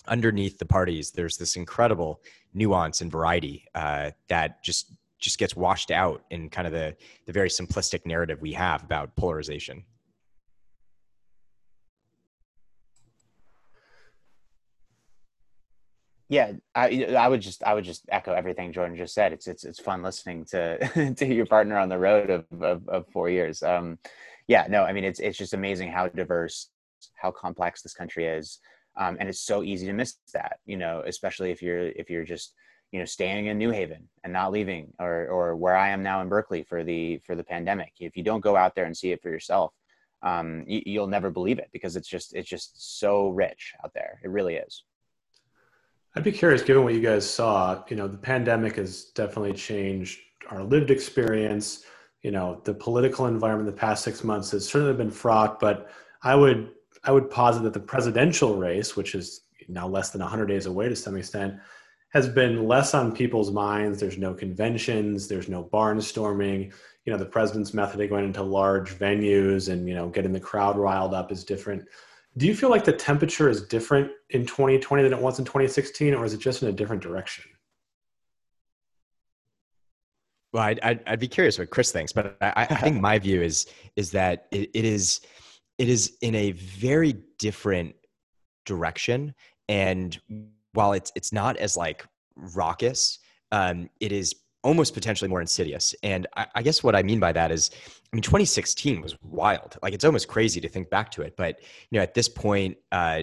underneath 0.06 0.58
the 0.58 0.64
parties 0.64 1.10
there's 1.10 1.36
this 1.36 1.56
incredible 1.56 2.22
nuance 2.54 3.00
and 3.00 3.10
variety 3.10 3.64
uh, 3.74 4.10
that 4.28 4.62
just 4.62 4.92
just 5.18 5.38
gets 5.38 5.56
washed 5.56 5.90
out 5.90 6.22
in 6.30 6.48
kind 6.48 6.66
of 6.66 6.72
the 6.72 6.94
the 7.26 7.32
very 7.32 7.48
simplistic 7.48 8.06
narrative 8.06 8.40
we 8.40 8.52
have 8.52 8.82
about 8.84 9.14
polarization. 9.16 9.84
Yeah, 16.28 16.52
I 16.74 17.04
I 17.16 17.26
would 17.28 17.40
just 17.40 17.62
I 17.64 17.72
would 17.72 17.84
just 17.84 18.04
echo 18.10 18.32
everything 18.34 18.72
Jordan 18.72 18.96
just 18.96 19.14
said. 19.14 19.32
It's 19.32 19.46
it's 19.46 19.64
it's 19.64 19.80
fun 19.80 20.02
listening 20.02 20.44
to 20.46 21.14
to 21.16 21.26
your 21.26 21.46
partner 21.46 21.78
on 21.78 21.88
the 21.88 21.98
road 21.98 22.28
of 22.30 22.44
of, 22.60 22.86
of 22.88 23.06
four 23.12 23.30
years. 23.30 23.62
Um, 23.62 23.98
yeah, 24.46 24.66
no, 24.68 24.84
I 24.84 24.92
mean 24.92 25.04
it's 25.04 25.20
it's 25.20 25.38
just 25.38 25.54
amazing 25.54 25.90
how 25.90 26.08
diverse, 26.08 26.68
how 27.14 27.30
complex 27.30 27.80
this 27.82 27.94
country 27.94 28.26
is, 28.26 28.58
um, 28.98 29.16
and 29.18 29.28
it's 29.28 29.40
so 29.40 29.62
easy 29.62 29.86
to 29.86 29.94
miss 29.94 30.16
that. 30.34 30.58
You 30.66 30.76
know, 30.76 31.02
especially 31.06 31.50
if 31.50 31.62
you're 31.62 31.88
if 31.88 32.10
you're 32.10 32.24
just 32.24 32.52
you 32.92 32.98
know 32.98 33.06
staying 33.06 33.46
in 33.46 33.56
New 33.56 33.70
Haven 33.70 34.08
and 34.22 34.32
not 34.32 34.52
leaving, 34.52 34.92
or 34.98 35.28
or 35.28 35.56
where 35.56 35.76
I 35.76 35.88
am 35.90 36.02
now 36.02 36.20
in 36.20 36.28
Berkeley 36.28 36.62
for 36.62 36.84
the 36.84 37.18
for 37.24 37.36
the 37.36 37.44
pandemic. 37.44 37.92
If 38.00 38.18
you 38.18 38.22
don't 38.22 38.40
go 38.42 38.54
out 38.54 38.74
there 38.74 38.84
and 38.84 38.96
see 38.96 39.12
it 39.12 39.22
for 39.22 39.30
yourself, 39.30 39.72
um, 40.22 40.64
you, 40.66 40.82
you'll 40.84 41.06
never 41.06 41.30
believe 41.30 41.58
it 41.58 41.70
because 41.72 41.96
it's 41.96 42.08
just 42.08 42.34
it's 42.34 42.48
just 42.48 42.98
so 43.00 43.30
rich 43.30 43.72
out 43.82 43.92
there. 43.94 44.20
It 44.22 44.28
really 44.28 44.56
is. 44.56 44.84
I'd 46.18 46.24
be 46.24 46.33
curious, 46.33 46.62
given 46.62 46.83
what 46.83 46.94
you 46.94 47.00
guys 47.00 47.31
saw, 47.31 47.85
you 47.88 47.94
know, 47.94 48.09
the 48.09 48.18
pandemic 48.18 48.74
has 48.74 49.04
definitely 49.04 49.52
changed 49.52 50.18
our 50.50 50.64
lived 50.64 50.90
experience. 50.90 51.85
You 52.22 52.33
know, 52.33 52.61
the 52.64 52.74
political 52.74 53.26
environment 53.26 53.70
the 53.72 53.81
past 53.81 54.02
six 54.02 54.24
months 54.24 54.50
has 54.50 54.68
certainly 54.68 54.94
been 54.94 55.12
fraught, 55.12 55.61
but 55.61 55.92
I 56.24 56.35
would 56.35 56.72
I 57.04 57.12
would 57.12 57.31
posit 57.31 57.62
that 57.62 57.72
the 57.72 57.78
presidential 57.78 58.57
race, 58.57 58.96
which 58.96 59.14
is 59.14 59.42
now 59.68 59.87
less 59.87 60.11
than 60.11 60.20
100 60.20 60.46
days 60.46 60.66
away 60.66 60.88
to 60.88 60.96
some 60.96 61.16
extent, 61.16 61.54
has 62.09 62.28
been 62.28 62.66
less 62.66 62.94
on 62.94 63.14
people's 63.14 63.52
minds. 63.52 64.00
There's 64.00 64.18
no 64.18 64.35
conventions, 64.35 65.28
there's 65.28 65.48
no 65.48 65.62
barnstorming. 65.72 66.72
You 67.04 67.12
know, 67.12 67.18
the 67.18 67.26
president's 67.26 67.72
method 67.72 68.00
of 68.00 68.11
going 68.11 68.24
into 68.24 68.42
large 68.42 68.98
venues 68.98 69.72
and, 69.72 69.88
you 69.88 69.94
know, 69.94 70.09
getting 70.09 70.33
the 70.33 70.40
crowd 70.40 70.76
riled 70.76 71.14
up 71.14 71.31
is 71.31 71.44
different. 71.44 71.87
Do 72.38 72.46
you 72.46 72.55
feel 72.55 72.70
like 72.70 72.85
the 72.85 72.92
temperature 72.92 73.48
is 73.48 73.62
different 73.62 74.12
in 74.31 74.46
2020 74.46 75.03
than 75.03 75.12
it 75.12 75.18
was 75.18 75.40
in 75.40 75.44
2016, 75.44 76.14
or 76.14 76.24
is 76.24 76.35
it 76.35 76.38
just 76.38 76.62
in 76.62 76.68
a 76.68 76.72
different 76.72 77.03
direction? 77.03 77.44
Well, 80.53 80.62
I'd, 80.62 80.81
I'd, 80.81 81.03
I'd 81.07 81.20
be 81.20 81.27
curious 81.27 81.59
what 81.59 81.70
Chris 81.70 81.90
thinks, 81.90 82.12
but 82.12 82.37
I, 82.40 82.66
I 82.70 82.77
think 82.77 83.01
my 83.01 83.18
view 83.18 83.42
is 83.42 83.66
is 83.96 84.12
that 84.12 84.46
it, 84.53 84.70
it 84.72 84.85
is 84.85 85.20
it 85.79 85.88
is 85.88 86.16
in 86.22 86.35
a 86.37 86.53
very 86.53 87.16
different 87.38 87.96
direction, 88.64 89.35
and 89.68 90.18
while 90.74 90.92
it's 90.92 91.11
it's 91.16 91.33
not 91.33 91.57
as 91.57 91.77
like 91.77 92.07
raucous, 92.37 93.18
um, 93.51 93.90
it 94.01 94.12
is 94.12 94.37
almost 94.64 94.94
potentially 94.94 95.29
more 95.29 95.40
insidious. 95.40 95.94
And 96.03 96.27
I, 96.37 96.47
I, 96.57 96.62
guess 96.62 96.83
what 96.83 96.97
I 96.97 97.03
mean 97.03 97.21
by 97.21 97.33
that 97.33 97.53
is, 97.53 97.71
I 98.12 98.16
mean, 98.16 98.23
2016 98.23 99.01
was 99.01 99.16
wild. 99.23 99.77
Like 99.83 99.94
it's 99.94 100.05
almost 100.05 100.29
crazy 100.29 100.61
to 100.61 100.68
think 100.68 100.90
back 100.90 101.11
to 101.12 101.23
it. 101.23 101.37
But 101.37 101.61
you 101.90 101.99
know, 101.99 102.03
at 102.03 102.14
this 102.14 102.29
point, 102.29 102.77
uh, 102.90 103.23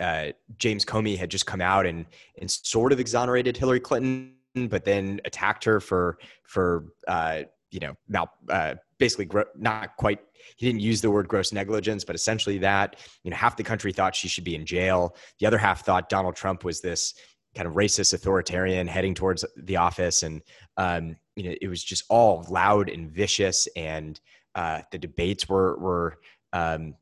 uh, 0.00 0.28
James 0.56 0.84
Comey 0.84 1.16
had 1.18 1.30
just 1.30 1.46
come 1.46 1.60
out 1.60 1.86
and 1.86 2.06
and 2.40 2.50
sort 2.50 2.92
of 2.92 3.00
exonerated 3.00 3.56
Hillary 3.56 3.80
Clinton, 3.80 4.34
but 4.54 4.84
then 4.84 5.20
attacked 5.24 5.64
her 5.64 5.80
for 5.80 6.18
for 6.44 6.86
uh, 7.08 7.42
you 7.70 7.80
know 7.80 7.94
mal, 8.08 8.30
uh, 8.48 8.74
basically 8.98 9.24
gro- 9.24 9.44
not 9.56 9.96
quite. 9.96 10.20
He 10.56 10.66
didn't 10.66 10.80
use 10.80 11.00
the 11.00 11.10
word 11.10 11.28
gross 11.28 11.52
negligence, 11.52 12.04
but 12.04 12.14
essentially 12.14 12.58
that. 12.58 12.96
You 13.24 13.30
know, 13.30 13.36
half 13.36 13.56
the 13.56 13.62
country 13.62 13.92
thought 13.92 14.14
she 14.14 14.28
should 14.28 14.44
be 14.44 14.54
in 14.54 14.64
jail. 14.64 15.16
The 15.38 15.46
other 15.46 15.58
half 15.58 15.84
thought 15.84 16.08
Donald 16.08 16.36
Trump 16.36 16.64
was 16.64 16.80
this 16.80 17.14
kind 17.54 17.66
of 17.66 17.74
racist 17.74 18.14
authoritarian 18.14 18.86
heading 18.86 19.14
towards 19.14 19.44
the 19.56 19.76
office. 19.76 20.22
And 20.22 20.42
um, 20.76 21.16
you 21.36 21.44
know 21.44 21.54
it 21.60 21.68
was 21.68 21.82
just 21.82 22.04
all 22.08 22.46
loud 22.48 22.88
and 22.88 23.10
vicious. 23.10 23.68
And 23.76 24.20
uh, 24.54 24.82
the 24.92 24.98
debates 24.98 25.48
were 25.48 25.78
were 25.78 26.18
um, 26.52 26.94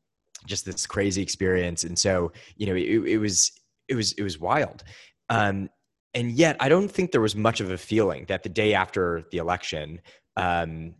just 0.45 0.65
this 0.65 0.85
crazy 0.85 1.21
experience. 1.21 1.83
And 1.83 1.97
so 1.97 2.31
you 2.55 2.67
know 2.67 2.75
it, 2.75 3.05
it 3.05 3.17
was 3.17 3.51
it 3.87 3.95
was 3.95 4.13
it 4.13 4.23
was 4.23 4.39
wild. 4.39 4.83
Um, 5.29 5.69
and 6.13 6.31
yet 6.31 6.57
i 6.59 6.67
don't 6.67 6.89
think 6.89 7.11
there 7.11 7.21
was 7.21 7.35
much 7.35 7.61
of 7.61 7.71
a 7.71 7.77
feeling 7.77 8.25
that 8.27 8.43
the 8.43 8.49
day 8.49 8.73
after 8.73 9.23
the 9.31 9.37
election 9.37 10.01
um, 10.37 10.95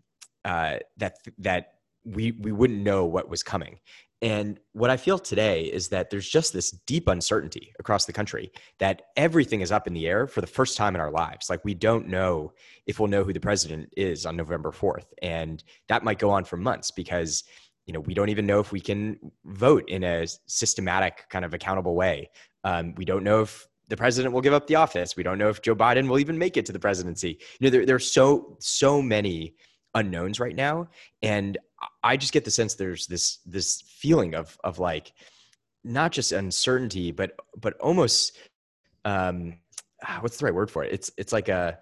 uh, 0.45 0.77
that 0.97 1.15
that 1.38 1.73
we 2.05 2.31
we 2.31 2.51
wouldn't 2.51 2.81
know 2.81 3.05
what 3.05 3.29
was 3.29 3.43
coming 3.43 3.79
and 4.21 4.60
what 4.73 4.89
I 4.89 4.97
feel 4.97 5.17
today 5.17 5.63
is 5.63 5.88
that 5.89 6.10
there's 6.10 6.27
just 6.27 6.51
this 6.51 6.71
deep 6.71 7.08
uncertainty 7.08 7.73
across 7.79 8.05
the 8.05 8.12
country 8.12 8.51
that 8.79 9.03
everything 9.15 9.62
is 9.62 9.71
up 9.71 9.88
in 9.88 9.93
the 9.93 10.08
air 10.08 10.27
for 10.27 10.41
the 10.41 10.47
first 10.47 10.75
time 10.75 10.93
in 10.93 11.01
our 11.01 11.12
lives. 11.12 11.49
Like 11.49 11.63
we 11.63 11.73
don't 11.73 12.08
know 12.08 12.51
if 12.86 12.99
we'll 12.99 13.08
know 13.08 13.23
who 13.23 13.32
the 13.32 13.39
president 13.39 13.93
is 13.95 14.25
on 14.25 14.36
November 14.36 14.71
4th. 14.71 15.05
And 15.21 15.63
that 15.88 16.03
might 16.03 16.19
go 16.19 16.32
on 16.32 16.43
for 16.43 16.58
months 16.58 16.91
because, 16.91 17.45
you 17.86 17.93
know, 17.93 18.01
we 18.01 18.13
don't 18.13 18.29
even 18.29 18.45
know 18.45 18.60
if 18.60 18.73
we 18.73 18.82
can 18.82 19.17
vote 19.45 19.88
in 19.88 20.03
a 20.03 20.27
systematic 20.47 21.25
kind 21.29 21.45
of 21.45 21.53
accountable 21.53 21.95
way. 21.95 22.29
Um, 22.65 22.95
we 22.95 23.05
don't 23.05 23.23
know 23.23 23.41
if 23.41 23.67
the 23.88 23.97
president 23.97 24.34
will 24.34 24.41
give 24.41 24.53
up 24.53 24.67
the 24.67 24.75
office. 24.75 25.15
We 25.15 25.23
don't 25.23 25.38
know 25.38 25.49
if 25.49 25.62
Joe 25.62 25.75
Biden 25.75 26.10
will 26.10 26.19
even 26.19 26.38
make 26.38 26.58
it 26.58 26.65
to 26.65 26.73
the 26.73 26.79
presidency. 26.79 27.39
You 27.60 27.67
know, 27.67 27.69
there, 27.69 27.86
there 27.86 27.95
are 27.95 27.99
so, 27.99 28.58
so 28.60 29.01
many 29.01 29.55
unknowns 29.95 30.39
right 30.39 30.55
now 30.55 30.88
and 31.21 31.58
i 32.04 32.18
just 32.18 32.34
get 32.34 32.46
the 32.46 32.52
sense 32.52 32.76
there's 32.76 33.08
this 33.08 33.39
this 33.46 33.82
feeling 33.88 34.36
of 34.36 34.58
of 34.63 34.80
like 34.80 35.13
not 35.84 36.12
just 36.12 36.32
uncertainty 36.32 37.12
but 37.12 37.32
but 37.58 37.78
almost 37.80 38.38
um 39.06 39.58
ah, 40.06 40.20
what's 40.22 40.38
the 40.38 40.46
right 40.46 40.54
word 40.54 40.72
for 40.72 40.84
it? 40.84 40.94
It's 40.94 41.12
it's 41.18 41.34
like 41.34 41.50
a 41.50 41.78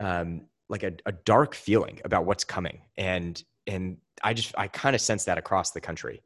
um 0.00 0.46
like 0.68 0.82
a, 0.82 0.92
a 1.06 1.12
dark 1.12 1.54
feeling 1.54 2.00
about 2.04 2.26
what's 2.26 2.44
coming. 2.44 2.82
And 2.96 3.42
and 3.66 3.98
i 4.24 4.32
just 4.32 4.54
i 4.56 4.66
kind 4.66 4.96
of 4.96 5.00
sense 5.00 5.24
that 5.24 5.38
across 5.38 5.70
the 5.72 5.80
country. 5.80 6.22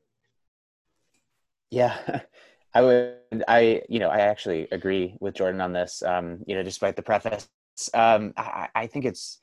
Yeah. 1.71 1.97
I 2.75 2.81
would 2.81 3.17
i 3.49 3.83
you 3.91 3.99
know 3.99 4.09
i 4.09 4.21
actually 4.21 4.67
agree 4.73 5.19
with 5.21 5.35
jordan 5.35 5.61
on 5.61 5.75
this 5.75 6.03
um 6.03 6.39
you 6.47 6.55
know 6.55 6.63
despite 6.63 6.97
the 6.97 7.03
preface. 7.03 7.47
Um 7.93 8.33
i, 8.39 8.69
I 8.75 8.87
think 8.87 9.05
it's 9.05 9.42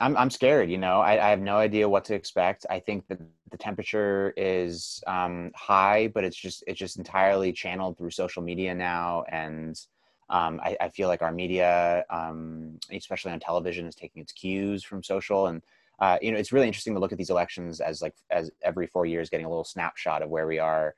I'm 0.00 0.16
I'm 0.16 0.30
scared. 0.30 0.70
You 0.70 0.78
know, 0.78 1.00
I, 1.00 1.26
I 1.26 1.30
have 1.30 1.40
no 1.40 1.56
idea 1.56 1.88
what 1.88 2.04
to 2.06 2.14
expect. 2.14 2.66
I 2.70 2.80
think 2.80 3.06
that 3.08 3.18
the 3.50 3.56
temperature 3.56 4.32
is 4.36 5.02
um, 5.06 5.50
high, 5.54 6.08
but 6.08 6.24
it's 6.24 6.36
just 6.36 6.64
it's 6.66 6.78
just 6.78 6.98
entirely 6.98 7.52
channeled 7.52 7.98
through 7.98 8.10
social 8.10 8.42
media 8.42 8.74
now, 8.74 9.24
and 9.28 9.78
um, 10.30 10.60
I, 10.62 10.76
I, 10.78 10.88
feel 10.90 11.08
like 11.08 11.22
our 11.22 11.32
media, 11.32 12.04
um, 12.10 12.78
especially 12.92 13.32
on 13.32 13.40
television, 13.40 13.86
is 13.86 13.94
taking 13.94 14.20
its 14.20 14.32
cues 14.32 14.84
from 14.84 15.02
social. 15.02 15.46
And 15.46 15.62
uh, 16.00 16.18
you 16.20 16.32
know, 16.32 16.38
it's 16.38 16.52
really 16.52 16.66
interesting 16.66 16.92
to 16.94 17.00
look 17.00 17.12
at 17.12 17.18
these 17.18 17.30
elections 17.30 17.80
as 17.80 18.02
like 18.02 18.14
as 18.30 18.50
every 18.62 18.86
four 18.86 19.06
years, 19.06 19.30
getting 19.30 19.46
a 19.46 19.48
little 19.48 19.64
snapshot 19.64 20.22
of 20.22 20.28
where 20.28 20.46
we 20.46 20.58
are 20.58 20.94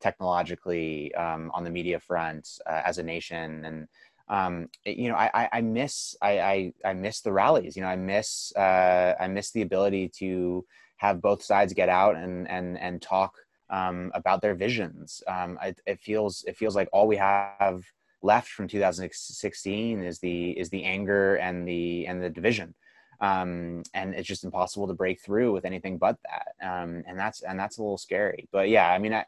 technologically 0.00 1.14
um, 1.14 1.50
on 1.54 1.64
the 1.64 1.70
media 1.70 2.00
front 2.00 2.58
uh, 2.66 2.80
as 2.84 2.98
a 2.98 3.02
nation 3.02 3.64
and 3.64 3.88
um, 4.28 4.68
you 4.86 5.08
know, 5.08 5.16
I, 5.16 5.48
I 5.52 5.60
miss 5.60 6.16
I, 6.22 6.40
I, 6.40 6.72
I 6.84 6.92
miss 6.94 7.20
the 7.20 7.32
rallies. 7.32 7.76
You 7.76 7.82
know, 7.82 7.88
I 7.88 7.96
miss 7.96 8.52
uh, 8.56 9.14
I 9.20 9.28
miss 9.28 9.50
the 9.50 9.62
ability 9.62 10.10
to 10.20 10.64
have 10.96 11.20
both 11.20 11.42
sides 11.42 11.74
get 11.74 11.88
out 11.88 12.16
and 12.16 12.48
and 12.48 12.78
and 12.78 13.02
talk 13.02 13.34
um, 13.70 14.10
about 14.14 14.40
their 14.40 14.54
visions. 14.54 15.22
Um, 15.26 15.58
it, 15.62 15.80
it, 15.86 16.00
feels 16.00 16.44
it 16.46 16.56
feels 16.56 16.76
like 16.76 16.88
all 16.92 17.06
we 17.06 17.16
have 17.16 17.84
left 18.22 18.48
from 18.48 18.68
2016 18.68 20.02
is 20.02 20.18
the 20.20 20.50
is 20.58 20.70
the 20.70 20.84
anger 20.84 21.36
and 21.36 21.68
the 21.68 22.06
and 22.06 22.22
the 22.22 22.30
division. 22.30 22.74
Um, 23.20 23.82
and 23.94 24.14
it's 24.14 24.26
just 24.26 24.44
impossible 24.44 24.88
to 24.88 24.94
break 24.94 25.20
through 25.20 25.52
with 25.52 25.64
anything 25.64 25.98
but 25.98 26.16
that. 26.24 26.54
Um, 26.66 27.04
and 27.06 27.18
that's 27.18 27.42
and 27.42 27.58
that's 27.58 27.78
a 27.78 27.82
little 27.82 27.98
scary. 27.98 28.48
But 28.52 28.68
yeah, 28.68 28.90
I 28.90 28.98
mean, 28.98 29.14
I, 29.14 29.24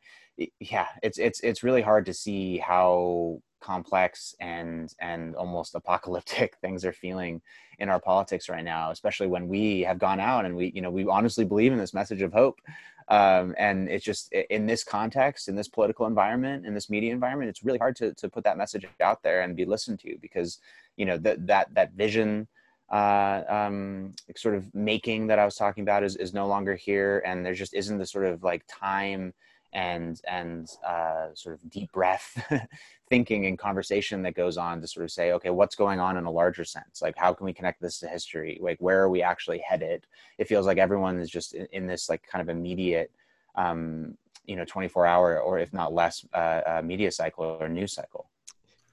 yeah, 0.59 0.89
it's 1.03 1.19
it's 1.19 1.41
it's 1.41 1.63
really 1.63 1.83
hard 1.83 2.07
to 2.07 2.15
see 2.15 2.59
how 2.59 3.41
complex 3.67 4.35
and 4.41 4.95
and 5.01 5.35
almost 5.35 5.75
apocalyptic 5.75 6.57
things 6.61 6.85
are 6.85 6.93
feeling 6.93 7.41
in 7.79 7.89
our 7.89 8.01
politics 8.01 8.49
right 8.49 8.65
now 8.65 8.91
especially 8.91 9.27
when 9.27 9.49
we 9.49 9.81
have 9.81 9.99
gone 9.99 10.21
out 10.21 10.45
and 10.45 10.55
we 10.55 10.73
you 10.75 10.81
know 10.81 10.91
we 10.91 11.05
honestly 11.07 11.45
believe 11.45 11.73
in 11.73 11.79
this 11.79 11.95
message 11.95 12.23
of 12.23 12.33
hope. 12.33 12.61
Um, 13.09 13.55
and 13.57 13.89
it's 13.89 14.05
just 14.05 14.33
in 14.33 14.67
this 14.67 14.83
context 14.83 15.47
in 15.47 15.55
this 15.55 15.69
political 15.69 16.07
environment 16.07 16.67
in 16.67 16.75
this 16.75 16.91
media 16.91 17.13
environment 17.13 17.49
it's 17.49 17.63
really 17.63 17.79
hard 17.79 17.95
to, 18.01 18.13
to 18.15 18.29
put 18.29 18.43
that 18.43 18.59
message 18.59 18.85
out 19.01 19.23
there 19.23 19.43
and 19.43 19.55
be 19.55 19.65
listened 19.65 20.01
to 20.01 20.19
because 20.21 20.59
you 20.97 21.07
know 21.07 21.17
that 21.19 21.47
that 21.47 21.73
that 21.75 21.93
vision 21.93 22.49
uh, 22.91 23.43
um, 23.49 24.15
sort 24.37 24.55
of 24.55 24.73
making 24.75 25.27
that 25.29 25.39
I 25.39 25.45
was 25.45 25.57
talking 25.57 25.83
about 25.83 26.05
is, 26.05 26.17
is 26.17 26.33
no 26.33 26.47
longer 26.47 26.77
here, 26.77 27.23
and 27.27 27.45
there 27.45 27.55
just 27.55 27.75
isn't 27.75 27.99
the 27.99 28.07
sort 28.07 28.27
of 28.27 28.43
like 28.43 28.65
time 28.69 29.35
and 29.73 30.21
and 30.29 30.69
uh, 30.87 31.29
sort 31.35 31.57
of 31.57 31.71
deep 31.71 31.91
breath 31.93 32.31
thinking 33.09 33.47
and 33.47 33.59
conversation 33.59 34.23
that 34.23 34.35
goes 34.35 34.57
on 34.57 34.81
to 34.81 34.87
sort 34.87 35.05
of 35.05 35.11
say 35.11 35.33
okay 35.33 35.51
what's 35.51 35.77
going 35.77 36.01
on 36.01 36.17
in 36.17 36.25
a 36.25 36.31
larger 36.31 36.65
sense? 36.65 37.01
Like 37.03 37.17
how 37.17 37.33
can 37.33 37.45
we 37.45 37.53
connect 37.53 37.81
this 37.81 38.01
to 38.01 38.09
history? 38.09 38.59
Like 38.61 38.79
where 38.81 39.01
are 39.03 39.09
we 39.09 39.23
actually 39.23 39.59
headed? 39.59 40.07
It 40.39 40.49
feels 40.49 40.67
like 40.67 40.79
everyone 40.79 41.19
is 41.19 41.31
just 41.31 41.55
in, 41.55 41.67
in 41.73 41.87
this 41.87 42.09
like 42.09 42.23
kind 42.31 42.43
of 42.43 42.49
immediate 42.49 43.11
um, 43.55 44.17
you 44.45 44.57
know 44.57 44.65
24 44.65 45.07
hour 45.07 45.41
or 45.41 45.59
if 45.59 45.73
not 45.73 45.93
less 45.93 46.25
uh, 46.35 46.61
uh, 46.67 46.83
media 46.85 47.11
cycle 47.11 47.45
or 47.61 47.69
news 47.69 47.93
cycle. 47.93 48.29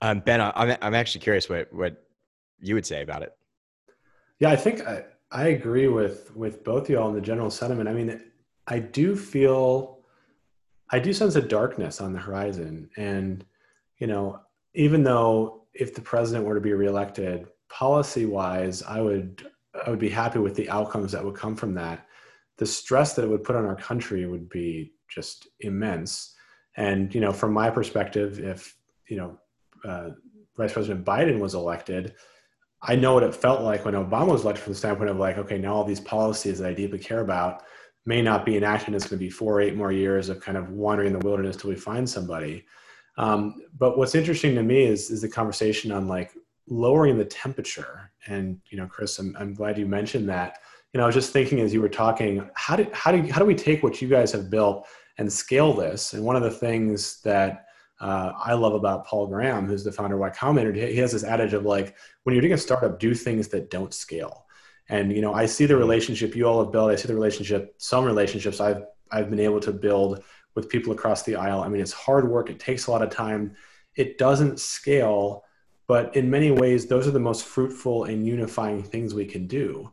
Um, 0.01 0.19
ben 0.19 0.41
I'm, 0.41 0.77
I'm 0.81 0.95
actually 0.95 1.21
curious 1.21 1.49
what 1.49 1.71
what 1.73 2.03
you 2.59 2.75
would 2.75 2.85
say 2.85 3.01
about 3.01 3.23
it. 3.23 3.35
Yeah 4.39 4.49
i 4.49 4.55
think 4.55 4.85
i, 4.87 5.05
I 5.31 5.47
agree 5.47 5.87
with 5.87 6.35
with 6.35 6.63
both 6.63 6.89
y'all 6.89 7.09
in 7.09 7.15
the 7.15 7.21
general 7.21 7.49
sentiment. 7.49 7.89
I 7.89 7.93
mean 7.93 8.21
i 8.67 8.79
do 8.79 9.15
feel 9.15 9.93
I 10.93 10.99
do 10.99 11.11
sense 11.11 11.35
a 11.35 11.41
darkness 11.41 11.99
on 11.99 12.13
the 12.13 12.19
horizon. 12.19 12.87
And, 12.97 13.43
you 14.03 14.07
know, 14.07 14.37
even 14.73 15.01
though 15.01 15.63
if 15.73 15.95
the 15.95 16.01
president 16.01 16.43
were 16.45 16.55
to 16.55 16.59
be 16.59 16.73
reelected, 16.73 17.47
policy 17.69 18.25
wise, 18.25 18.83
I 18.83 18.99
would 18.99 19.47
I 19.85 19.89
would 19.89 19.97
be 19.97 20.09
happy 20.09 20.39
with 20.39 20.55
the 20.55 20.69
outcomes 20.69 21.13
that 21.13 21.23
would 21.23 21.37
come 21.37 21.55
from 21.55 21.73
that. 21.75 22.05
The 22.57 22.65
stress 22.65 23.13
that 23.13 23.23
it 23.23 23.29
would 23.29 23.45
put 23.45 23.55
on 23.55 23.65
our 23.65 23.77
country 23.77 24.25
would 24.25 24.49
be 24.49 24.91
just 25.07 25.47
immense. 25.61 26.35
And, 26.75 27.15
you 27.15 27.21
know, 27.21 27.31
from 27.31 27.53
my 27.53 27.69
perspective, 27.69 28.39
if, 28.39 28.75
you 29.07 29.15
know, 29.15 29.39
uh, 29.85 30.09
Vice 30.57 30.73
President 30.73 31.05
Biden 31.05 31.39
was 31.39 31.53
elected, 31.53 32.13
I 32.81 32.97
know 32.97 33.13
what 33.13 33.23
it 33.23 33.33
felt 33.33 33.61
like 33.61 33.85
when 33.85 33.93
Obama 33.93 34.33
was 34.33 34.43
elected 34.43 34.65
from 34.65 34.73
the 34.73 34.79
standpoint 34.79 35.11
of 35.11 35.17
like, 35.17 35.37
okay, 35.37 35.57
now 35.57 35.75
all 35.75 35.85
these 35.85 36.01
policies 36.01 36.59
that 36.59 36.69
I 36.69 36.73
deeply 36.73 36.99
care 36.99 37.21
about 37.21 37.63
may 38.05 38.21
not 38.21 38.45
be 38.45 38.57
enacted. 38.57 38.95
It's 38.95 39.05
going 39.05 39.17
to 39.17 39.25
be 39.25 39.29
four 39.29 39.53
or 39.53 39.61
eight 39.61 39.77
more 39.77 39.93
years 39.93 40.27
of 40.27 40.41
kind 40.41 40.57
of 40.57 40.71
wandering 40.71 41.13
in 41.13 41.17
the 41.17 41.25
wilderness 41.25 41.55
till 41.55 41.69
we 41.69 41.77
find 41.77 42.07
somebody. 42.07 42.65
Um, 43.17 43.61
but 43.77 43.97
what's 43.97 44.15
interesting 44.15 44.55
to 44.55 44.63
me 44.63 44.83
is 44.83 45.09
is 45.11 45.21
the 45.21 45.29
conversation 45.29 45.91
on 45.91 46.07
like 46.07 46.31
lowering 46.67 47.17
the 47.17 47.25
temperature. 47.25 48.11
And 48.27 48.59
you 48.69 48.77
know, 48.77 48.87
Chris, 48.87 49.19
I'm, 49.19 49.35
I'm 49.39 49.53
glad 49.53 49.77
you 49.77 49.85
mentioned 49.85 50.29
that. 50.29 50.59
You 50.93 50.99
know, 50.99 51.03
I 51.03 51.07
was 51.07 51.15
just 51.15 51.33
thinking 51.33 51.59
as 51.59 51.73
you 51.73 51.81
were 51.81 51.89
talking, 51.89 52.49
how 52.55 52.75
do 52.75 52.87
how 52.93 53.11
do 53.11 53.21
how 53.31 53.39
do 53.39 53.45
we 53.45 53.55
take 53.55 53.83
what 53.83 54.01
you 54.01 54.07
guys 54.07 54.31
have 54.31 54.49
built 54.49 54.87
and 55.17 55.31
scale 55.31 55.73
this? 55.73 56.13
And 56.13 56.23
one 56.23 56.35
of 56.35 56.43
the 56.43 56.51
things 56.51 57.21
that 57.21 57.65
uh, 57.99 58.33
I 58.37 58.53
love 58.53 58.73
about 58.73 59.05
Paul 59.05 59.27
Graham, 59.27 59.65
who's 59.65 59.83
the 59.83 59.91
founder 59.91 60.15
of 60.15 60.21
Y 60.21 60.29
Combinator, 60.31 60.75
he 60.75 60.97
has 60.97 61.11
this 61.11 61.23
adage 61.23 61.53
of 61.53 61.63
like, 61.63 61.95
when 62.23 62.33
you're 62.33 62.41
doing 62.41 62.53
a 62.53 62.57
startup, 62.57 62.99
do 62.99 63.13
things 63.13 63.47
that 63.49 63.69
don't 63.69 63.93
scale. 63.93 64.45
And 64.89 65.13
you 65.13 65.21
know, 65.21 65.33
I 65.33 65.45
see 65.45 65.65
the 65.65 65.77
relationship 65.77 66.35
you 66.35 66.45
all 66.45 66.63
have 66.63 66.71
built. 66.71 66.91
I 66.91 66.95
see 66.95 67.07
the 67.07 67.15
relationship, 67.15 67.75
some 67.77 68.05
relationships 68.05 68.59
I've 68.59 68.83
I've 69.11 69.29
been 69.29 69.39
able 69.39 69.59
to 69.61 69.71
build 69.71 70.23
with 70.55 70.69
people 70.69 70.93
across 70.93 71.23
the 71.23 71.35
aisle. 71.35 71.61
I 71.61 71.67
mean, 71.67 71.81
it's 71.81 71.93
hard 71.93 72.29
work. 72.29 72.49
It 72.49 72.59
takes 72.59 72.87
a 72.87 72.91
lot 72.91 73.01
of 73.01 73.09
time. 73.09 73.55
It 73.95 74.17
doesn't 74.17 74.59
scale, 74.59 75.43
but 75.87 76.15
in 76.15 76.29
many 76.29 76.51
ways, 76.51 76.87
those 76.87 77.07
are 77.07 77.11
the 77.11 77.19
most 77.19 77.45
fruitful 77.45 78.05
and 78.05 78.25
unifying 78.25 78.83
things 78.83 79.13
we 79.13 79.25
can 79.25 79.47
do. 79.47 79.91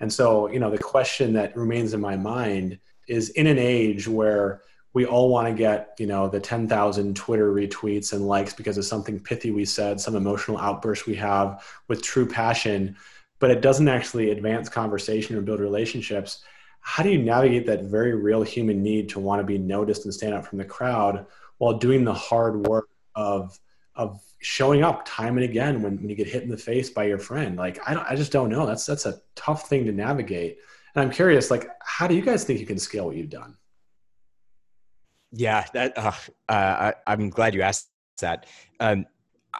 And 0.00 0.12
so, 0.12 0.48
you 0.50 0.58
know, 0.58 0.70
the 0.70 0.78
question 0.78 1.32
that 1.34 1.56
remains 1.56 1.92
in 1.92 2.00
my 2.00 2.16
mind 2.16 2.78
is 3.06 3.30
in 3.30 3.46
an 3.46 3.58
age 3.58 4.08
where 4.08 4.62
we 4.92 5.06
all 5.06 5.30
want 5.30 5.46
to 5.46 5.54
get, 5.54 5.94
you 5.98 6.06
know, 6.06 6.28
the 6.28 6.40
10,000 6.40 7.16
Twitter 7.16 7.52
retweets 7.52 8.12
and 8.12 8.26
likes 8.26 8.52
because 8.52 8.78
of 8.78 8.84
something 8.84 9.20
pithy 9.20 9.50
we 9.50 9.64
said, 9.64 10.00
some 10.00 10.16
emotional 10.16 10.58
outburst 10.58 11.06
we 11.06 11.14
have 11.16 11.64
with 11.88 12.02
true 12.02 12.26
passion 12.26 12.96
but 13.40 13.50
it 13.50 13.62
doesn't 13.62 13.88
actually 13.88 14.30
advance 14.30 14.68
conversation 14.68 15.34
or 15.34 15.40
build 15.40 15.58
relationships 15.58 16.44
how 16.80 17.02
do 17.02 17.10
you 17.10 17.22
navigate 17.22 17.66
that 17.66 17.84
very 17.84 18.14
real 18.14 18.42
human 18.42 18.82
need 18.82 19.08
to 19.10 19.20
want 19.20 19.40
to 19.40 19.44
be 19.44 19.58
noticed 19.58 20.04
and 20.04 20.14
stand 20.14 20.34
out 20.34 20.46
from 20.46 20.58
the 20.58 20.64
crowd 20.64 21.26
while 21.58 21.78
doing 21.78 22.04
the 22.04 22.14
hard 22.14 22.66
work 22.66 22.88
of 23.14 23.58
of 23.94 24.22
showing 24.40 24.82
up 24.82 25.04
time 25.04 25.36
and 25.36 25.44
again 25.44 25.82
when, 25.82 25.98
when 25.98 26.08
you 26.08 26.16
get 26.16 26.26
hit 26.26 26.42
in 26.42 26.48
the 26.48 26.56
face 26.56 26.88
by 26.88 27.04
your 27.04 27.18
friend? 27.18 27.56
Like 27.56 27.78
I, 27.86 27.94
don't, 27.94 28.06
I 28.10 28.16
just 28.16 28.32
don't 28.32 28.48
know. 28.48 28.66
That's 28.66 28.86
that's 28.86 29.06
a 29.06 29.20
tough 29.34 29.68
thing 29.68 29.84
to 29.84 29.92
navigate. 29.92 30.58
And 30.94 31.04
i'm 31.04 31.10
curious 31.10 31.50
like 31.50 31.68
how 31.82 32.06
do 32.06 32.14
you 32.14 32.22
guys 32.22 32.44
think 32.44 32.58
you 32.58 32.66
can 32.66 32.78
scale 32.78 33.06
what 33.06 33.16
you've 33.16 33.30
done? 33.30 33.56
Yeah 35.32 35.66
that 35.74 35.96
uh, 35.98 36.12
uh, 36.48 36.92
I, 37.06 37.12
am 37.12 37.30
glad 37.30 37.54
you 37.54 37.62
asked 37.62 37.90
that. 38.20 38.46
Um, 38.80 39.06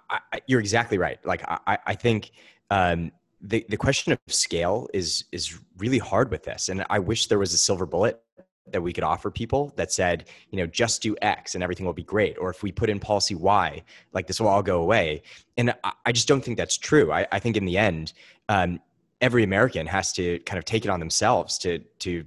I, 0.09 0.19
I, 0.33 0.41
you're 0.47 0.61
exactly 0.61 0.99
right. 0.99 1.25
Like 1.25 1.43
i, 1.47 1.79
I 1.87 1.95
think 1.95 2.31
um, 2.71 3.13
the, 3.41 3.65
the 3.69 3.77
question 3.77 4.13
of 4.13 4.19
scale 4.29 4.89
is 4.93 5.25
is 5.33 5.59
really 5.79 5.99
hard 5.99 6.31
with 6.31 6.45
this. 6.45 6.69
And 6.69 6.85
i 6.91 6.99
wish 6.99 7.27
there 7.27 7.39
was 7.39 7.55
a 7.55 7.59
silver 7.59 7.87
bullet 7.87 8.23
that 8.67 8.83
we 8.83 8.93
could 8.93 9.03
offer 9.03 9.31
people 9.31 9.73
that 9.77 9.91
said 9.91 10.29
you 10.51 10.59
know 10.59 10.67
just 10.67 11.03
do 11.03 11.17
x 11.23 11.55
and 11.55 11.63
everything 11.63 11.87
will 11.87 11.93
be 11.93 12.03
great. 12.03 12.37
Or 12.39 12.51
if 12.51 12.63
we 12.63 12.71
put 12.73 12.91
in 12.91 13.01
policy 13.01 13.35
y 13.35 13.83
like 14.13 14.27
this 14.27 14.41
will 14.41 14.49
all 14.49 14.63
go 14.63 14.81
away. 14.83 15.23
And 15.57 15.75
i, 15.85 15.93
I 16.07 16.13
just 16.13 16.29
don't 16.29 16.45
think 16.45 16.57
that's 16.57 16.77
true. 16.79 17.13
I, 17.13 17.27
I 17.33 17.39
think 17.39 17.57
in 17.57 17.65
the 17.65 17.79
end 17.79 18.13
um, 18.49 18.81
every 19.21 19.45
american 19.45 19.87
has 19.87 20.13
to 20.15 20.39
kind 20.41 20.59
of 20.59 20.65
take 20.65 20.85
it 20.85 20.91
on 20.91 21.01
themselves 21.01 21.59
to 21.59 21.79
to 22.01 22.25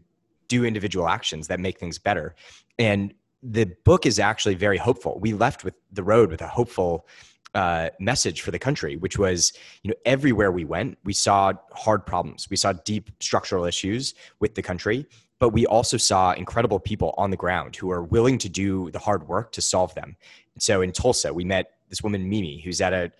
do 0.47 0.65
individual 0.65 1.07
actions 1.07 1.47
that 1.47 1.59
make 1.59 1.79
things 1.79 1.97
better. 1.97 2.35
And 2.77 3.13
the 3.41 3.65
book 3.83 4.05
is 4.05 4.19
actually 4.19 4.55
very 4.55 4.77
hopeful. 4.77 5.19
We 5.19 5.33
left 5.33 5.63
with 5.63 5.73
the 5.91 6.03
road 6.03 6.31
with 6.31 6.41
a 6.41 6.47
hopeful 6.47 7.07
uh, 7.53 7.89
message 7.99 8.41
for 8.41 8.51
the 8.51 8.59
country, 8.59 8.95
which 8.97 9.17
was, 9.17 9.53
you 9.83 9.89
know, 9.89 9.95
everywhere 10.05 10.51
we 10.51 10.65
went, 10.65 10.97
we 11.03 11.13
saw 11.13 11.53
hard 11.73 12.05
problems. 12.05 12.49
We 12.49 12.57
saw 12.57 12.73
deep 12.73 13.11
structural 13.19 13.65
issues 13.65 14.13
with 14.39 14.55
the 14.55 14.61
country, 14.61 15.05
but 15.39 15.49
we 15.49 15.65
also 15.65 15.97
saw 15.97 16.33
incredible 16.33 16.79
people 16.79 17.13
on 17.17 17.29
the 17.29 17.37
ground 17.37 17.75
who 17.75 17.91
are 17.91 18.03
willing 18.03 18.37
to 18.39 18.49
do 18.49 18.89
the 18.91 18.99
hard 18.99 19.27
work 19.27 19.51
to 19.53 19.61
solve 19.61 19.93
them. 19.95 20.15
so 20.57 20.81
in 20.81 20.91
Tulsa, 20.91 21.33
we 21.33 21.43
met 21.43 21.73
this 21.89 22.01
woman 22.01 22.27
Mimi, 22.27 22.61
who's 22.61 22.81
at 22.81 22.93
a 22.93 23.11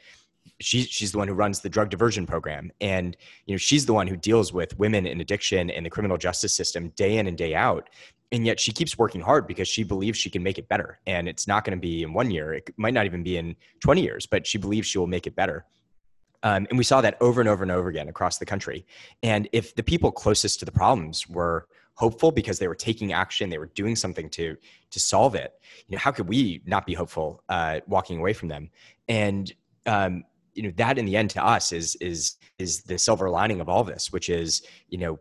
she's 0.59 0.88
she's 0.88 1.11
the 1.11 1.17
one 1.17 1.27
who 1.27 1.34
runs 1.34 1.59
the 1.59 1.69
drug 1.69 1.89
diversion 1.89 2.25
program 2.25 2.71
and 2.81 3.17
you 3.45 3.53
know 3.53 3.57
she's 3.57 3.86
the 3.86 3.93
one 3.93 4.07
who 4.07 4.15
deals 4.15 4.53
with 4.53 4.77
women 4.77 5.05
in 5.05 5.21
addiction 5.21 5.69
in 5.69 5.84
the 5.84 5.89
criminal 5.89 6.17
justice 6.17 6.53
system 6.53 6.89
day 6.89 7.17
in 7.17 7.27
and 7.27 7.38
day 7.38 7.55
out 7.55 7.89
and 8.34 8.47
yet 8.47 8.59
she 8.59 8.71
keeps 8.71 8.97
working 8.97 9.21
hard 9.21 9.45
because 9.47 9.67
she 9.67 9.84
believes 9.84 10.17
she 10.17 10.29
can 10.29 10.41
make 10.41 10.57
it 10.57 10.67
better. 10.67 10.99
And 11.05 11.29
it's 11.29 11.47
not 11.47 11.63
going 11.63 11.77
to 11.77 11.81
be 11.81 12.01
in 12.01 12.13
one 12.13 12.31
year 12.31 12.53
it 12.55 12.73
might 12.75 12.93
not 12.93 13.05
even 13.05 13.23
be 13.23 13.38
in 13.38 13.55
20 13.79 14.01
years 14.01 14.25
but 14.25 14.45
she 14.45 14.57
believes 14.57 14.88
she 14.88 14.97
will 14.97 15.07
make 15.07 15.27
it 15.27 15.36
better. 15.36 15.65
Um, 16.41 16.67
and 16.69 16.77
we 16.77 16.84
saw 16.84 16.99
that 16.99 17.15
over 17.21 17.39
and 17.39 17.49
over 17.49 17.63
and 17.63 17.71
over 17.71 17.88
again 17.88 18.09
across 18.09 18.38
the 18.38 18.45
country. 18.45 18.86
And 19.21 19.47
if 19.53 19.75
the 19.75 19.84
people 19.84 20.11
closest 20.11 20.59
to 20.59 20.65
the 20.65 20.73
problems 20.73 21.29
were 21.29 21.67
hopeful 21.95 22.31
because 22.31 22.57
they 22.59 22.67
were 22.67 22.75
taking 22.75 23.13
action 23.13 23.51
they 23.51 23.59
were 23.59 23.71
doing 23.75 23.95
something 23.95 24.27
to 24.27 24.57
to 24.89 24.99
solve 24.99 25.36
it 25.36 25.53
you 25.88 25.95
know 25.95 25.99
how 25.99 26.09
could 26.09 26.27
we 26.27 26.59
not 26.65 26.88
be 26.88 26.95
hopeful 26.95 27.43
uh, 27.49 27.79
walking 27.88 28.17
away 28.17 28.34
from 28.34 28.49
them? 28.49 28.69
And 29.07 29.53
um, 29.86 30.23
you 30.55 30.63
know 30.63 30.71
that 30.77 30.97
in 30.97 31.05
the 31.05 31.15
end 31.15 31.29
to 31.31 31.45
us 31.45 31.71
is 31.71 31.95
is 31.97 32.38
is 32.57 32.81
the 32.81 32.97
silver 32.97 33.29
lining 33.29 33.61
of 33.61 33.69
all 33.69 33.84
this 33.84 34.11
which 34.11 34.29
is 34.29 34.63
you 34.89 34.97
know 34.97 35.19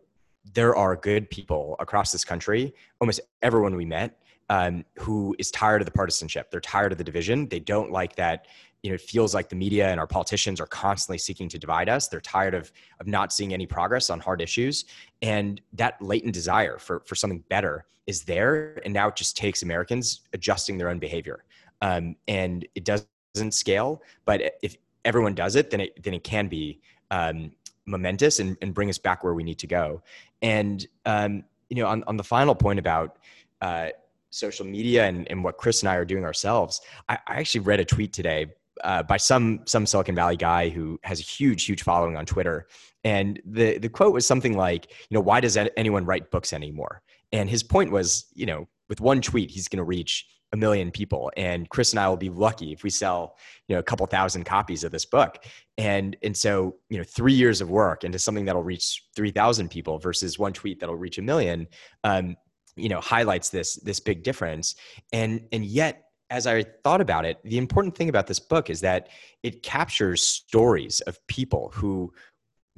there 0.53 0.75
are 0.75 0.95
good 0.95 1.29
people 1.29 1.75
across 1.79 2.11
this 2.11 2.25
country 2.25 2.73
almost 2.99 3.21
everyone 3.41 3.75
we 3.75 3.85
met 3.85 4.19
um, 4.49 4.83
who 4.99 5.35
is 5.39 5.49
tired 5.51 5.81
of 5.81 5.85
the 5.85 5.91
partisanship. 5.91 6.51
They're 6.51 6.59
tired 6.59 6.91
of 6.91 6.97
the 6.97 7.03
division. 7.03 7.47
They 7.47 7.59
don't 7.59 7.91
like 7.91 8.15
that 8.17 8.45
you 8.83 8.89
know 8.89 8.95
it 8.95 9.01
feels 9.01 9.33
like 9.33 9.47
the 9.47 9.55
media 9.55 9.89
and 9.89 9.99
our 9.99 10.07
politicians 10.07 10.59
are 10.59 10.67
constantly 10.67 11.17
seeking 11.17 11.47
to 11.49 11.57
divide 11.57 11.87
us. 11.87 12.09
They're 12.09 12.21
tired 12.21 12.53
of 12.53 12.71
of 12.99 13.07
not 13.07 13.31
seeing 13.31 13.53
any 13.53 13.65
progress 13.65 14.09
on 14.09 14.19
hard 14.19 14.41
issues. 14.41 14.85
And 15.21 15.61
that 15.73 16.01
latent 16.01 16.33
desire 16.33 16.77
for 16.77 16.99
for 17.05 17.15
something 17.15 17.43
better 17.49 17.85
is 18.07 18.23
there. 18.23 18.81
And 18.83 18.93
now 18.93 19.07
it 19.07 19.15
just 19.15 19.37
takes 19.37 19.63
americans 19.63 20.21
adjusting 20.33 20.77
their 20.77 20.89
own 20.89 20.99
behavior. 20.99 21.45
Um, 21.81 22.15
and 22.27 22.67
it 22.75 22.85
doesn't 22.85 23.53
scale 23.53 24.03
but 24.25 24.41
if 24.61 24.77
everyone 25.03 25.33
does 25.33 25.55
it 25.55 25.69
then 25.69 25.81
it 25.81 26.01
then 26.03 26.13
it 26.13 26.23
can 26.23 26.47
be 26.47 26.79
um, 27.11 27.51
momentous 27.85 28.39
and, 28.39 28.57
and 28.61 28.73
bring 28.73 28.89
us 28.89 28.97
back 28.97 29.23
where 29.23 29.33
we 29.33 29.43
need 29.43 29.59
to 29.59 29.67
go 29.67 30.01
and 30.43 30.85
um, 31.05 31.43
you 31.69 31.81
know 31.81 31.87
on, 31.87 32.03
on 32.05 32.17
the 32.17 32.23
final 32.23 32.53
point 32.53 32.77
about 32.77 33.17
uh, 33.61 33.89
social 34.29 34.65
media 34.65 35.05
and, 35.05 35.27
and 35.31 35.43
what 35.43 35.57
chris 35.57 35.81
and 35.81 35.89
i 35.89 35.95
are 35.95 36.05
doing 36.05 36.23
ourselves 36.23 36.81
I, 37.09 37.17
I 37.27 37.35
actually 37.39 37.61
read 37.61 37.79
a 37.79 37.85
tweet 37.85 38.13
today 38.13 38.47
uh, 38.83 39.03
by 39.03 39.17
some 39.17 39.61
some 39.65 39.85
Silicon 39.85 40.15
Valley 40.15 40.35
guy 40.35 40.69
who 40.69 40.99
has 41.03 41.19
a 41.19 41.23
huge 41.23 41.65
huge 41.65 41.83
following 41.83 42.17
on 42.17 42.25
Twitter, 42.25 42.67
and 43.03 43.41
the 43.45 43.77
the 43.77 43.89
quote 43.89 44.13
was 44.13 44.25
something 44.25 44.57
like, 44.57 44.87
you 45.09 45.15
know, 45.15 45.21
why 45.21 45.39
does 45.39 45.57
anyone 45.77 46.05
write 46.05 46.31
books 46.31 46.53
anymore? 46.53 47.01
And 47.31 47.49
his 47.49 47.63
point 47.63 47.91
was, 47.91 48.25
you 48.33 48.45
know, 48.45 48.67
with 48.89 49.01
one 49.01 49.21
tweet, 49.21 49.51
he's 49.51 49.67
going 49.67 49.77
to 49.77 49.83
reach 49.83 50.27
a 50.53 50.57
million 50.57 50.91
people, 50.91 51.31
and 51.35 51.69
Chris 51.69 51.91
and 51.91 51.99
I 51.99 52.07
will 52.07 52.17
be 52.17 52.29
lucky 52.29 52.71
if 52.71 52.83
we 52.83 52.89
sell, 52.89 53.35
you 53.67 53.75
know, 53.75 53.79
a 53.79 53.83
couple 53.83 54.05
thousand 54.07 54.45
copies 54.45 54.83
of 54.83 54.91
this 54.91 55.05
book. 55.05 55.43
And 55.77 56.15
and 56.23 56.37
so, 56.37 56.77
you 56.89 56.97
know, 56.97 57.03
three 57.03 57.33
years 57.33 57.59
of 57.59 57.69
work 57.69 58.05
into 58.05 58.19
something 58.19 58.45
that'll 58.45 58.63
reach 58.63 59.03
three 59.15 59.31
thousand 59.31 59.69
people 59.69 59.99
versus 59.99 60.39
one 60.39 60.53
tweet 60.53 60.79
that'll 60.79 60.95
reach 60.95 61.17
a 61.17 61.21
million. 61.21 61.67
Um, 62.03 62.37
you 62.75 62.89
know 62.89 62.99
highlights 62.99 63.51
this 63.51 63.75
this 63.83 63.99
big 63.99 64.23
difference 64.23 64.73
and 65.11 65.41
and 65.51 65.63
yet 65.63 66.05
as 66.33 66.47
I 66.47 66.63
thought 66.83 66.99
about 66.99 67.25
it, 67.25 67.37
the 67.43 67.59
important 67.59 67.95
thing 67.95 68.09
about 68.09 68.25
this 68.25 68.39
book 68.39 68.71
is 68.71 68.81
that 68.81 69.09
it 69.43 69.61
captures 69.61 70.23
stories 70.23 70.99
of 71.01 71.19
people 71.27 71.71
who 71.75 72.11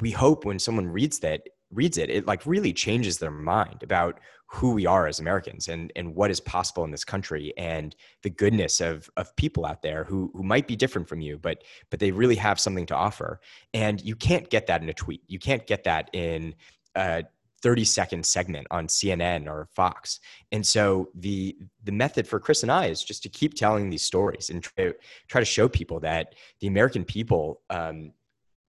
we 0.01 0.11
hope 0.11 0.43
when 0.43 0.59
someone 0.59 0.87
reads 0.87 1.19
that 1.19 1.41
reads 1.71 1.97
it, 1.97 2.09
it 2.09 2.25
like 2.25 2.45
really 2.45 2.73
changes 2.73 3.17
their 3.17 3.31
mind 3.31 3.83
about 3.83 4.19
who 4.47 4.71
we 4.71 4.85
are 4.85 5.07
as 5.07 5.19
Americans 5.19 5.67
and 5.67 5.91
and 5.95 6.15
what 6.15 6.31
is 6.31 6.39
possible 6.39 6.83
in 6.83 6.91
this 6.91 7.03
country 7.03 7.53
and 7.57 7.95
the 8.21 8.29
goodness 8.29 8.79
of 8.79 9.09
of 9.17 9.35
people 9.35 9.65
out 9.65 9.81
there 9.81 10.03
who 10.03 10.31
who 10.33 10.43
might 10.43 10.67
be 10.67 10.75
different 10.75 11.09
from 11.09 11.21
you, 11.21 11.37
but 11.37 11.63
but 11.89 11.99
they 11.99 12.11
really 12.11 12.35
have 12.35 12.59
something 12.59 12.85
to 12.85 12.95
offer. 12.95 13.41
And 13.73 14.01
you 14.01 14.15
can't 14.15 14.49
get 14.49 14.67
that 14.67 14.81
in 14.81 14.89
a 14.89 14.93
tweet. 14.93 15.21
You 15.27 15.39
can't 15.39 15.65
get 15.65 15.83
that 15.85 16.09
in 16.13 16.55
a 16.95 17.23
30 17.61 17.83
second 17.83 18.25
segment 18.25 18.67
on 18.69 18.87
CNN 18.87 19.47
or 19.47 19.67
Fox. 19.73 20.19
And 20.51 20.65
so 20.65 21.09
the 21.15 21.57
the 21.83 21.91
method 21.91 22.27
for 22.27 22.39
Chris 22.39 22.61
and 22.61 22.71
I 22.71 22.85
is 22.87 23.03
just 23.03 23.23
to 23.23 23.29
keep 23.29 23.55
telling 23.55 23.89
these 23.89 24.03
stories 24.03 24.51
and 24.51 24.61
try, 24.61 24.93
try 25.27 25.41
to 25.41 25.45
show 25.45 25.67
people 25.67 25.99
that 26.01 26.35
the 26.59 26.67
American 26.67 27.03
people 27.03 27.61
um, 27.71 28.11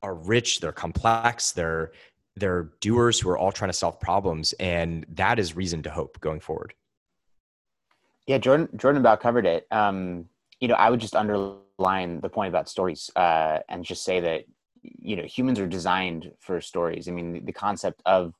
are 0.02 0.14
rich, 0.14 0.60
they're 0.60 0.72
complex, 0.72 1.52
they're 1.52 1.92
they're 2.36 2.70
doers 2.80 3.18
who 3.18 3.30
are 3.30 3.38
all 3.38 3.52
trying 3.52 3.70
to 3.70 3.76
solve 3.76 3.98
problems, 4.00 4.52
and 4.54 5.06
that 5.14 5.38
is 5.38 5.56
reason 5.56 5.82
to 5.84 5.90
hope 5.90 6.20
going 6.20 6.40
forward. 6.40 6.74
Yeah, 8.26 8.38
Jordan 8.38 8.68
Jordan 8.76 9.00
about 9.00 9.20
covered 9.20 9.46
it. 9.46 9.66
Um, 9.70 10.26
you 10.60 10.68
know, 10.68 10.74
I 10.74 10.90
would 10.90 11.00
just 11.00 11.14
underline 11.14 12.20
the 12.20 12.28
point 12.28 12.48
about 12.48 12.68
stories 12.68 13.10
uh, 13.16 13.60
and 13.68 13.84
just 13.84 14.04
say 14.04 14.20
that 14.20 14.44
you 14.82 15.16
know 15.16 15.24
humans 15.24 15.58
are 15.60 15.66
designed 15.66 16.32
for 16.40 16.60
stories. 16.60 17.08
I 17.08 17.12
mean, 17.12 17.32
the, 17.32 17.40
the 17.40 17.52
concept 17.52 18.02
of 18.06 18.34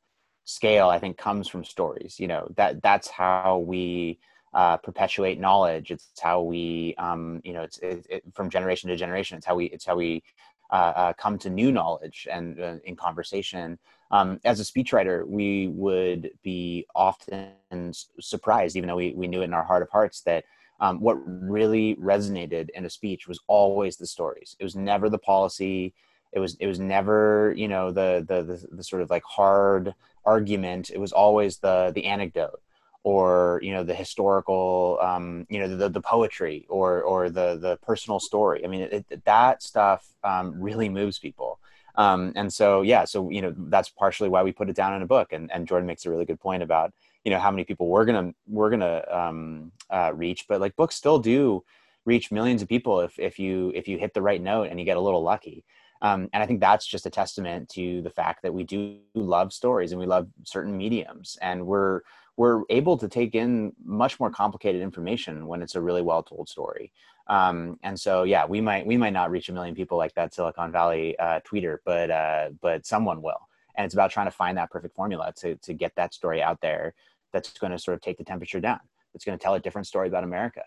scale 0.47 0.89
i 0.89 0.99
think 0.99 1.17
comes 1.19 1.49
from 1.49 1.65
stories 1.65 2.19
you 2.19 2.29
know 2.29 2.49
that 2.57 2.81
that's 2.81 3.09
how 3.09 3.59
we 3.67 4.19
uh, 4.55 4.77
perpetuate 4.79 5.39
knowledge 5.39 5.91
it's 5.91 6.09
how 6.23 6.41
we 6.41 6.95
um, 6.97 7.43
you 7.45 7.53
know 7.53 7.63
it's 7.63 7.79
it, 7.79 8.07
it, 8.09 8.23
from 8.33 8.49
generation 8.49 8.89
to 8.89 8.97
generation 8.97 9.37
it's 9.37 9.45
how 9.45 9.55
we 9.55 9.67
it's 9.67 9.85
how 9.85 9.97
we 9.97 10.23
uh, 10.71 10.93
uh, 10.97 11.13
come 11.15 11.39
to 11.39 11.51
new 11.51 11.71
knowledge 11.73 12.27
and 12.31 12.61
uh, 12.61 12.77
in 12.85 12.97
conversation. 12.97 13.79
Um, 14.11 14.41
as 14.45 14.61
a 14.61 14.63
speechwriter 14.63 15.27
we 15.27 15.67
would 15.69 16.31
be 16.45 16.87
often 16.95 17.93
surprised 18.21 18.77
even 18.77 18.89
though 18.89 18.97
we, 18.97 19.15
we 19.17 19.27
knew 19.27 19.41
it 19.41 19.47
in 19.47 19.55
our 19.55 19.65
heart 19.65 19.83
of 19.83 19.91
hearts 19.91 20.21
that 20.23 20.45
um, 20.81 21.01
what 21.01 21.17
really 21.27 21.97
resonated 21.97 22.69
in 22.75 22.85
a 22.85 22.91
speech 22.91 23.27
was 23.27 23.41
always 23.47 23.97
the 23.97 24.07
stories. 24.07 24.57
It 24.59 24.65
was 24.65 24.77
never 24.77 25.09
the 25.09 25.19
policy. 25.19 25.95
It 26.33 26.39
was 26.39 26.57
it 26.61 26.67
was 26.67 26.79
never 26.79 27.55
you 27.57 27.69
know 27.69 27.91
the 27.91 28.25
the 28.29 28.43
the, 28.43 28.77
the 28.77 28.85
sort 28.85 29.03
of 29.03 29.11
like 29.11 29.25
hard 29.25 29.95
argument. 30.25 30.91
It 30.91 30.99
was 30.99 31.13
always 31.13 31.59
the 31.59 31.93
the 31.95 32.05
anecdote 32.05 32.61
or 33.07 33.61
you 33.63 33.73
know 33.73 33.85
the 33.85 33.95
historical 33.95 34.99
um, 35.01 35.47
you 35.49 35.61
know 35.61 35.77
the, 35.77 35.89
the 35.89 36.01
poetry 36.01 36.67
or 36.69 37.03
or 37.03 37.31
the 37.31 37.57
the 37.57 37.79
personal 37.81 38.19
story. 38.19 38.65
I 38.65 38.67
mean 38.67 38.81
it, 38.81 39.25
that 39.25 39.63
stuff 39.63 40.05
um, 40.25 40.61
really 40.61 40.89
moves 40.89 41.17
people. 41.21 41.61
Um, 41.95 42.33
and 42.35 42.53
so 42.53 42.83
yeah 42.83 43.05
so 43.05 43.31
you 43.31 43.43
know 43.43 43.55
that's 43.57 43.91
partially 43.91 44.29
why 44.29 44.43
we 44.43 44.51
put 44.51 44.69
it 44.69 44.75
down 44.75 44.93
in 44.93 45.03
a 45.03 45.07
book. 45.07 45.33
And, 45.33 45.53
and 45.53 45.69
jordan 45.69 45.87
makes 45.87 46.05
a 46.05 46.11
really 46.11 46.25
good 46.25 46.41
point 46.41 46.65
about 46.65 46.93
you 47.25 47.31
know 47.31 47.39
how 47.39 47.53
many 47.53 47.63
people 47.63 47.87
we're 47.87 48.07
gonna 48.07 48.35
we're 48.49 48.71
gonna 48.71 49.05
um, 49.09 49.71
uh, 49.89 50.11
reach. 50.13 50.47
But 50.49 50.61
like 50.61 50.75
books 50.75 50.97
still 50.97 51.21
do 51.21 51.63
reach 52.07 52.33
millions 52.33 52.61
of 52.61 52.69
people 52.69 53.03
if, 53.03 53.17
if 53.21 53.39
you 53.39 53.71
if 53.77 53.87
you 53.87 53.99
hit 53.99 54.15
the 54.15 54.23
right 54.23 54.43
note 54.43 54.67
and 54.69 54.81
you 54.81 54.85
get 54.85 54.97
a 54.97 55.07
little 55.09 55.23
lucky. 55.23 55.65
Um, 56.03 56.29
and 56.33 56.43
I 56.43 56.47
think 56.47 56.61
that's 56.61 56.87
just 56.87 57.07
a 57.07 57.11
testament 57.11 57.71
to 57.71 58.03
the 58.03 58.11
fact 58.11 58.43
that 58.43 58.53
we 58.53 58.65
do 58.65 58.99
love 59.15 59.53
stories 59.53 59.93
and 59.93 60.01
we 60.01 60.07
love 60.07 60.27
certain 60.43 60.77
mediums, 60.77 61.39
and 61.41 61.65
we're 61.65 62.03
we're 62.37 62.63
able 62.69 62.99
to 62.99 63.09
take 63.09 63.35
in 63.35 63.73
much 63.85 64.21
more 64.21 64.31
complicated 64.31 64.83
information 64.83 65.47
when 65.47 65.63
it's 65.63 65.75
a 65.75 65.81
really 65.81 66.03
well 66.03 66.23
told 66.23 66.49
story. 66.49 66.93
Um, 67.29 67.79
and 67.83 67.99
so, 67.99 68.23
yeah, 68.23 68.47
we 68.47 68.61
might 68.61 68.87
we 68.87 68.97
might 68.97 69.13
not 69.13 69.31
reach 69.31 69.49
a 69.49 69.53
million 69.53 69.75
people 69.75 69.99
like 69.99 70.15
that 70.15 70.35
Silicon 70.35 70.71
Valley 70.71 71.19
uh, 71.19 71.41
tweeter, 71.41 71.79
but 71.85 72.11
uh, 72.11 72.51
but 72.61 72.87
someone 72.87 73.23
will. 73.23 73.49
And 73.77 73.85
it's 73.85 73.95
about 73.95 74.11
trying 74.11 74.27
to 74.27 74.31
find 74.31 74.57
that 74.59 74.71
perfect 74.71 74.95
formula 74.95 75.33
to 75.39 75.57
to 75.57 75.75
get 75.75 75.95
that 75.97 76.15
story 76.15 76.43
out 76.43 76.61
there 76.61 76.95
that's 77.33 77.53
going 77.53 77.73
to 77.73 77.79
sort 77.79 77.95
of 77.97 78.01
take 78.01 78.19
the 78.19 78.25
temperature 78.25 78.61
down. 78.61 78.81
That's 79.13 79.25
going 79.25 79.39
to 79.39 79.43
tell 79.43 79.55
a 79.55 79.61
different 79.61 79.87
story 79.87 80.09
about 80.09 80.25
America 80.25 80.63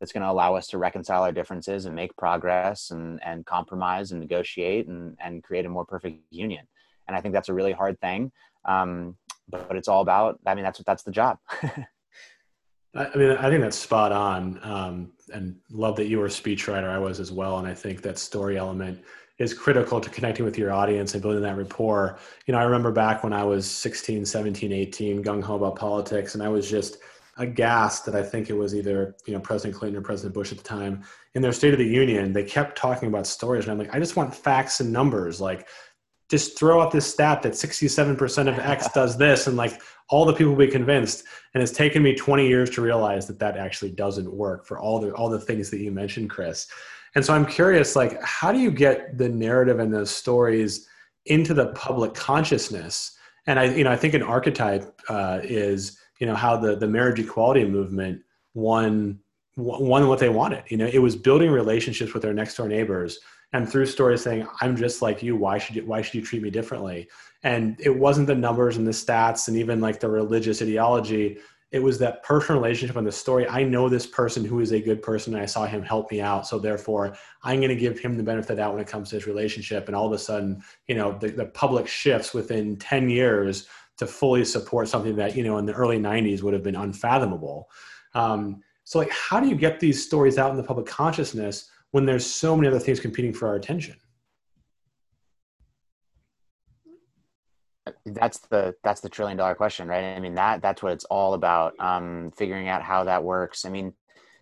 that's 0.00 0.12
going 0.12 0.22
to 0.22 0.30
allow 0.30 0.56
us 0.56 0.66
to 0.68 0.78
reconcile 0.78 1.22
our 1.22 1.32
differences 1.32 1.86
and 1.86 1.94
make 1.94 2.16
progress 2.16 2.90
and, 2.90 3.22
and 3.22 3.46
compromise 3.46 4.10
and 4.10 4.20
negotiate 4.20 4.88
and, 4.88 5.16
and 5.20 5.44
create 5.44 5.66
a 5.66 5.68
more 5.68 5.84
perfect 5.84 6.20
union. 6.30 6.66
And 7.06 7.16
I 7.16 7.20
think 7.20 7.34
that's 7.34 7.48
a 7.48 7.54
really 7.54 7.72
hard 7.72 8.00
thing. 8.00 8.32
Um, 8.64 9.16
but, 9.48 9.76
it's 9.76 9.88
all 9.88 10.02
about, 10.02 10.38
I 10.46 10.54
mean, 10.54 10.64
that's 10.64 10.78
what, 10.78 10.86
that's 10.86 11.02
the 11.02 11.10
job. 11.10 11.38
I 12.94 13.16
mean, 13.16 13.30
I 13.32 13.48
think 13.48 13.62
that's 13.62 13.78
spot 13.78 14.12
on. 14.12 14.60
Um, 14.62 15.12
and 15.32 15.56
love 15.70 15.96
that 15.96 16.06
you 16.06 16.18
were 16.18 16.26
a 16.26 16.30
speechwriter. 16.30 16.88
I 16.88 16.98
was 16.98 17.20
as 17.20 17.32
well. 17.32 17.58
And 17.58 17.66
I 17.66 17.74
think 17.74 18.02
that 18.02 18.18
story 18.18 18.58
element 18.58 19.02
is 19.38 19.54
critical 19.54 20.00
to 20.00 20.10
connecting 20.10 20.44
with 20.44 20.58
your 20.58 20.72
audience 20.72 21.14
and 21.14 21.22
building 21.22 21.42
that 21.42 21.56
rapport. 21.56 22.18
You 22.46 22.52
know, 22.52 22.58
I 22.58 22.64
remember 22.64 22.92
back 22.92 23.24
when 23.24 23.32
I 23.32 23.44
was 23.44 23.68
16, 23.68 24.24
17, 24.24 24.72
18, 24.72 25.24
gung 25.24 25.42
ho 25.42 25.56
about 25.56 25.76
politics, 25.76 26.34
and 26.34 26.42
I 26.42 26.48
was 26.48 26.70
just 26.70 26.98
aghast 27.38 28.04
that 28.04 28.14
I 28.14 28.22
think 28.22 28.50
it 28.50 28.52
was 28.52 28.74
either 28.74 29.16
you 29.24 29.32
know 29.32 29.40
President 29.40 29.74
Clinton 29.74 29.98
or 29.98 30.04
President 30.04 30.34
Bush 30.34 30.52
at 30.52 30.58
the 30.58 30.64
time 30.64 31.02
in 31.34 31.40
their 31.40 31.52
State 31.52 31.72
of 31.72 31.78
the 31.78 31.86
Union. 31.86 32.32
They 32.32 32.44
kept 32.44 32.76
talking 32.76 33.08
about 33.08 33.26
stories, 33.26 33.64
and 33.64 33.72
I'm 33.72 33.78
like, 33.78 33.94
I 33.94 33.98
just 33.98 34.16
want 34.16 34.34
facts 34.34 34.80
and 34.80 34.92
numbers. 34.92 35.40
Like, 35.40 35.66
just 36.32 36.58
throw 36.58 36.80
out 36.80 36.90
this 36.90 37.06
stat 37.06 37.42
that 37.42 37.52
67% 37.52 38.48
of 38.48 38.58
X 38.58 38.88
does 38.94 39.18
this, 39.18 39.46
and 39.46 39.56
like 39.56 39.82
all 40.08 40.24
the 40.24 40.32
people 40.32 40.52
will 40.52 40.66
be 40.66 40.72
convinced. 40.72 41.24
And 41.52 41.62
it's 41.62 41.72
taken 41.72 42.02
me 42.02 42.14
20 42.14 42.48
years 42.48 42.70
to 42.70 42.80
realize 42.80 43.26
that 43.26 43.38
that 43.38 43.58
actually 43.58 43.90
doesn't 43.90 44.32
work 44.32 44.64
for 44.66 44.78
all 44.78 44.98
the 44.98 45.12
all 45.12 45.28
the 45.28 45.38
things 45.38 45.68
that 45.70 45.80
you 45.80 45.92
mentioned, 45.92 46.30
Chris. 46.30 46.66
And 47.14 47.22
so 47.22 47.34
I'm 47.34 47.44
curious, 47.44 47.94
like, 47.94 48.20
how 48.22 48.50
do 48.50 48.58
you 48.58 48.70
get 48.70 49.18
the 49.18 49.28
narrative 49.28 49.78
and 49.78 49.92
those 49.92 50.10
stories 50.10 50.88
into 51.26 51.52
the 51.52 51.66
public 51.74 52.14
consciousness? 52.14 53.14
And 53.46 53.60
I, 53.60 53.64
you 53.64 53.84
know, 53.84 53.92
I 53.92 53.96
think 53.96 54.14
an 54.14 54.22
archetype 54.22 54.98
uh, 55.10 55.40
is 55.42 55.98
you 56.18 56.26
know 56.26 56.34
how 56.34 56.56
the 56.56 56.76
the 56.76 56.88
marriage 56.88 57.20
equality 57.20 57.66
movement 57.66 58.22
won 58.54 59.18
won 59.56 60.08
what 60.08 60.18
they 60.18 60.28
wanted. 60.28 60.64
You 60.68 60.76
know, 60.78 60.86
it 60.86 60.98
was 60.98 61.16
building 61.16 61.50
relationships 61.50 62.14
with 62.14 62.22
their 62.22 62.34
next 62.34 62.56
door 62.56 62.68
neighbors, 62.68 63.18
and 63.52 63.68
through 63.68 63.86
stories 63.86 64.22
saying, 64.22 64.46
"I'm 64.60 64.76
just 64.76 65.02
like 65.02 65.22
you. 65.22 65.36
Why 65.36 65.58
should 65.58 65.76
you, 65.76 65.86
why 65.86 66.02
should 66.02 66.14
you 66.14 66.22
treat 66.22 66.42
me 66.42 66.50
differently?" 66.50 67.08
And 67.42 67.76
it 67.80 67.96
wasn't 67.96 68.28
the 68.28 68.34
numbers 68.34 68.76
and 68.76 68.86
the 68.86 68.92
stats 68.92 69.48
and 69.48 69.56
even 69.56 69.80
like 69.80 70.00
the 70.00 70.08
religious 70.08 70.62
ideology. 70.62 71.38
It 71.70 71.82
was 71.82 71.98
that 71.98 72.22
personal 72.22 72.60
relationship 72.60 72.96
and 72.96 73.06
the 73.06 73.12
story. 73.12 73.48
I 73.48 73.62
know 73.62 73.88
this 73.88 74.06
person 74.06 74.44
who 74.44 74.60
is 74.60 74.72
a 74.72 74.80
good 74.80 75.02
person, 75.02 75.34
and 75.34 75.42
I 75.42 75.46
saw 75.46 75.64
him 75.66 75.82
help 75.82 76.10
me 76.10 76.20
out. 76.20 76.46
So 76.46 76.58
therefore, 76.58 77.16
I'm 77.42 77.60
going 77.60 77.70
to 77.70 77.76
give 77.76 77.98
him 77.98 78.16
the 78.16 78.22
benefit 78.22 78.58
out 78.58 78.72
when 78.74 78.82
it 78.82 78.88
comes 78.88 79.08
to 79.10 79.16
his 79.16 79.26
relationship. 79.26 79.86
And 79.86 79.96
all 79.96 80.06
of 80.06 80.12
a 80.12 80.18
sudden, 80.18 80.62
you 80.86 80.94
know, 80.94 81.16
the, 81.18 81.28
the 81.28 81.46
public 81.46 81.88
shifts 81.88 82.34
within 82.34 82.76
10 82.76 83.08
years 83.08 83.68
to 83.98 84.06
fully 84.06 84.44
support 84.44 84.88
something 84.88 85.16
that 85.16 85.36
you 85.36 85.44
know 85.44 85.58
in 85.58 85.66
the 85.66 85.72
early 85.72 85.98
90s 85.98 86.42
would 86.42 86.54
have 86.54 86.62
been 86.62 86.76
unfathomable 86.76 87.70
um, 88.14 88.60
so, 88.92 88.98
like, 88.98 89.10
how 89.10 89.40
do 89.40 89.48
you 89.48 89.54
get 89.54 89.80
these 89.80 90.04
stories 90.04 90.36
out 90.36 90.50
in 90.50 90.58
the 90.58 90.62
public 90.62 90.84
consciousness 90.84 91.70
when 91.92 92.04
there's 92.04 92.26
so 92.26 92.54
many 92.54 92.68
other 92.68 92.78
things 92.78 93.00
competing 93.00 93.32
for 93.32 93.48
our 93.48 93.54
attention? 93.54 93.96
That's 98.04 98.40
the 98.40 98.74
that's 98.84 99.00
the 99.00 99.08
trillion 99.08 99.38
dollar 99.38 99.54
question, 99.54 99.88
right? 99.88 100.14
I 100.14 100.20
mean 100.20 100.34
that 100.34 100.60
that's 100.60 100.82
what 100.82 100.92
it's 100.92 101.06
all 101.06 101.32
about. 101.32 101.72
Um, 101.80 102.32
figuring 102.36 102.68
out 102.68 102.82
how 102.82 103.02
that 103.04 103.24
works. 103.24 103.64
I 103.64 103.70
mean, 103.70 103.94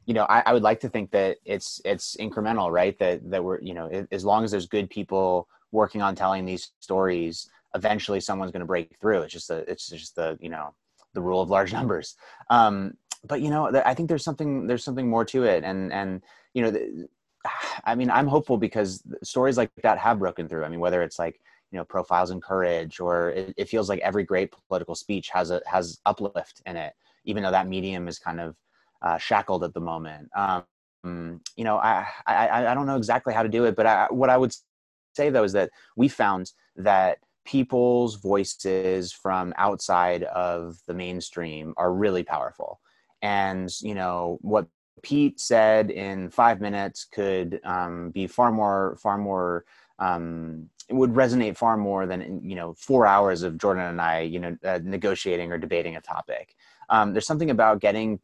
you 0.06 0.14
know, 0.14 0.24
I, 0.24 0.42
I 0.44 0.52
would 0.52 0.64
like 0.64 0.80
to 0.80 0.88
think 0.88 1.12
that 1.12 1.36
it's 1.44 1.80
it's 1.84 2.16
incremental, 2.16 2.72
right? 2.72 2.98
That 2.98 3.30
that 3.30 3.44
we're 3.44 3.60
you 3.60 3.72
know, 3.72 3.86
it, 3.86 4.08
as 4.10 4.24
long 4.24 4.42
as 4.42 4.50
there's 4.50 4.66
good 4.66 4.90
people 4.90 5.46
working 5.70 6.02
on 6.02 6.16
telling 6.16 6.44
these 6.44 6.72
stories, 6.80 7.48
eventually 7.76 8.18
someone's 8.18 8.50
going 8.50 8.62
to 8.62 8.66
break 8.66 8.96
through. 9.00 9.22
It's 9.22 9.32
just 9.32 9.46
the 9.46 9.58
it's 9.70 9.88
just 9.88 10.16
the 10.16 10.36
you 10.40 10.48
know 10.48 10.74
the 11.14 11.20
rule 11.20 11.40
of 11.40 11.50
large 11.50 11.72
numbers. 11.78 12.16
Um, 12.50 12.96
but 13.26 13.40
you 13.40 13.50
know 13.50 13.70
i 13.84 13.94
think 13.94 14.08
there's 14.08 14.24
something 14.24 14.66
there's 14.66 14.84
something 14.84 15.08
more 15.08 15.24
to 15.24 15.44
it. 15.44 15.64
And 15.64 15.92
and 15.92 16.22
you 16.54 16.62
know 16.62 16.70
the, 16.70 17.08
i 17.84 17.94
mean 17.94 18.10
i'm 18.10 18.26
hopeful 18.26 18.56
because 18.56 19.02
stories 19.22 19.56
like 19.56 19.70
that 19.82 19.98
have 19.98 20.18
broken 20.18 20.48
through. 20.48 20.64
I 20.64 20.68
mean 20.68 20.80
whether 20.80 21.02
it's 21.02 21.18
like 21.18 21.40
you 21.70 21.78
know 21.78 21.84
profiles 21.84 22.30
in 22.30 22.40
courage 22.40 23.00
or 23.00 23.30
it, 23.30 23.54
it, 23.56 23.68
feels 23.68 23.88
like 23.88 24.00
every 24.00 24.24
great 24.24 24.52
political 24.68 24.94
speech 24.94 25.30
has 25.30 25.50
a 25.50 25.60
has 25.66 26.00
uplift 26.04 26.62
in 26.66 26.76
it 26.76 26.94
even 27.24 27.42
though 27.42 27.50
that 27.50 27.68
medium 27.68 28.08
is 28.08 28.18
kind 28.18 28.40
of 28.40 28.56
uh, 29.02 29.16
shackled 29.18 29.62
at 29.64 29.72
the 29.72 29.80
moment. 29.80 30.28
Um, 30.36 30.64
you 31.04 31.64
know 31.64 31.78
I, 31.78 32.06
I 32.26 32.66
i 32.66 32.74
don't 32.74 32.86
know 32.86 32.96
exactly 32.96 33.32
how 33.32 33.42
to 33.42 33.48
do 33.48 33.64
it 33.64 33.74
but 33.74 33.86
I, 33.86 34.06
what 34.10 34.28
i 34.28 34.36
would 34.36 34.52
say 35.14 35.30
though 35.30 35.44
is 35.44 35.52
that 35.52 35.70
we 35.96 36.08
found 36.08 36.52
that 36.76 37.18
people's 37.46 38.16
voices 38.16 39.12
from 39.12 39.54
outside 39.56 40.24
of 40.24 40.76
the 40.86 40.94
mainstream 40.94 41.72
are 41.76 41.92
really 41.92 42.22
powerful 42.22 42.80
and 43.22 43.70
you 43.80 43.94
know 43.94 44.38
what 44.40 44.66
pete 45.02 45.40
said 45.40 45.90
in 45.90 46.30
five 46.30 46.60
minutes 46.60 47.04
could 47.04 47.60
um, 47.64 48.10
be 48.10 48.26
far 48.26 48.52
more 48.52 48.96
far 49.00 49.16
more 49.18 49.64
um, 49.98 50.68
would 50.90 51.12
resonate 51.12 51.56
far 51.56 51.76
more 51.76 52.06
than 52.06 52.40
you 52.42 52.56
know 52.56 52.74
four 52.74 53.06
hours 53.06 53.42
of 53.42 53.58
Jordan 53.58 53.84
and 53.84 54.00
I 54.00 54.20
you 54.20 54.40
know 54.40 54.56
uh, 54.64 54.80
negotiating 54.82 55.52
or 55.52 55.58
debating 55.58 55.96
a 55.96 56.00
topic. 56.00 56.56
Um, 56.88 57.12
there's 57.12 57.26
something 57.26 57.50
about 57.50 57.80
getting 57.80 58.18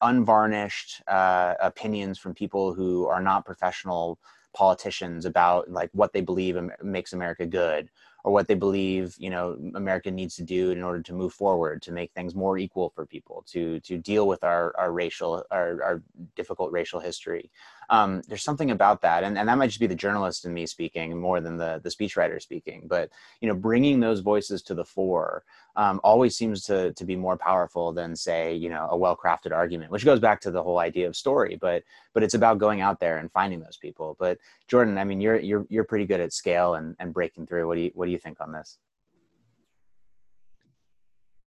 unvarnished 0.00 1.02
uh, 1.08 1.54
opinions 1.60 2.18
from 2.18 2.34
people 2.34 2.72
who 2.72 3.06
are 3.06 3.20
not 3.20 3.44
professional 3.44 4.18
politicians 4.54 5.24
about 5.24 5.70
like 5.70 5.90
what 5.92 6.12
they 6.12 6.20
believe 6.20 6.58
makes 6.82 7.12
America 7.12 7.46
good 7.46 7.88
or 8.24 8.32
what 8.32 8.46
they 8.46 8.54
believe 8.54 9.14
you 9.18 9.30
know 9.30 9.56
America 9.74 10.10
needs 10.10 10.36
to 10.36 10.42
do 10.42 10.70
in 10.70 10.82
order 10.82 11.02
to 11.02 11.12
move 11.12 11.32
forward 11.32 11.82
to 11.82 11.92
make 11.92 12.12
things 12.12 12.34
more 12.34 12.58
equal 12.58 12.90
for 12.90 13.06
people 13.06 13.44
to 13.48 13.80
to 13.80 13.98
deal 13.98 14.28
with 14.28 14.44
our 14.44 14.74
our 14.76 14.92
racial 14.92 15.44
our, 15.50 15.82
our 15.82 16.02
difficult 16.36 16.70
racial 16.72 17.00
history 17.00 17.50
um, 17.92 18.22
there's 18.26 18.42
something 18.42 18.70
about 18.70 19.02
that 19.02 19.22
and, 19.22 19.36
and 19.36 19.46
that 19.48 19.58
might 19.58 19.66
just 19.66 19.78
be 19.78 19.86
the 19.86 19.94
journalist 19.94 20.46
in 20.46 20.54
me 20.54 20.64
speaking 20.64 21.20
more 21.20 21.42
than 21.42 21.58
the 21.58 21.78
the 21.84 21.90
speechwriter 21.90 22.40
speaking 22.40 22.86
but 22.88 23.10
you 23.40 23.48
know 23.48 23.54
bringing 23.54 24.00
those 24.00 24.20
voices 24.20 24.62
to 24.62 24.74
the 24.74 24.84
fore 24.84 25.44
um, 25.76 26.00
always 26.02 26.34
seems 26.34 26.62
to 26.64 26.92
to 26.94 27.04
be 27.04 27.14
more 27.14 27.36
powerful 27.36 27.92
than 27.92 28.16
say 28.16 28.54
you 28.54 28.70
know 28.70 28.88
a 28.90 28.96
well 28.96 29.14
crafted 29.14 29.52
argument 29.52 29.90
which 29.92 30.06
goes 30.06 30.18
back 30.18 30.40
to 30.40 30.50
the 30.50 30.62
whole 30.62 30.78
idea 30.78 31.06
of 31.06 31.14
story 31.14 31.58
but 31.60 31.82
but 32.14 32.22
it's 32.22 32.34
about 32.34 32.58
going 32.58 32.80
out 32.80 32.98
there 32.98 33.18
and 33.18 33.30
finding 33.30 33.60
those 33.60 33.76
people. 33.76 34.16
But 34.18 34.38
jordan 34.68 34.96
i 34.96 35.04
mean 35.04 35.20
you're 35.20 35.38
you're 35.38 35.66
you're 35.68 35.84
pretty 35.84 36.06
good 36.06 36.20
at 36.20 36.32
scale 36.32 36.74
and 36.74 36.96
and 36.98 37.12
breaking 37.12 37.46
through. 37.46 37.68
What 37.68 37.74
do 37.74 37.82
you 37.82 37.90
what 37.94 38.06
do 38.06 38.12
you 38.12 38.18
think 38.18 38.40
on 38.40 38.52
this? 38.52 38.78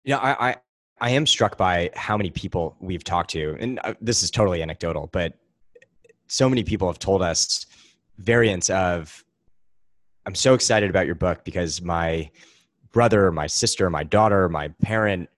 Yeah 0.04 0.18
i 0.18 0.50
i 0.50 0.56
I 1.04 1.10
am 1.10 1.26
struck 1.26 1.58
by 1.58 1.90
how 1.96 2.16
many 2.16 2.30
people 2.30 2.76
we've 2.80 3.04
talked 3.04 3.32
to, 3.32 3.58
and 3.60 3.80
uh, 3.84 3.96
this 4.00 4.22
is 4.22 4.30
totally 4.30 4.62
anecdotal, 4.62 5.10
but 5.12 5.34
so 6.32 6.50
many 6.50 6.64
people 6.64 6.88
have 6.88 7.00
told 7.00 7.22
us 7.22 7.66
variants 8.18 8.70
of 8.70 9.24
i'm 10.26 10.36
so 10.36 10.54
excited 10.54 10.90
about 10.90 11.06
your 11.06 11.16
book 11.16 11.44
because 11.44 11.82
my 11.82 12.30
brother 12.92 13.32
my 13.32 13.48
sister 13.48 13.90
my 13.90 14.04
daughter 14.04 14.50
my 14.50 14.68
parent 14.82 15.30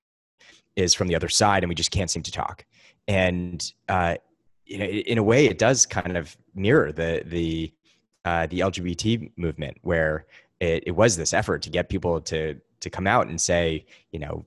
is 0.76 0.94
from 0.94 1.08
the 1.08 1.16
other 1.16 1.30
side 1.30 1.64
and 1.64 1.70
we 1.70 1.76
just 1.76 1.91
can't 1.91 2.10
seem 2.10 2.24
to 2.24 2.32
talk. 2.32 2.66
And 3.08 3.72
uh, 3.89 4.16
you 4.66 4.78
know 4.78 4.86
in 4.86 5.18
a 5.18 5.24
way 5.24 5.46
it 5.46 5.58
does 5.58 5.86
kind 5.86 6.16
of 6.16 6.38
mirror 6.56 6.91
the 6.91 7.22
the 7.26 7.74
uh, 8.24 8.48
the 8.48 8.62
lgbt 8.62 9.32
movement 9.36 9.78
where 9.82 10.26
it, 10.62 10.86
it 10.88 10.91
was 10.91 11.18
this 11.18 11.34
effort 11.34 11.62
to 11.64 11.70
get 11.70 11.89
people 11.89 12.22
to 12.22 12.56
to 12.80 12.89
come 12.89 13.06
out 13.06 13.28
and 13.28 13.39
say 13.39 13.86
you 14.12 14.20
know 14.20 14.46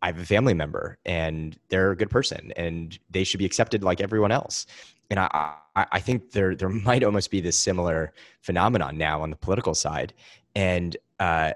I 0.00 0.06
have 0.06 0.18
a 0.18 0.24
family 0.24 0.54
member 0.54 0.96
and 1.04 1.58
they're 1.68 1.90
a 1.90 1.96
good 1.96 2.08
person 2.08 2.52
and 2.56 2.96
they 3.10 3.24
should 3.24 3.38
be 3.38 3.44
accepted 3.44 3.82
like 3.82 4.00
everyone 4.00 4.30
else 4.30 4.66
and 5.10 5.18
I, 5.18 5.54
I 5.74 6.00
think 6.00 6.32
there 6.32 6.54
there 6.54 6.68
might 6.88 7.04
almost 7.04 7.30
be 7.30 7.40
this 7.40 7.56
similar 7.56 8.12
phenomenon 8.40 8.96
now 8.96 9.22
on 9.22 9.30
the 9.30 9.36
political 9.36 9.74
side, 9.74 10.12
and 10.54 10.96
uh, 11.18 11.52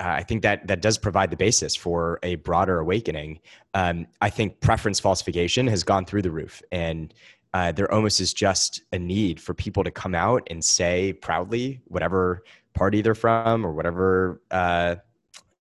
I 0.00 0.22
think 0.22 0.42
that 0.42 0.66
that 0.66 0.80
does 0.80 0.98
provide 0.98 1.30
the 1.30 1.36
basis 1.36 1.76
for 1.76 2.18
a 2.22 2.36
broader 2.36 2.80
awakening. 2.80 3.40
Um, 3.74 4.06
I 4.20 4.30
think 4.30 4.60
preference 4.60 4.98
falsification 4.98 5.66
has 5.66 5.84
gone 5.84 6.04
through 6.04 6.22
the 6.22 6.30
roof, 6.30 6.62
and 6.72 7.12
uh, 7.52 7.72
there 7.72 7.92
almost 7.92 8.20
is 8.20 8.32
just 8.32 8.82
a 8.92 8.98
need 8.98 9.40
for 9.40 9.54
people 9.54 9.84
to 9.84 9.90
come 9.90 10.14
out 10.14 10.46
and 10.50 10.64
say 10.64 11.12
proudly 11.12 11.80
whatever 11.86 12.44
party 12.74 13.02
they're 13.02 13.14
from 13.14 13.66
or 13.66 13.72
whatever 13.72 14.40
uh, 14.50 14.96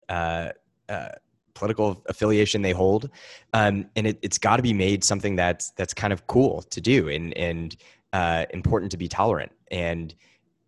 uh, 0.09 0.49
uh 0.89 1.09
political 1.54 2.04
affiliation 2.08 2.62
they 2.62 2.72
hold, 2.72 3.10
um, 3.54 3.86
and 3.95 4.08
it, 4.08 4.20
has 4.24 4.38
got 4.38 4.58
to 4.58 4.64
be 4.64 4.74
made 4.74 5.04
something 5.04 5.36
that's 5.36 5.72
that's 5.72 5.93
kind 5.93 6.14
of 6.14 6.26
cool 6.28 6.62
to 6.64 6.82
do 6.82 7.10
and 7.10 7.36
and 7.38 7.76
uh, 8.14 8.45
important 8.51 8.91
to 8.91 8.97
be 8.97 9.08
tolerant. 9.08 9.51
And 9.72 10.14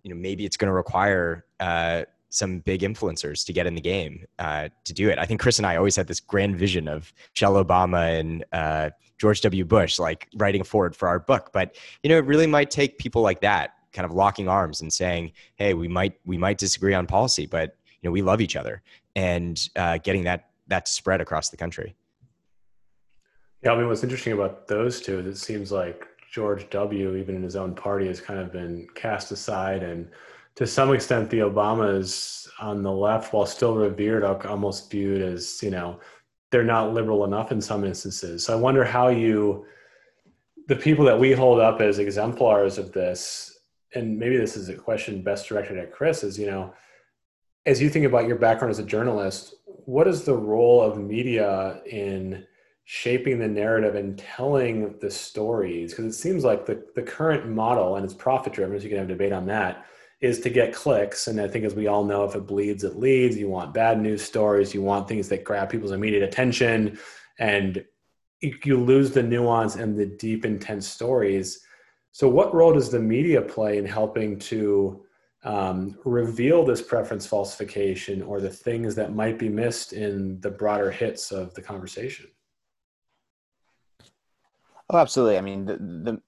you 0.03 0.13
know 0.13 0.19
maybe 0.19 0.45
it's 0.45 0.57
going 0.57 0.69
to 0.69 0.73
require 0.73 1.45
uh, 1.59 2.03
some 2.29 2.59
big 2.59 2.81
influencers 2.81 3.45
to 3.45 3.53
get 3.53 3.65
in 3.65 3.75
the 3.75 3.81
game 3.81 4.25
uh, 4.39 4.69
to 4.83 4.93
do 4.93 5.09
it. 5.09 5.17
I 5.17 5.25
think 5.25 5.41
Chris 5.41 5.57
and 5.57 5.65
I 5.65 5.77
always 5.77 5.95
had 5.95 6.07
this 6.07 6.19
grand 6.19 6.57
vision 6.57 6.87
of 6.87 7.11
Michelle 7.33 7.63
Obama 7.63 8.19
and 8.19 8.45
uh, 8.51 8.89
George 9.17 9.41
W. 9.41 9.65
Bush 9.65 9.99
like 9.99 10.27
writing 10.35 10.63
forward 10.63 10.95
for 10.95 11.07
our 11.07 11.19
book, 11.19 11.51
but 11.53 11.75
you 12.03 12.09
know 12.09 12.17
it 12.17 12.25
really 12.25 12.47
might 12.47 12.69
take 12.69 12.97
people 12.97 13.21
like 13.21 13.41
that 13.41 13.71
kind 13.93 14.05
of 14.05 14.11
locking 14.11 14.47
arms 14.47 14.81
and 14.81 14.91
saying, 14.93 15.31
"Hey, 15.55 15.73
we 15.73 15.87
might 15.87 16.13
we 16.25 16.37
might 16.37 16.57
disagree 16.57 16.93
on 16.93 17.07
policy, 17.07 17.47
but 17.47 17.77
you 18.01 18.07
know 18.07 18.11
we 18.11 18.21
love 18.21 18.41
each 18.41 18.55
other," 18.55 18.83
and 19.15 19.69
uh, 19.75 19.97
getting 20.03 20.25
that 20.25 20.49
that 20.67 20.87
spread 20.87 21.21
across 21.21 21.49
the 21.49 21.57
country. 21.57 21.95
Yeah, 23.63 23.71
I 23.71 23.77
mean, 23.77 23.87
what's 23.87 24.03
interesting 24.03 24.33
about 24.33 24.67
those 24.67 25.01
two 25.01 25.19
is 25.19 25.25
it 25.25 25.37
seems 25.37 25.71
like 25.71 26.07
George 26.31 26.69
W., 26.69 27.15
even 27.15 27.35
in 27.35 27.43
his 27.43 27.55
own 27.55 27.73
party, 27.73 28.07
has 28.07 28.21
kind 28.21 28.39
of 28.39 28.51
been 28.51 28.87
cast 28.93 29.31
aside, 29.31 29.83
and 29.83 30.09
to 30.55 30.65
some 30.65 30.93
extent, 30.93 31.29
the 31.29 31.39
Obamas 31.39 32.47
on 32.59 32.81
the 32.81 32.91
left, 32.91 33.33
while 33.33 33.45
still 33.45 33.75
revered, 33.75 34.23
are 34.23 34.47
almost 34.47 34.89
viewed 34.89 35.21
as 35.21 35.61
you 35.61 35.71
know 35.71 35.99
they're 36.51 36.63
not 36.63 36.93
liberal 36.93 37.25
enough 37.25 37.51
in 37.51 37.59
some 37.59 37.83
instances. 37.83 38.45
So 38.45 38.53
I 38.53 38.55
wonder 38.55 38.83
how 38.83 39.09
you, 39.09 39.65
the 40.67 40.75
people 40.75 41.03
that 41.05 41.19
we 41.19 41.33
hold 41.33 41.59
up 41.59 41.81
as 41.81 41.99
exemplars 41.99 42.77
of 42.77 42.91
this, 42.93 43.59
and 43.93 44.17
maybe 44.17 44.37
this 44.37 44.55
is 44.55 44.69
a 44.69 44.75
question 44.75 45.21
best 45.21 45.47
directed 45.47 45.77
at 45.77 45.91
Chris, 45.91 46.23
is 46.23 46.39
you 46.39 46.45
know, 46.45 46.73
as 47.65 47.81
you 47.81 47.89
think 47.89 48.05
about 48.05 48.27
your 48.27 48.37
background 48.37 48.71
as 48.71 48.79
a 48.79 48.83
journalist, 48.83 49.55
what 49.85 50.07
is 50.07 50.23
the 50.23 50.35
role 50.35 50.81
of 50.81 50.97
media 50.97 51.81
in 51.85 52.45
shaping 52.85 53.39
the 53.39 53.47
narrative 53.47 53.95
and 53.95 54.17
telling 54.17 54.97
the 54.99 55.09
stories? 55.09 55.91
Because 55.91 56.05
it 56.05 56.17
seems 56.17 56.43
like 56.43 56.65
the, 56.65 56.83
the 56.95 57.01
current 57.01 57.47
model, 57.47 57.95
and 57.95 58.03
it's 58.03 58.13
profit 58.13 58.53
driven, 58.53 58.77
so 58.77 58.83
you 58.83 58.89
can 58.89 58.97
have 58.97 59.07
a 59.07 59.13
debate 59.13 59.31
on 59.31 59.45
that, 59.47 59.85
is 60.21 60.39
to 60.41 60.49
get 60.49 60.73
clicks. 60.73 61.27
And 61.27 61.39
I 61.39 61.47
think, 61.47 61.65
as 61.65 61.75
we 61.75 61.87
all 61.87 62.03
know, 62.03 62.23
if 62.25 62.35
it 62.35 62.47
bleeds, 62.47 62.83
it 62.83 62.97
leads. 62.97 63.37
You 63.37 63.49
want 63.49 63.73
bad 63.73 64.01
news 64.01 64.23
stories, 64.23 64.73
you 64.73 64.81
want 64.81 65.07
things 65.07 65.29
that 65.29 65.43
grab 65.43 65.69
people's 65.69 65.91
immediate 65.91 66.23
attention, 66.23 66.97
and 67.37 67.85
you 68.41 68.79
lose 68.79 69.11
the 69.11 69.23
nuance 69.23 69.75
and 69.75 69.97
the 69.97 70.05
deep, 70.05 70.45
intense 70.45 70.87
stories. 70.87 71.61
So, 72.11 72.27
what 72.27 72.53
role 72.55 72.73
does 72.73 72.89
the 72.89 72.99
media 72.99 73.41
play 73.41 73.77
in 73.77 73.85
helping 73.85 74.39
to 74.39 75.04
um, 75.45 75.97
reveal 76.03 76.65
this 76.65 76.81
preference 76.81 77.25
falsification 77.25 78.21
or 78.23 78.41
the 78.41 78.49
things 78.49 78.95
that 78.95 79.13
might 79.13 79.37
be 79.37 79.47
missed 79.47 79.93
in 79.93 80.41
the 80.41 80.49
broader 80.49 80.89
hits 80.91 81.31
of 81.31 81.53
the 81.53 81.61
conversation? 81.61 82.25
Oh, 84.89 84.97
absolutely. 84.97 85.37
I 85.37 85.41
mean, 85.41 85.65
the, 85.65 85.77
the, 85.77 86.21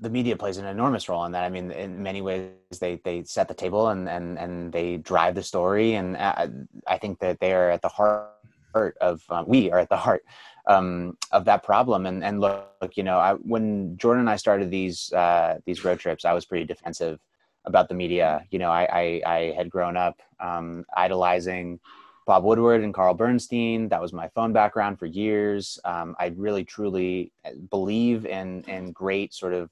the 0.00 0.10
media 0.10 0.36
plays 0.36 0.58
an 0.58 0.66
enormous 0.66 1.08
role 1.08 1.24
in 1.24 1.32
that. 1.32 1.42
I 1.42 1.48
mean, 1.48 1.72
in 1.72 2.02
many 2.02 2.22
ways, 2.22 2.50
they, 2.80 3.00
they 3.04 3.24
set 3.24 3.48
the 3.48 3.54
table 3.54 3.88
and, 3.88 4.08
and, 4.08 4.38
and 4.38 4.72
they 4.72 4.98
drive 4.98 5.34
the 5.34 5.42
story. 5.42 5.94
And 5.94 6.16
I, 6.16 6.30
uh, 6.30 6.48
I 6.86 6.98
think 6.98 7.18
that 7.20 7.40
they 7.40 7.52
are 7.52 7.70
at 7.70 7.82
the 7.82 7.88
heart 7.88 8.96
of, 9.00 9.22
um, 9.28 9.46
we 9.48 9.72
are 9.72 9.78
at 9.78 9.88
the 9.88 9.96
heart 9.96 10.24
um, 10.68 11.16
of 11.32 11.44
that 11.46 11.64
problem. 11.64 12.06
And, 12.06 12.22
and 12.22 12.40
look, 12.40 12.92
you 12.94 13.02
know, 13.02 13.18
I, 13.18 13.34
when 13.34 13.96
Jordan 13.96 14.20
and 14.20 14.30
I 14.30 14.36
started 14.36 14.70
these, 14.70 15.12
uh, 15.12 15.58
these 15.64 15.84
road 15.84 15.98
trips, 15.98 16.24
I 16.24 16.32
was 16.32 16.44
pretty 16.44 16.64
defensive 16.64 17.18
about 17.66 17.88
the 17.88 17.94
media. 17.94 18.46
You 18.50 18.58
know, 18.58 18.70
I, 18.70 18.88
I, 18.90 19.22
I 19.26 19.54
had 19.56 19.70
grown 19.70 19.96
up 19.96 20.20
um, 20.40 20.84
idolizing 20.96 21.80
Bob 22.26 22.44
Woodward 22.44 22.82
and 22.82 22.94
Carl 22.94 23.14
Bernstein. 23.14 23.88
That 23.88 24.00
was 24.00 24.12
my 24.12 24.28
phone 24.28 24.52
background 24.52 24.98
for 24.98 25.06
years. 25.06 25.78
Um, 25.84 26.16
I 26.18 26.32
really 26.36 26.64
truly 26.64 27.32
believe 27.70 28.26
in 28.26 28.62
in 28.62 28.92
great 28.92 29.32
sort 29.34 29.52
of 29.52 29.70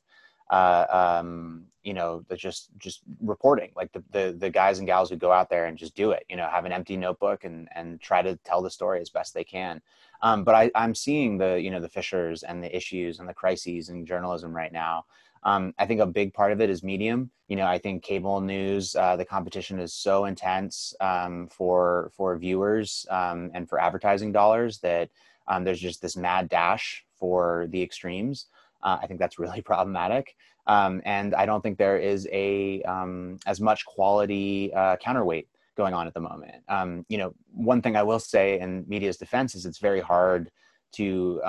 uh, 0.51 1.19
um, 1.21 1.65
you 1.83 1.95
know, 1.95 2.25
the 2.29 2.37
just 2.37 2.69
just 2.79 3.01
reporting, 3.21 3.71
like 3.75 3.93
the, 3.93 4.03
the 4.11 4.37
the 4.39 4.51
guys 4.51 4.79
and 4.79 4.87
gals 4.87 5.11
who 5.11 5.17
go 5.17 5.33
out 5.33 5.51
there 5.51 5.67
and 5.67 5.77
just 5.77 5.95
do 5.95 6.13
it. 6.13 6.25
You 6.29 6.37
know, 6.37 6.47
have 6.47 6.65
an 6.65 6.73
empty 6.73 6.97
notebook 6.97 7.45
and 7.45 7.69
and 7.75 8.01
try 8.01 8.23
to 8.23 8.37
tell 8.45 8.63
the 8.63 8.71
story 8.71 9.01
as 9.01 9.11
best 9.11 9.35
they 9.35 9.45
can. 9.45 9.81
Um, 10.23 10.45
but 10.45 10.55
I, 10.55 10.71
I'm 10.75 10.95
seeing 10.95 11.39
the 11.39 11.61
you 11.61 11.71
know 11.71 11.81
the 11.81 11.89
fissures 11.89 12.43
and 12.43 12.63
the 12.63 12.75
issues 12.75 13.19
and 13.19 13.29
the 13.29 13.35
crises 13.35 13.89
in 13.89 14.07
journalism 14.07 14.55
right 14.55 14.73
now. 14.73 15.07
Um, 15.45 15.75
I 15.79 15.87
think 15.87 16.01
a 16.01 16.07
big 16.07 16.33
part 16.33 16.53
of 16.53 16.61
it 16.61 16.71
is 16.71 16.83
medium. 16.83 17.31
You 17.49 17.57
know, 17.57 17.67
I 17.67 17.79
think 17.79 18.03
cable 18.03 18.41
news, 18.41 18.97
uh, 18.97 19.17
the 19.17 19.25
competition 19.25 19.79
is 19.79 19.93
so 19.93 20.25
intense 20.25 20.95
um, 21.01 21.49
for 21.49 22.11
for 22.17 22.37
viewers 22.39 23.07
um, 23.11 23.51
and 23.55 23.69
for 23.69 23.79
advertising 23.81 24.33
dollars 24.33 24.79
that 24.79 25.11
um, 25.47 25.65
there's 25.65 25.81
just 25.81 26.01
this 26.01 26.17
mad 26.17 26.49
dash 26.49 27.05
for 27.15 27.67
the 27.69 27.83
extremes. 27.83 28.47
Uh, 28.83 28.99
I 29.03 29.07
think 29.07 29.21
that's 29.21 29.39
really 29.39 29.61
problematic. 29.73 30.35
Um, 30.67 31.03
and 31.05 31.35
I 31.35 31.45
don't 31.45 31.61
think 31.61 31.77
there 31.77 31.99
is 31.99 32.27
a 32.33 32.83
um, 32.83 33.39
as 33.45 33.61
much 33.61 33.85
quality 33.85 34.73
uh, 34.73 34.97
counterweight 34.97 35.49
going 35.77 35.93
on 35.93 36.07
at 36.07 36.15
the 36.15 36.21
moment. 36.21 36.63
You 37.09 37.19
know, 37.19 37.35
one 37.53 37.83
thing 37.83 37.97
I 37.97 38.03
will 38.03 38.21
say 38.21 38.61
in 38.61 38.87
media's 38.89 39.19
defense 39.19 39.55
is 39.55 39.67
it's 39.67 39.79
very 39.79 40.01
hard 40.01 40.51
to 40.93 41.41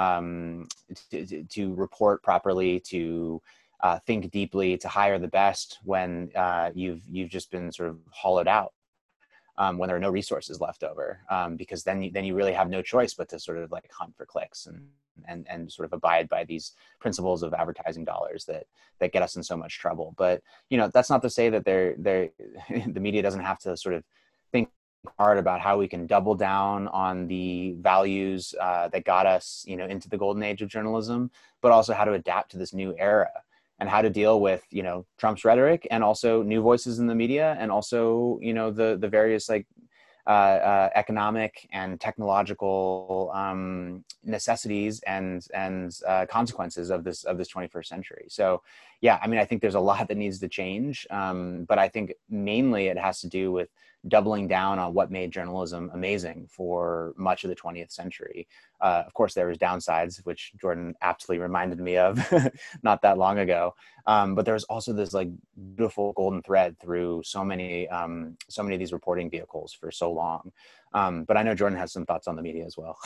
to, 1.12 1.44
to, 1.44 1.74
report 1.76 2.24
properly, 2.24 2.80
to 2.88 3.42
uh, 3.86 4.00
think 4.08 4.32
deeply, 4.32 4.76
to 4.80 4.88
hire 4.88 5.20
the 5.20 5.28
best 5.28 5.78
when 5.84 6.32
uh, 6.36 6.72
you've 6.74 7.04
you've 7.08 7.30
just 7.30 7.52
been 7.52 7.72
sort 7.72 7.90
of 7.90 8.00
hollowed 8.10 8.48
out. 8.48 8.74
Um, 9.60 9.78
when 9.78 9.88
there 9.88 9.96
are 9.96 10.08
no 10.08 10.10
resources 10.10 10.60
left 10.60 10.84
over, 10.84 11.22
um, 11.30 11.56
because 11.56 11.84
then 11.84 12.02
you, 12.02 12.12
then 12.12 12.26
you 12.26 12.34
really 12.34 12.52
have 12.52 12.68
no 12.68 12.82
choice 12.82 13.14
but 13.14 13.30
to 13.30 13.40
sort 13.40 13.60
of 13.60 13.72
like 13.72 13.88
hunt 13.92 14.14
for 14.18 14.26
clicks 14.26 14.66
and 14.66 14.88
and 15.28 15.46
and 15.48 15.72
sort 15.72 15.86
of 15.86 15.94
abide 15.94 16.28
by 16.28 16.44
these 16.44 16.74
principles 17.00 17.44
of 17.44 17.54
advertising 17.54 18.04
dollars 18.04 18.44
that 18.46 18.66
that 19.00 19.14
get 19.14 19.22
us 19.22 19.36
in 19.36 19.44
so 19.44 19.56
much 19.56 19.78
trouble. 19.78 20.16
But 20.18 20.42
you 20.72 20.80
know, 20.80 20.90
that's 20.92 21.12
not 21.12 21.22
to 21.22 21.30
say 21.30 21.50
that 21.50 21.64
they're 21.64 21.94
they 22.00 22.32
the 22.88 23.00
media 23.00 23.22
doesn't 23.22 23.46
have 23.52 23.60
to 23.60 23.78
sort 23.78 23.94
of 23.94 24.04
think 24.52 24.68
hard 25.20 25.38
about 25.38 25.62
how 25.62 25.78
we 25.78 25.88
can 25.88 26.08
double 26.08 26.34
down 26.34 26.88
on 26.88 27.28
the 27.28 27.76
values 27.80 28.56
uh, 28.60 28.88
that 28.88 29.06
got 29.06 29.28
us 29.28 29.64
you 29.68 29.78
know 29.78 29.86
into 29.86 30.10
the 30.10 30.18
golden 30.18 30.42
age 30.42 30.64
of 30.64 30.70
journalism, 30.70 31.30
but 31.62 31.72
also 31.72 31.94
how 31.94 32.04
to 32.04 32.14
adapt 32.14 32.50
to 32.50 32.58
this 32.58 32.74
new 32.74 32.96
era 32.98 33.30
and 33.80 33.90
how 33.90 34.02
to 34.02 34.10
deal 34.10 34.40
with 34.40 34.64
you 34.70 34.84
know 34.84 35.06
Trump's 35.18 35.44
rhetoric 35.46 35.88
and 35.92 36.04
also 36.04 36.44
new 36.44 36.62
voices 36.62 37.00
in 37.00 37.08
the 37.08 37.16
media 37.16 37.56
and 37.60 37.72
also 37.72 38.40
you 38.42 38.54
know 38.54 38.72
the 38.72 38.98
the 39.00 39.08
various 39.08 39.50
like 39.50 39.68
uh, 40.28 40.30
uh, 40.30 40.90
economic 40.96 41.68
and 41.72 42.02
technological 42.02 43.30
um, 43.36 44.04
necessities 44.24 45.00
and 45.06 45.46
and 45.54 46.00
uh, 46.08 46.26
consequences 46.26 46.90
of 46.90 47.04
this 47.04 47.26
of 47.26 47.38
this 47.38 47.54
21st 47.54 47.86
century. 47.86 48.26
So, 48.30 48.64
yeah, 49.02 49.20
I 49.22 49.28
mean, 49.28 49.40
I 49.40 49.46
think 49.46 49.62
there's 49.62 49.76
a 49.76 49.80
lot 49.80 50.08
that 50.08 50.18
needs 50.18 50.40
to 50.40 50.48
change, 50.48 51.06
um, 51.10 51.66
but 51.68 51.78
I 51.80 51.88
think 51.88 52.14
mainly 52.30 52.88
it 52.88 52.98
has 52.98 53.22
to 53.22 53.28
do 53.28 53.52
with 53.52 53.70
doubling 54.08 54.48
down 54.48 54.78
on 54.78 54.94
what 54.94 55.12
made 55.12 55.32
journalism 55.32 55.90
amazing 55.94 56.48
for 56.50 57.14
much 57.18 57.44
of 57.44 57.50
the 57.50 57.56
20th 57.56 57.92
century. 57.92 58.48
Uh, 58.80 59.04
of 59.06 59.14
course, 59.14 59.34
there 59.34 59.48
was 59.48 59.58
downsides, 59.58 60.24
which 60.26 60.54
Jordan 60.60 60.94
aptly 61.02 61.40
reminded 61.40 61.80
me 61.80 61.98
of 61.98 62.20
not 62.84 63.02
that 63.02 63.18
long 63.18 63.40
ago. 63.40 63.74
Um, 64.06 64.36
but 64.36 64.48
was 64.48 64.64
also 64.66 64.94
this 64.94 65.14
like 65.14 65.30
beautiful 65.76 66.14
golden 66.14 66.42
thread 66.44 66.80
through 66.80 67.24
so 67.24 67.44
many, 67.44 67.88
um, 67.90 68.38
so 68.48 68.62
many 68.62 68.76
of 68.76 68.80
these 68.80 68.94
reporting 68.94 69.30
vehicles 69.30 69.74
for 69.74 69.92
so 69.92 70.12
long. 70.12 70.52
Um, 70.94 71.24
but 71.24 71.38
I 71.38 71.44
know 71.44 71.56
Jordan 71.56 71.80
has 71.80 71.92
some 71.92 72.06
thoughts 72.06 72.28
on 72.28 72.36
the 72.36 72.42
media 72.42 72.66
as 72.66 72.78
well. 72.78 72.98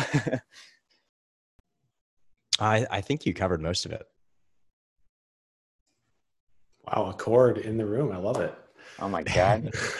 I, 2.60 2.86
I 2.92 3.02
think 3.02 3.26
you 3.26 3.34
covered 3.34 3.62
most 3.62 3.86
of 3.86 3.94
it. 3.94 4.06
Wow, 6.96 7.10
a 7.10 7.14
chord 7.14 7.60
in 7.60 7.78
the 7.78 7.86
room. 7.86 8.12
I 8.12 8.18
love 8.18 8.40
it. 8.40 8.54
Oh 9.00 9.10
my 9.10 9.24
God. 9.24 9.72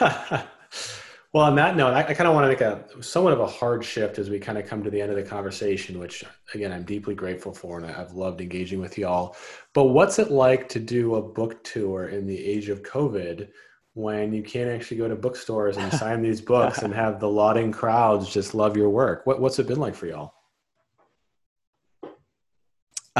well, 1.32 1.44
on 1.44 1.54
that 1.54 1.76
note, 1.76 1.94
I, 1.94 2.00
I 2.00 2.14
kind 2.14 2.28
of 2.28 2.34
want 2.34 2.44
to 2.44 2.48
make 2.48 2.60
a 2.60 3.02
somewhat 3.02 3.32
of 3.32 3.40
a 3.40 3.46
hard 3.46 3.84
shift 3.84 4.18
as 4.18 4.28
we 4.28 4.38
kind 4.38 4.58
of 4.58 4.66
come 4.66 4.82
to 4.82 4.90
the 4.90 5.00
end 5.00 5.10
of 5.10 5.16
the 5.16 5.22
conversation, 5.22 5.98
which 5.98 6.24
again, 6.54 6.72
I'm 6.72 6.82
deeply 6.82 7.14
grateful 7.14 7.52
for 7.52 7.78
and 7.78 7.90
I've 7.90 8.12
loved 8.12 8.40
engaging 8.40 8.80
with 8.80 8.98
y'all. 8.98 9.36
But 9.72 9.84
what's 9.84 10.18
it 10.18 10.30
like 10.30 10.68
to 10.70 10.80
do 10.80 11.14
a 11.14 11.22
book 11.22 11.62
tour 11.62 12.08
in 12.08 12.26
the 12.26 12.38
age 12.38 12.68
of 12.68 12.82
COVID 12.82 13.48
when 13.94 14.32
you 14.32 14.42
can't 14.42 14.70
actually 14.70 14.96
go 14.96 15.08
to 15.08 15.16
bookstores 15.16 15.76
and 15.76 15.92
sign 15.92 16.22
these 16.22 16.40
books 16.40 16.82
and 16.82 16.92
have 16.92 17.20
the 17.20 17.28
lauding 17.28 17.70
crowds 17.70 18.32
just 18.32 18.54
love 18.54 18.76
your 18.76 18.90
work? 18.90 19.26
What, 19.26 19.40
what's 19.40 19.58
it 19.58 19.68
been 19.68 19.80
like 19.80 19.94
for 19.94 20.06
y'all? 20.06 20.34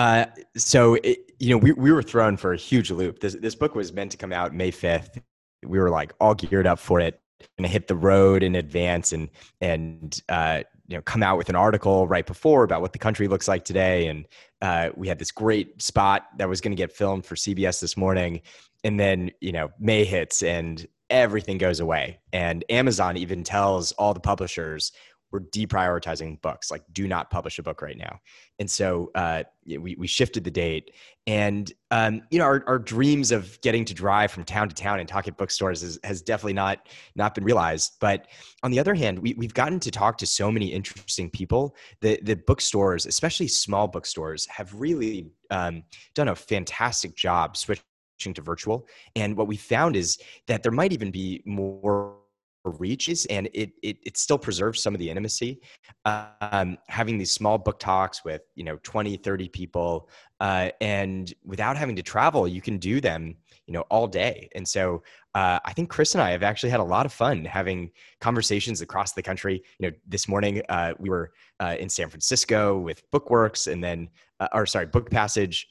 Uh, 0.01 0.25
so 0.57 0.95
it, 0.95 1.31
you 1.39 1.51
know, 1.51 1.59
we, 1.59 1.73
we 1.73 1.93
were 1.93 2.03
thrown 2.03 2.35
for 2.39 2.55
a 2.55 2.57
huge 2.57 2.91
loop. 2.91 3.21
This 3.21 3.35
this 3.35 3.55
book 3.55 3.75
was 3.75 3.93
meant 3.93 4.11
to 4.13 4.17
come 4.17 4.33
out 4.33 4.55
May 4.55 4.71
fifth. 4.71 5.21
We 5.63 5.79
were 5.79 5.91
like 5.91 6.15
all 6.19 6.35
geared 6.35 6.67
up 6.67 6.79
for 6.79 7.01
it 7.01 7.21
and 7.59 7.67
hit 7.67 7.87
the 7.87 7.95
road 7.95 8.43
in 8.43 8.55
advance 8.55 9.13
and 9.13 9.29
and 9.61 10.19
uh, 10.31 10.63
you 10.89 10.97
know 10.97 11.03
come 11.03 11.23
out 11.23 11.37
with 11.37 11.51
an 11.51 11.55
article 11.55 12.09
right 12.09 12.25
before 12.25 12.65
about 12.65 12.81
what 12.81 12.95
the 12.95 12.99
country 12.99 13.29
looks 13.29 13.47
like 13.47 13.63
today. 13.63 14.07
And 14.07 14.27
uh, 14.63 14.89
we 14.97 15.07
had 15.07 15.19
this 15.19 15.31
great 15.31 15.83
spot 15.83 16.29
that 16.39 16.49
was 16.49 16.63
going 16.63 16.73
to 16.73 16.77
get 16.77 16.93
filmed 16.93 17.27
for 17.27 17.35
cbs 17.35 17.83
this 17.83 17.95
morning. 17.95 18.41
And 18.83 18.99
then 18.99 19.31
you 19.43 19.53
know 19.53 19.71
may 19.79 20.07
hits 20.07 20.43
and 20.43 20.87
everything 21.11 21.59
goes 21.59 21.79
away. 21.79 22.21
And 22.33 22.65
amazon 22.71 23.19
even 23.19 23.45
tells 23.45 23.93
all 23.93 24.15
the 24.15 24.21
publishers 24.21 24.93
we're 25.31 25.41
deprioritizing 25.41 26.41
books 26.43 26.71
like 26.71 26.83
do 26.93 27.07
not 27.07 27.31
publish 27.31 27.59
a 27.59 27.63
book 27.63 27.83
right 27.83 27.97
now. 27.97 28.21
And 28.59 28.71
so 28.71 29.11
uh, 29.15 29.45
we, 29.67 29.95
we 29.97 30.07
shifted 30.07 30.45
the 30.45 30.51
date. 30.51 30.93
And 31.27 31.73
um, 31.91 32.23
you 32.31 32.39
know 32.39 32.45
our, 32.45 32.65
our 32.67 32.79
dreams 32.79 33.31
of 33.31 33.61
getting 33.61 33.85
to 33.85 33.95
drive 33.95 34.31
from 34.33 34.45
town 34.45 34.69
to 34.69 34.75
town 34.75 35.01
and 35.01 35.09
talk 35.09 35.29
at 35.29 35.37
bookstores 35.37 35.83
is, 35.83 35.99
has 36.03 36.23
definitely 36.23 36.55
not 36.55 36.89
not 37.15 37.35
been 37.35 37.45
realized. 37.45 37.97
But 38.01 38.27
on 38.63 38.71
the 38.71 38.79
other 38.79 38.95
hand 38.95 39.19
we, 39.19 39.35
we've 39.35 39.55
gotten 39.55 39.81
to 39.81 39.91
talk 39.91 40.19
to 40.19 40.27
so 40.27 40.51
many 40.51 40.73
interesting 40.73 41.31
people 41.31 41.77
the, 42.01 42.19
the 42.23 42.37
bookstores 42.37 43.07
especially 43.07 43.49
small 43.49 43.87
bookstores 43.87 44.47
have 44.47 44.73
really 44.75 45.31
um, 45.51 45.83
done 46.15 46.29
a 46.29 46.35
fantastic 46.35 47.15
job 47.17 47.57
switching 47.57 47.85
to 48.29 48.43
virtual. 48.43 48.87
And 49.17 49.37
what 49.37 49.47
we 49.47 49.57
found 49.57 49.97
is 49.97 50.19
that 50.47 50.63
there 50.63 50.73
might 50.73 50.93
even 50.93 51.11
be 51.11 51.43
more 51.47 52.20
reaches 52.65 53.27
and 53.27 53.49
it, 53.55 53.73
it 53.83 53.99
it 54.03 54.17
still 54.17 54.39
preserves 54.39 54.83
some 54.83 54.95
of 54.95 54.99
the 54.99 55.09
intimacy. 55.09 55.61
Um, 56.05 56.79
having 56.89 57.19
these 57.19 57.33
small 57.33 57.59
book 57.59 57.79
talks 57.79 58.25
with 58.25 58.43
you 58.55 58.65
know 58.65 58.79
20 58.83 59.17
30 59.17 59.49
people 59.49 60.09
uh, 60.41 60.71
and 60.81 61.33
without 61.45 61.77
having 61.77 61.97
to 61.97 62.03
travel 62.03 62.47
you 62.47 62.61
can 62.61 62.79
do 62.79 63.01
them 63.01 63.37
you 63.67 63.73
know 63.73 63.83
all 63.83 64.07
day. 64.07 64.49
And 64.55 64.67
so 64.67 65.03
uh, 65.35 65.61
i 65.65 65.73
think 65.73 65.89
chris 65.89 66.15
and 66.15 66.23
i 66.23 66.31
have 66.31 66.43
actually 66.43 66.71
had 66.71 66.81
a 66.81 66.85
lot 66.85 67.07
of 67.07 67.13
fun 67.13 67.45
having 67.45 67.91
conversations 68.21 68.81
across 68.81 69.13
the 69.13 69.23
country. 69.23 69.63
You 69.79 69.91
know 69.91 69.97
this 70.07 70.29
morning 70.29 70.63
uh, 70.69 70.95
we 70.99 71.09
were 71.09 71.33
uh, 71.61 71.77
in 71.79 71.89
san 71.89 72.09
francisco 72.09 72.79
with 72.79 73.09
bookworks 73.11 73.71
and 73.71 73.83
then 73.83 74.09
uh, 74.41 74.49
or 74.53 74.67
sorry 74.67 74.87
book 74.87 75.11
passage 75.11 75.69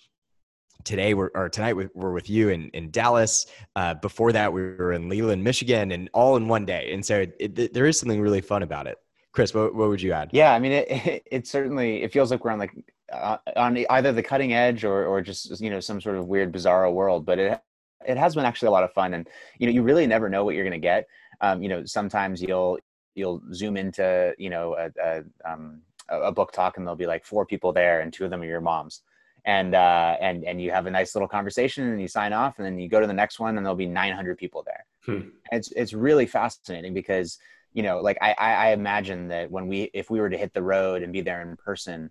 today 0.84 1.14
we're, 1.14 1.30
or 1.36 1.50
tonight 1.50 1.74
we're 1.94 2.12
with 2.12 2.30
you 2.30 2.50
in, 2.50 2.70
in 2.70 2.92
Dallas. 2.92 3.46
Uh, 3.76 3.94
before 3.96 4.32
that, 4.32 4.52
we 4.52 4.62
were 4.62 4.94
in 4.94 5.10
Leland, 5.10 5.44
Michigan, 5.44 5.92
and 5.92 6.10
all 6.14 6.36
in 6.36 6.48
one 6.48 6.66
day. 6.66 6.92
And 6.94 7.06
so 7.06 7.22
it, 7.22 7.36
it, 7.40 7.74
there 7.74 7.86
is 7.86 8.00
something 8.00 8.22
really 8.22 8.42
fun 8.42 8.64
about 8.64 8.88
it. 8.88 8.98
Chris, 9.32 9.54
what, 9.54 9.76
what 9.76 9.90
would 9.90 10.02
you 10.02 10.12
add? 10.12 10.30
Yeah, 10.34 10.54
I 10.54 10.60
mean, 10.60 10.72
it, 10.72 10.88
it, 10.90 11.24
it 11.32 11.48
certainly 11.48 12.02
it 12.02 12.12
feels 12.12 12.32
like 12.32 12.44
we're 12.44 12.52
on 12.52 12.60
like 12.60 12.74
uh, 13.12 13.38
on 13.56 13.86
either 13.90 14.12
the 14.12 14.24
cutting 14.24 14.54
edge 14.54 14.84
or 14.84 15.06
or 15.06 15.22
just 15.22 15.62
you 15.62 15.70
know 15.70 15.80
some 15.80 16.02
sort 16.02 16.16
of 16.16 16.28
weird 16.28 16.52
bizarro 16.52 16.92
world. 16.92 17.26
But 17.26 17.40
it 17.40 17.62
it 18.08 18.18
has 18.18 18.34
been 18.34 18.46
actually 18.46 18.70
a 18.70 18.72
lot 18.72 18.84
of 18.84 18.92
fun, 18.94 19.14
and 19.14 19.28
you 19.60 19.68
know 19.68 19.74
you 19.74 19.84
really 19.84 20.08
never 20.08 20.30
know 20.30 20.44
what 20.44 20.56
you're 20.56 20.64
going 20.64 20.72
to 20.72 20.80
get. 20.80 21.08
Um, 21.42 21.62
you 21.62 21.70
know, 21.70 21.86
sometimes 21.86 22.42
you'll 22.42 22.80
you'll 23.14 23.42
zoom 23.54 23.78
into 23.78 24.34
you 24.40 24.50
know 24.50 24.76
a, 24.76 24.90
a, 25.00 25.24
um, 25.46 25.82
a 26.10 26.32
book 26.32 26.52
talk 26.52 26.78
and 26.78 26.86
there'll 26.86 26.96
be 26.96 27.06
like 27.06 27.24
four 27.24 27.46
people 27.46 27.72
there, 27.72 28.02
and 28.02 28.12
two 28.12 28.26
of 28.26 28.32
them 28.32 28.42
are 28.42 28.46
your 28.46 28.62
moms 28.62 29.04
and 29.46 29.76
uh, 29.76 30.18
and 30.22 30.44
and 30.44 30.62
you 30.62 30.72
have 30.72 30.86
a 30.86 30.92
nice 30.92 31.16
little 31.16 31.28
conversation 31.28 31.90
and 31.90 32.02
you 32.02 32.08
sign 32.08 32.34
off 32.34 32.58
and 32.58 32.66
then 32.66 32.78
you 32.80 32.90
go 32.90 33.00
to 33.00 33.08
the 33.08 33.14
next 33.14 33.40
one 33.40 33.58
and 33.58 33.66
there'll 33.66 33.76
be 33.76 33.86
900 33.86 34.38
people 34.38 34.64
there 34.66 34.86
hmm. 35.06 35.30
it's 35.52 35.72
it's 35.74 35.94
really 35.94 36.26
fascinating 36.26 36.94
because 36.94 37.40
you 37.74 37.84
know 37.84 38.00
like 38.00 38.18
I, 38.22 38.34
I 38.40 38.72
imagine 38.72 39.28
that 39.30 39.50
when 39.52 39.68
we 39.68 39.90
if 39.94 40.10
we 40.10 40.20
were 40.20 40.30
to 40.30 40.38
hit 40.38 40.54
the 40.54 40.64
road 40.64 41.04
and 41.04 41.14
be 41.14 41.22
there 41.22 41.42
in 41.42 41.56
person 41.58 42.10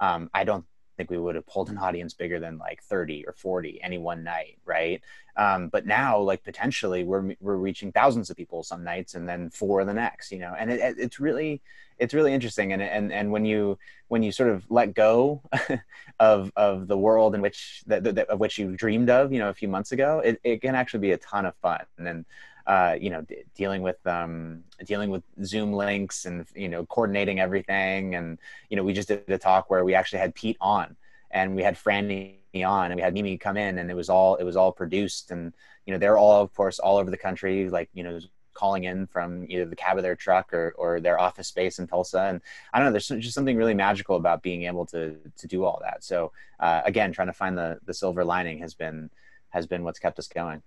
um, 0.00 0.30
i 0.34 0.44
don't 0.44 0.64
think 0.96 1.10
we 1.10 1.18
would 1.18 1.34
have 1.34 1.46
pulled 1.46 1.68
an 1.70 1.78
audience 1.78 2.14
bigger 2.14 2.40
than 2.40 2.58
like 2.58 2.82
30 2.82 3.26
or 3.26 3.32
40 3.32 3.80
any 3.82 3.98
one 3.98 4.24
night 4.24 4.58
right? 4.64 5.02
Um, 5.36 5.68
but 5.68 5.86
now 5.86 6.18
like 6.18 6.42
potentially 6.44 7.04
we're 7.04 7.34
we're 7.40 7.56
reaching 7.56 7.92
thousands 7.92 8.30
of 8.30 8.36
people 8.36 8.62
some 8.62 8.84
nights 8.84 9.14
and 9.14 9.28
then 9.28 9.50
four 9.50 9.84
the 9.84 9.94
next 9.94 10.32
you 10.32 10.38
know? 10.38 10.54
And 10.58 10.70
it, 10.70 10.96
it's 10.98 11.20
really 11.20 11.62
it's 11.98 12.14
really 12.14 12.34
interesting. 12.34 12.72
And 12.72 12.82
and 12.82 13.12
and 13.12 13.30
when 13.30 13.44
you 13.44 13.78
when 14.08 14.22
you 14.22 14.32
sort 14.32 14.50
of 14.50 14.64
let 14.70 14.94
go 14.94 15.42
of 16.20 16.52
of 16.56 16.88
the 16.88 16.98
world 16.98 17.34
in 17.34 17.40
which 17.40 17.82
that, 17.86 18.04
that, 18.04 18.28
of 18.28 18.40
which 18.40 18.58
you 18.58 18.76
dreamed 18.76 19.10
of 19.10 19.32
you 19.32 19.38
know 19.38 19.48
a 19.48 19.54
few 19.54 19.68
months 19.68 19.92
ago 19.92 20.20
it, 20.24 20.40
it 20.44 20.60
can 20.62 20.74
actually 20.74 21.00
be 21.00 21.12
a 21.12 21.18
ton 21.18 21.46
of 21.46 21.54
fun. 21.56 21.84
And 21.98 22.06
then 22.06 22.24
uh, 22.66 22.96
you 23.00 23.10
know 23.10 23.22
d- 23.22 23.44
dealing 23.54 23.82
with 23.82 24.04
um, 24.06 24.64
dealing 24.84 25.10
with 25.10 25.22
zoom 25.44 25.72
links 25.72 26.24
and 26.24 26.46
you 26.54 26.68
know 26.68 26.84
coordinating 26.86 27.40
everything 27.40 28.14
and 28.14 28.38
you 28.70 28.76
know 28.76 28.82
we 28.82 28.92
just 28.92 29.08
did 29.08 29.28
a 29.28 29.38
talk 29.38 29.70
where 29.70 29.84
we 29.84 29.94
actually 29.94 30.18
had 30.18 30.34
pete 30.34 30.56
on 30.60 30.96
and 31.30 31.54
we 31.54 31.62
had 31.62 31.76
franny 31.76 32.36
on, 32.64 32.86
and 32.86 32.96
we 32.96 33.02
had 33.02 33.12
Mimi 33.12 33.36
come 33.36 33.56
in, 33.56 33.78
and 33.78 33.90
it 33.90 33.94
was 33.94 34.08
all 34.08 34.36
it 34.36 34.44
was 34.44 34.56
all 34.56 34.72
produced, 34.72 35.30
and 35.30 35.52
you 35.84 35.92
know 35.92 35.98
they're 35.98 36.18
all 36.18 36.42
of 36.42 36.54
course 36.54 36.78
all 36.78 36.96
over 36.96 37.10
the 37.10 37.16
country, 37.16 37.68
like 37.68 37.90
you 37.92 38.02
know 38.02 38.18
calling 38.54 38.84
in 38.84 39.06
from 39.06 39.44
either 39.50 39.66
the 39.66 39.76
cab 39.76 39.98
of 39.98 40.02
their 40.02 40.16
truck 40.16 40.54
or, 40.54 40.72
or 40.78 40.98
their 40.98 41.20
office 41.20 41.46
space 41.46 41.78
in 41.78 41.86
Tulsa. 41.86 42.20
And 42.20 42.40
I 42.72 42.78
don't 42.78 42.86
know, 42.86 42.92
there's 42.92 43.06
just 43.06 43.34
something 43.34 43.54
really 43.54 43.74
magical 43.74 44.16
about 44.16 44.42
being 44.42 44.62
able 44.62 44.86
to, 44.86 45.14
to 45.36 45.46
do 45.46 45.66
all 45.66 45.78
that. 45.82 46.02
So 46.02 46.32
uh, 46.58 46.80
again, 46.86 47.12
trying 47.12 47.28
to 47.28 47.34
find 47.34 47.58
the, 47.58 47.78
the 47.84 47.92
silver 47.92 48.24
lining 48.24 48.60
has 48.60 48.72
been, 48.72 49.10
has 49.50 49.66
been 49.66 49.84
what's 49.84 49.98
kept 49.98 50.18
us 50.18 50.26
going. 50.26 50.62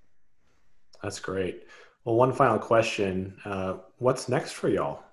That's 1.01 1.19
great. 1.19 1.63
Well, 2.05 2.15
one 2.15 2.33
final 2.33 2.57
question. 2.57 3.35
Uh, 3.43 3.77
what's 3.97 4.29
next 4.29 4.53
for 4.53 4.69
y'all? 4.69 5.03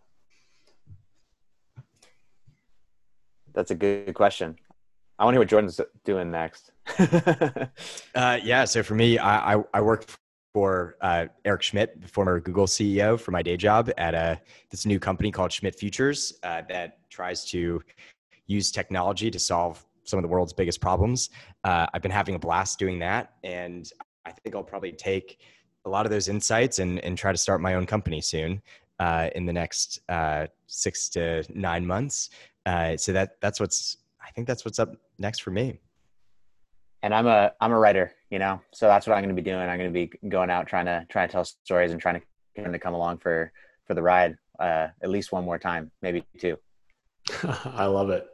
That's 3.53 3.71
a 3.71 3.75
good 3.75 4.15
question. 4.15 4.57
I 5.19 5.25
want 5.25 5.35
to 5.35 5.37
hear 5.37 5.41
what 5.41 5.49
Jordan's 5.49 5.81
doing 6.05 6.31
next. 6.31 6.71
uh, 8.15 8.39
yeah. 8.43 8.65
So 8.67 8.83
for 8.83 8.95
me, 8.95 9.19
I, 9.19 9.55
I, 9.55 9.63
I 9.75 9.81
work 9.81 10.05
for 10.53 10.97
uh, 11.01 11.27
Eric 11.45 11.63
Schmidt, 11.63 12.01
the 12.01 12.09
former 12.09 12.39
Google 12.41 12.67
CEO, 12.67 13.19
for 13.19 13.31
my 13.31 13.43
day 13.43 13.57
job 13.57 13.91
at 13.99 14.15
a 14.15 14.41
this 14.71 14.87
new 14.87 14.99
company 14.99 15.31
called 15.31 15.53
Schmidt 15.53 15.79
Futures 15.79 16.35
uh, 16.43 16.63
that 16.69 17.11
tries 17.11 17.45
to 17.47 17.83
use 18.47 18.71
technology 18.71 19.31
to 19.31 19.39
solve 19.39 19.85
some 20.05 20.19
of 20.19 20.23
the 20.23 20.29
world's 20.29 20.53
biggest 20.53 20.81
problems. 20.81 21.31
Uh, 21.65 21.87
I've 21.93 22.03
been 22.03 22.11
having 22.11 22.37
a 22.37 22.39
blast 22.39 22.79
doing 22.79 22.99
that, 23.01 23.35
and 23.43 23.91
I 24.25 24.33
think 24.33 24.55
I'll 24.55 24.63
probably 24.63 24.93
take 24.93 25.41
a 25.87 25.89
lot 25.89 26.05
of 26.05 26.13
those 26.13 26.29
insights 26.29 26.79
and, 26.79 26.99
and 27.01 27.17
try 27.17 27.33
to 27.33 27.39
start 27.39 27.61
my 27.61 27.75
own 27.75 27.87
company 27.87 28.21
soon 28.21 28.61
uh, 29.01 29.31
in 29.35 29.47
the 29.47 29.53
next 29.53 30.01
uh, 30.09 30.47
six 30.67 31.09
to 31.11 31.43
nine 31.55 31.87
months. 31.87 32.31
Uh, 32.67 32.97
so 32.97 33.13
that 33.13 33.41
that's 33.41 33.61
what's 33.61 33.99
I 34.21 34.31
think 34.33 34.47
that's 34.47 34.65
what's 34.65 34.79
up 34.79 34.95
next 35.19 35.41
for 35.41 35.51
me 35.51 35.79
and 37.03 37.15
I'm 37.15 37.29
a 37.29 37.53
I'm 37.61 37.71
a 37.71 37.79
writer, 37.79 38.13
you 38.31 38.41
know, 38.41 38.61
so 38.73 38.89
that's 38.89 39.07
what 39.07 39.15
I'm 39.15 39.23
going 39.23 39.35
to 39.35 39.41
be 39.41 39.49
doing. 39.49 39.61
I'm 39.69 39.79
going 39.79 39.93
to 39.93 40.07
be 40.07 40.11
going 40.29 40.51
out 40.51 40.67
trying 40.67 40.87
to 40.87 41.07
trying 41.09 41.29
to 41.29 41.33
tell 41.33 41.45
stories 41.45 41.93
and 41.93 42.01
trying 42.01 42.21
to 42.21 42.27
trying 42.61 42.73
to 42.73 42.79
come 42.81 42.95
along 42.95 43.19
for 43.19 43.53
for 43.87 43.95
the 43.95 44.03
ride 44.03 44.37
uh, 44.59 44.89
at 45.03 45.09
least 45.09 45.31
one 45.31 45.45
more 45.45 45.59
time, 45.59 45.93
maybe 46.03 46.25
two. 46.41 46.59
I 47.65 47.87
love 47.87 48.11
it. 48.11 48.27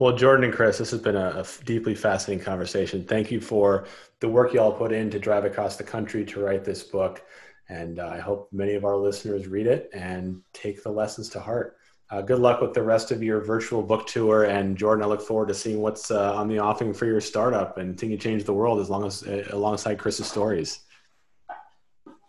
Well, 0.00 0.16
Jordan 0.16 0.46
and 0.46 0.54
Chris, 0.54 0.78
this 0.78 0.92
has 0.92 1.00
been 1.02 1.14
a, 1.14 1.28
a, 1.28 1.64
deeply 1.66 1.94
fascinating 1.94 2.42
conversation. 2.42 3.04
Thank 3.04 3.30
you 3.30 3.38
for 3.38 3.84
the 4.20 4.30
work 4.30 4.54
you 4.54 4.60
all 4.60 4.72
put 4.72 4.92
in 4.92 5.10
to 5.10 5.18
drive 5.18 5.44
across 5.44 5.76
the 5.76 5.84
country 5.84 6.24
to 6.24 6.40
write 6.40 6.64
this 6.64 6.82
book. 6.82 7.22
And 7.68 7.98
uh, 7.98 8.08
I 8.08 8.18
hope 8.18 8.48
many 8.50 8.72
of 8.72 8.86
our 8.86 8.96
listeners 8.96 9.46
read 9.46 9.66
it 9.66 9.90
and 9.92 10.40
take 10.54 10.82
the 10.82 10.90
lessons 10.90 11.28
to 11.30 11.40
heart. 11.40 11.76
Uh, 12.08 12.22
good 12.22 12.38
luck 12.38 12.62
with 12.62 12.72
the 12.72 12.82
rest 12.82 13.10
of 13.10 13.22
your 13.22 13.40
virtual 13.40 13.82
book 13.82 14.06
tour. 14.06 14.44
And 14.44 14.74
Jordan, 14.74 15.04
I 15.04 15.06
look 15.06 15.20
forward 15.20 15.48
to 15.48 15.54
seeing 15.54 15.82
what's 15.82 16.10
uh, 16.10 16.34
on 16.34 16.48
the 16.48 16.60
offing 16.60 16.94
for 16.94 17.04
your 17.04 17.20
startup 17.20 17.76
and 17.76 17.90
continue 17.90 18.16
you 18.16 18.20
change 18.22 18.44
the 18.44 18.54
world 18.54 18.80
as 18.80 18.88
long 18.88 19.04
as 19.04 19.22
uh, 19.22 19.48
alongside 19.50 19.98
Chris's 19.98 20.26
stories. 20.26 20.80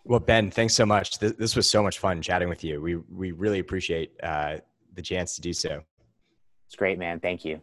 Well, 0.04 0.20
Ben, 0.20 0.50
thanks 0.50 0.74
so 0.74 0.84
much. 0.84 1.18
This, 1.18 1.32
this, 1.32 1.56
was 1.56 1.70
so 1.70 1.82
much 1.82 2.00
fun 2.00 2.20
chatting 2.20 2.50
with 2.50 2.62
you. 2.62 2.82
We 2.82 2.96
we 2.96 3.32
really 3.32 3.60
appreciate 3.60 4.12
uh, 4.22 4.58
the 4.92 5.00
chance 5.00 5.36
to 5.36 5.40
do 5.40 5.54
so. 5.54 5.82
It's 6.72 6.78
great, 6.78 6.98
man. 6.98 7.20
Thank 7.20 7.44
you. 7.44 7.60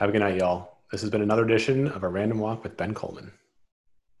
Have 0.00 0.10
a 0.10 0.12
good 0.12 0.18
night, 0.18 0.36
y'all. 0.36 0.80
This 0.92 1.00
has 1.00 1.08
been 1.08 1.22
another 1.22 1.46
edition 1.46 1.88
of 1.88 2.02
a 2.02 2.08
Random 2.08 2.40
Walk 2.40 2.62
with 2.62 2.76
Ben 2.76 2.92
Coleman. 2.92 3.32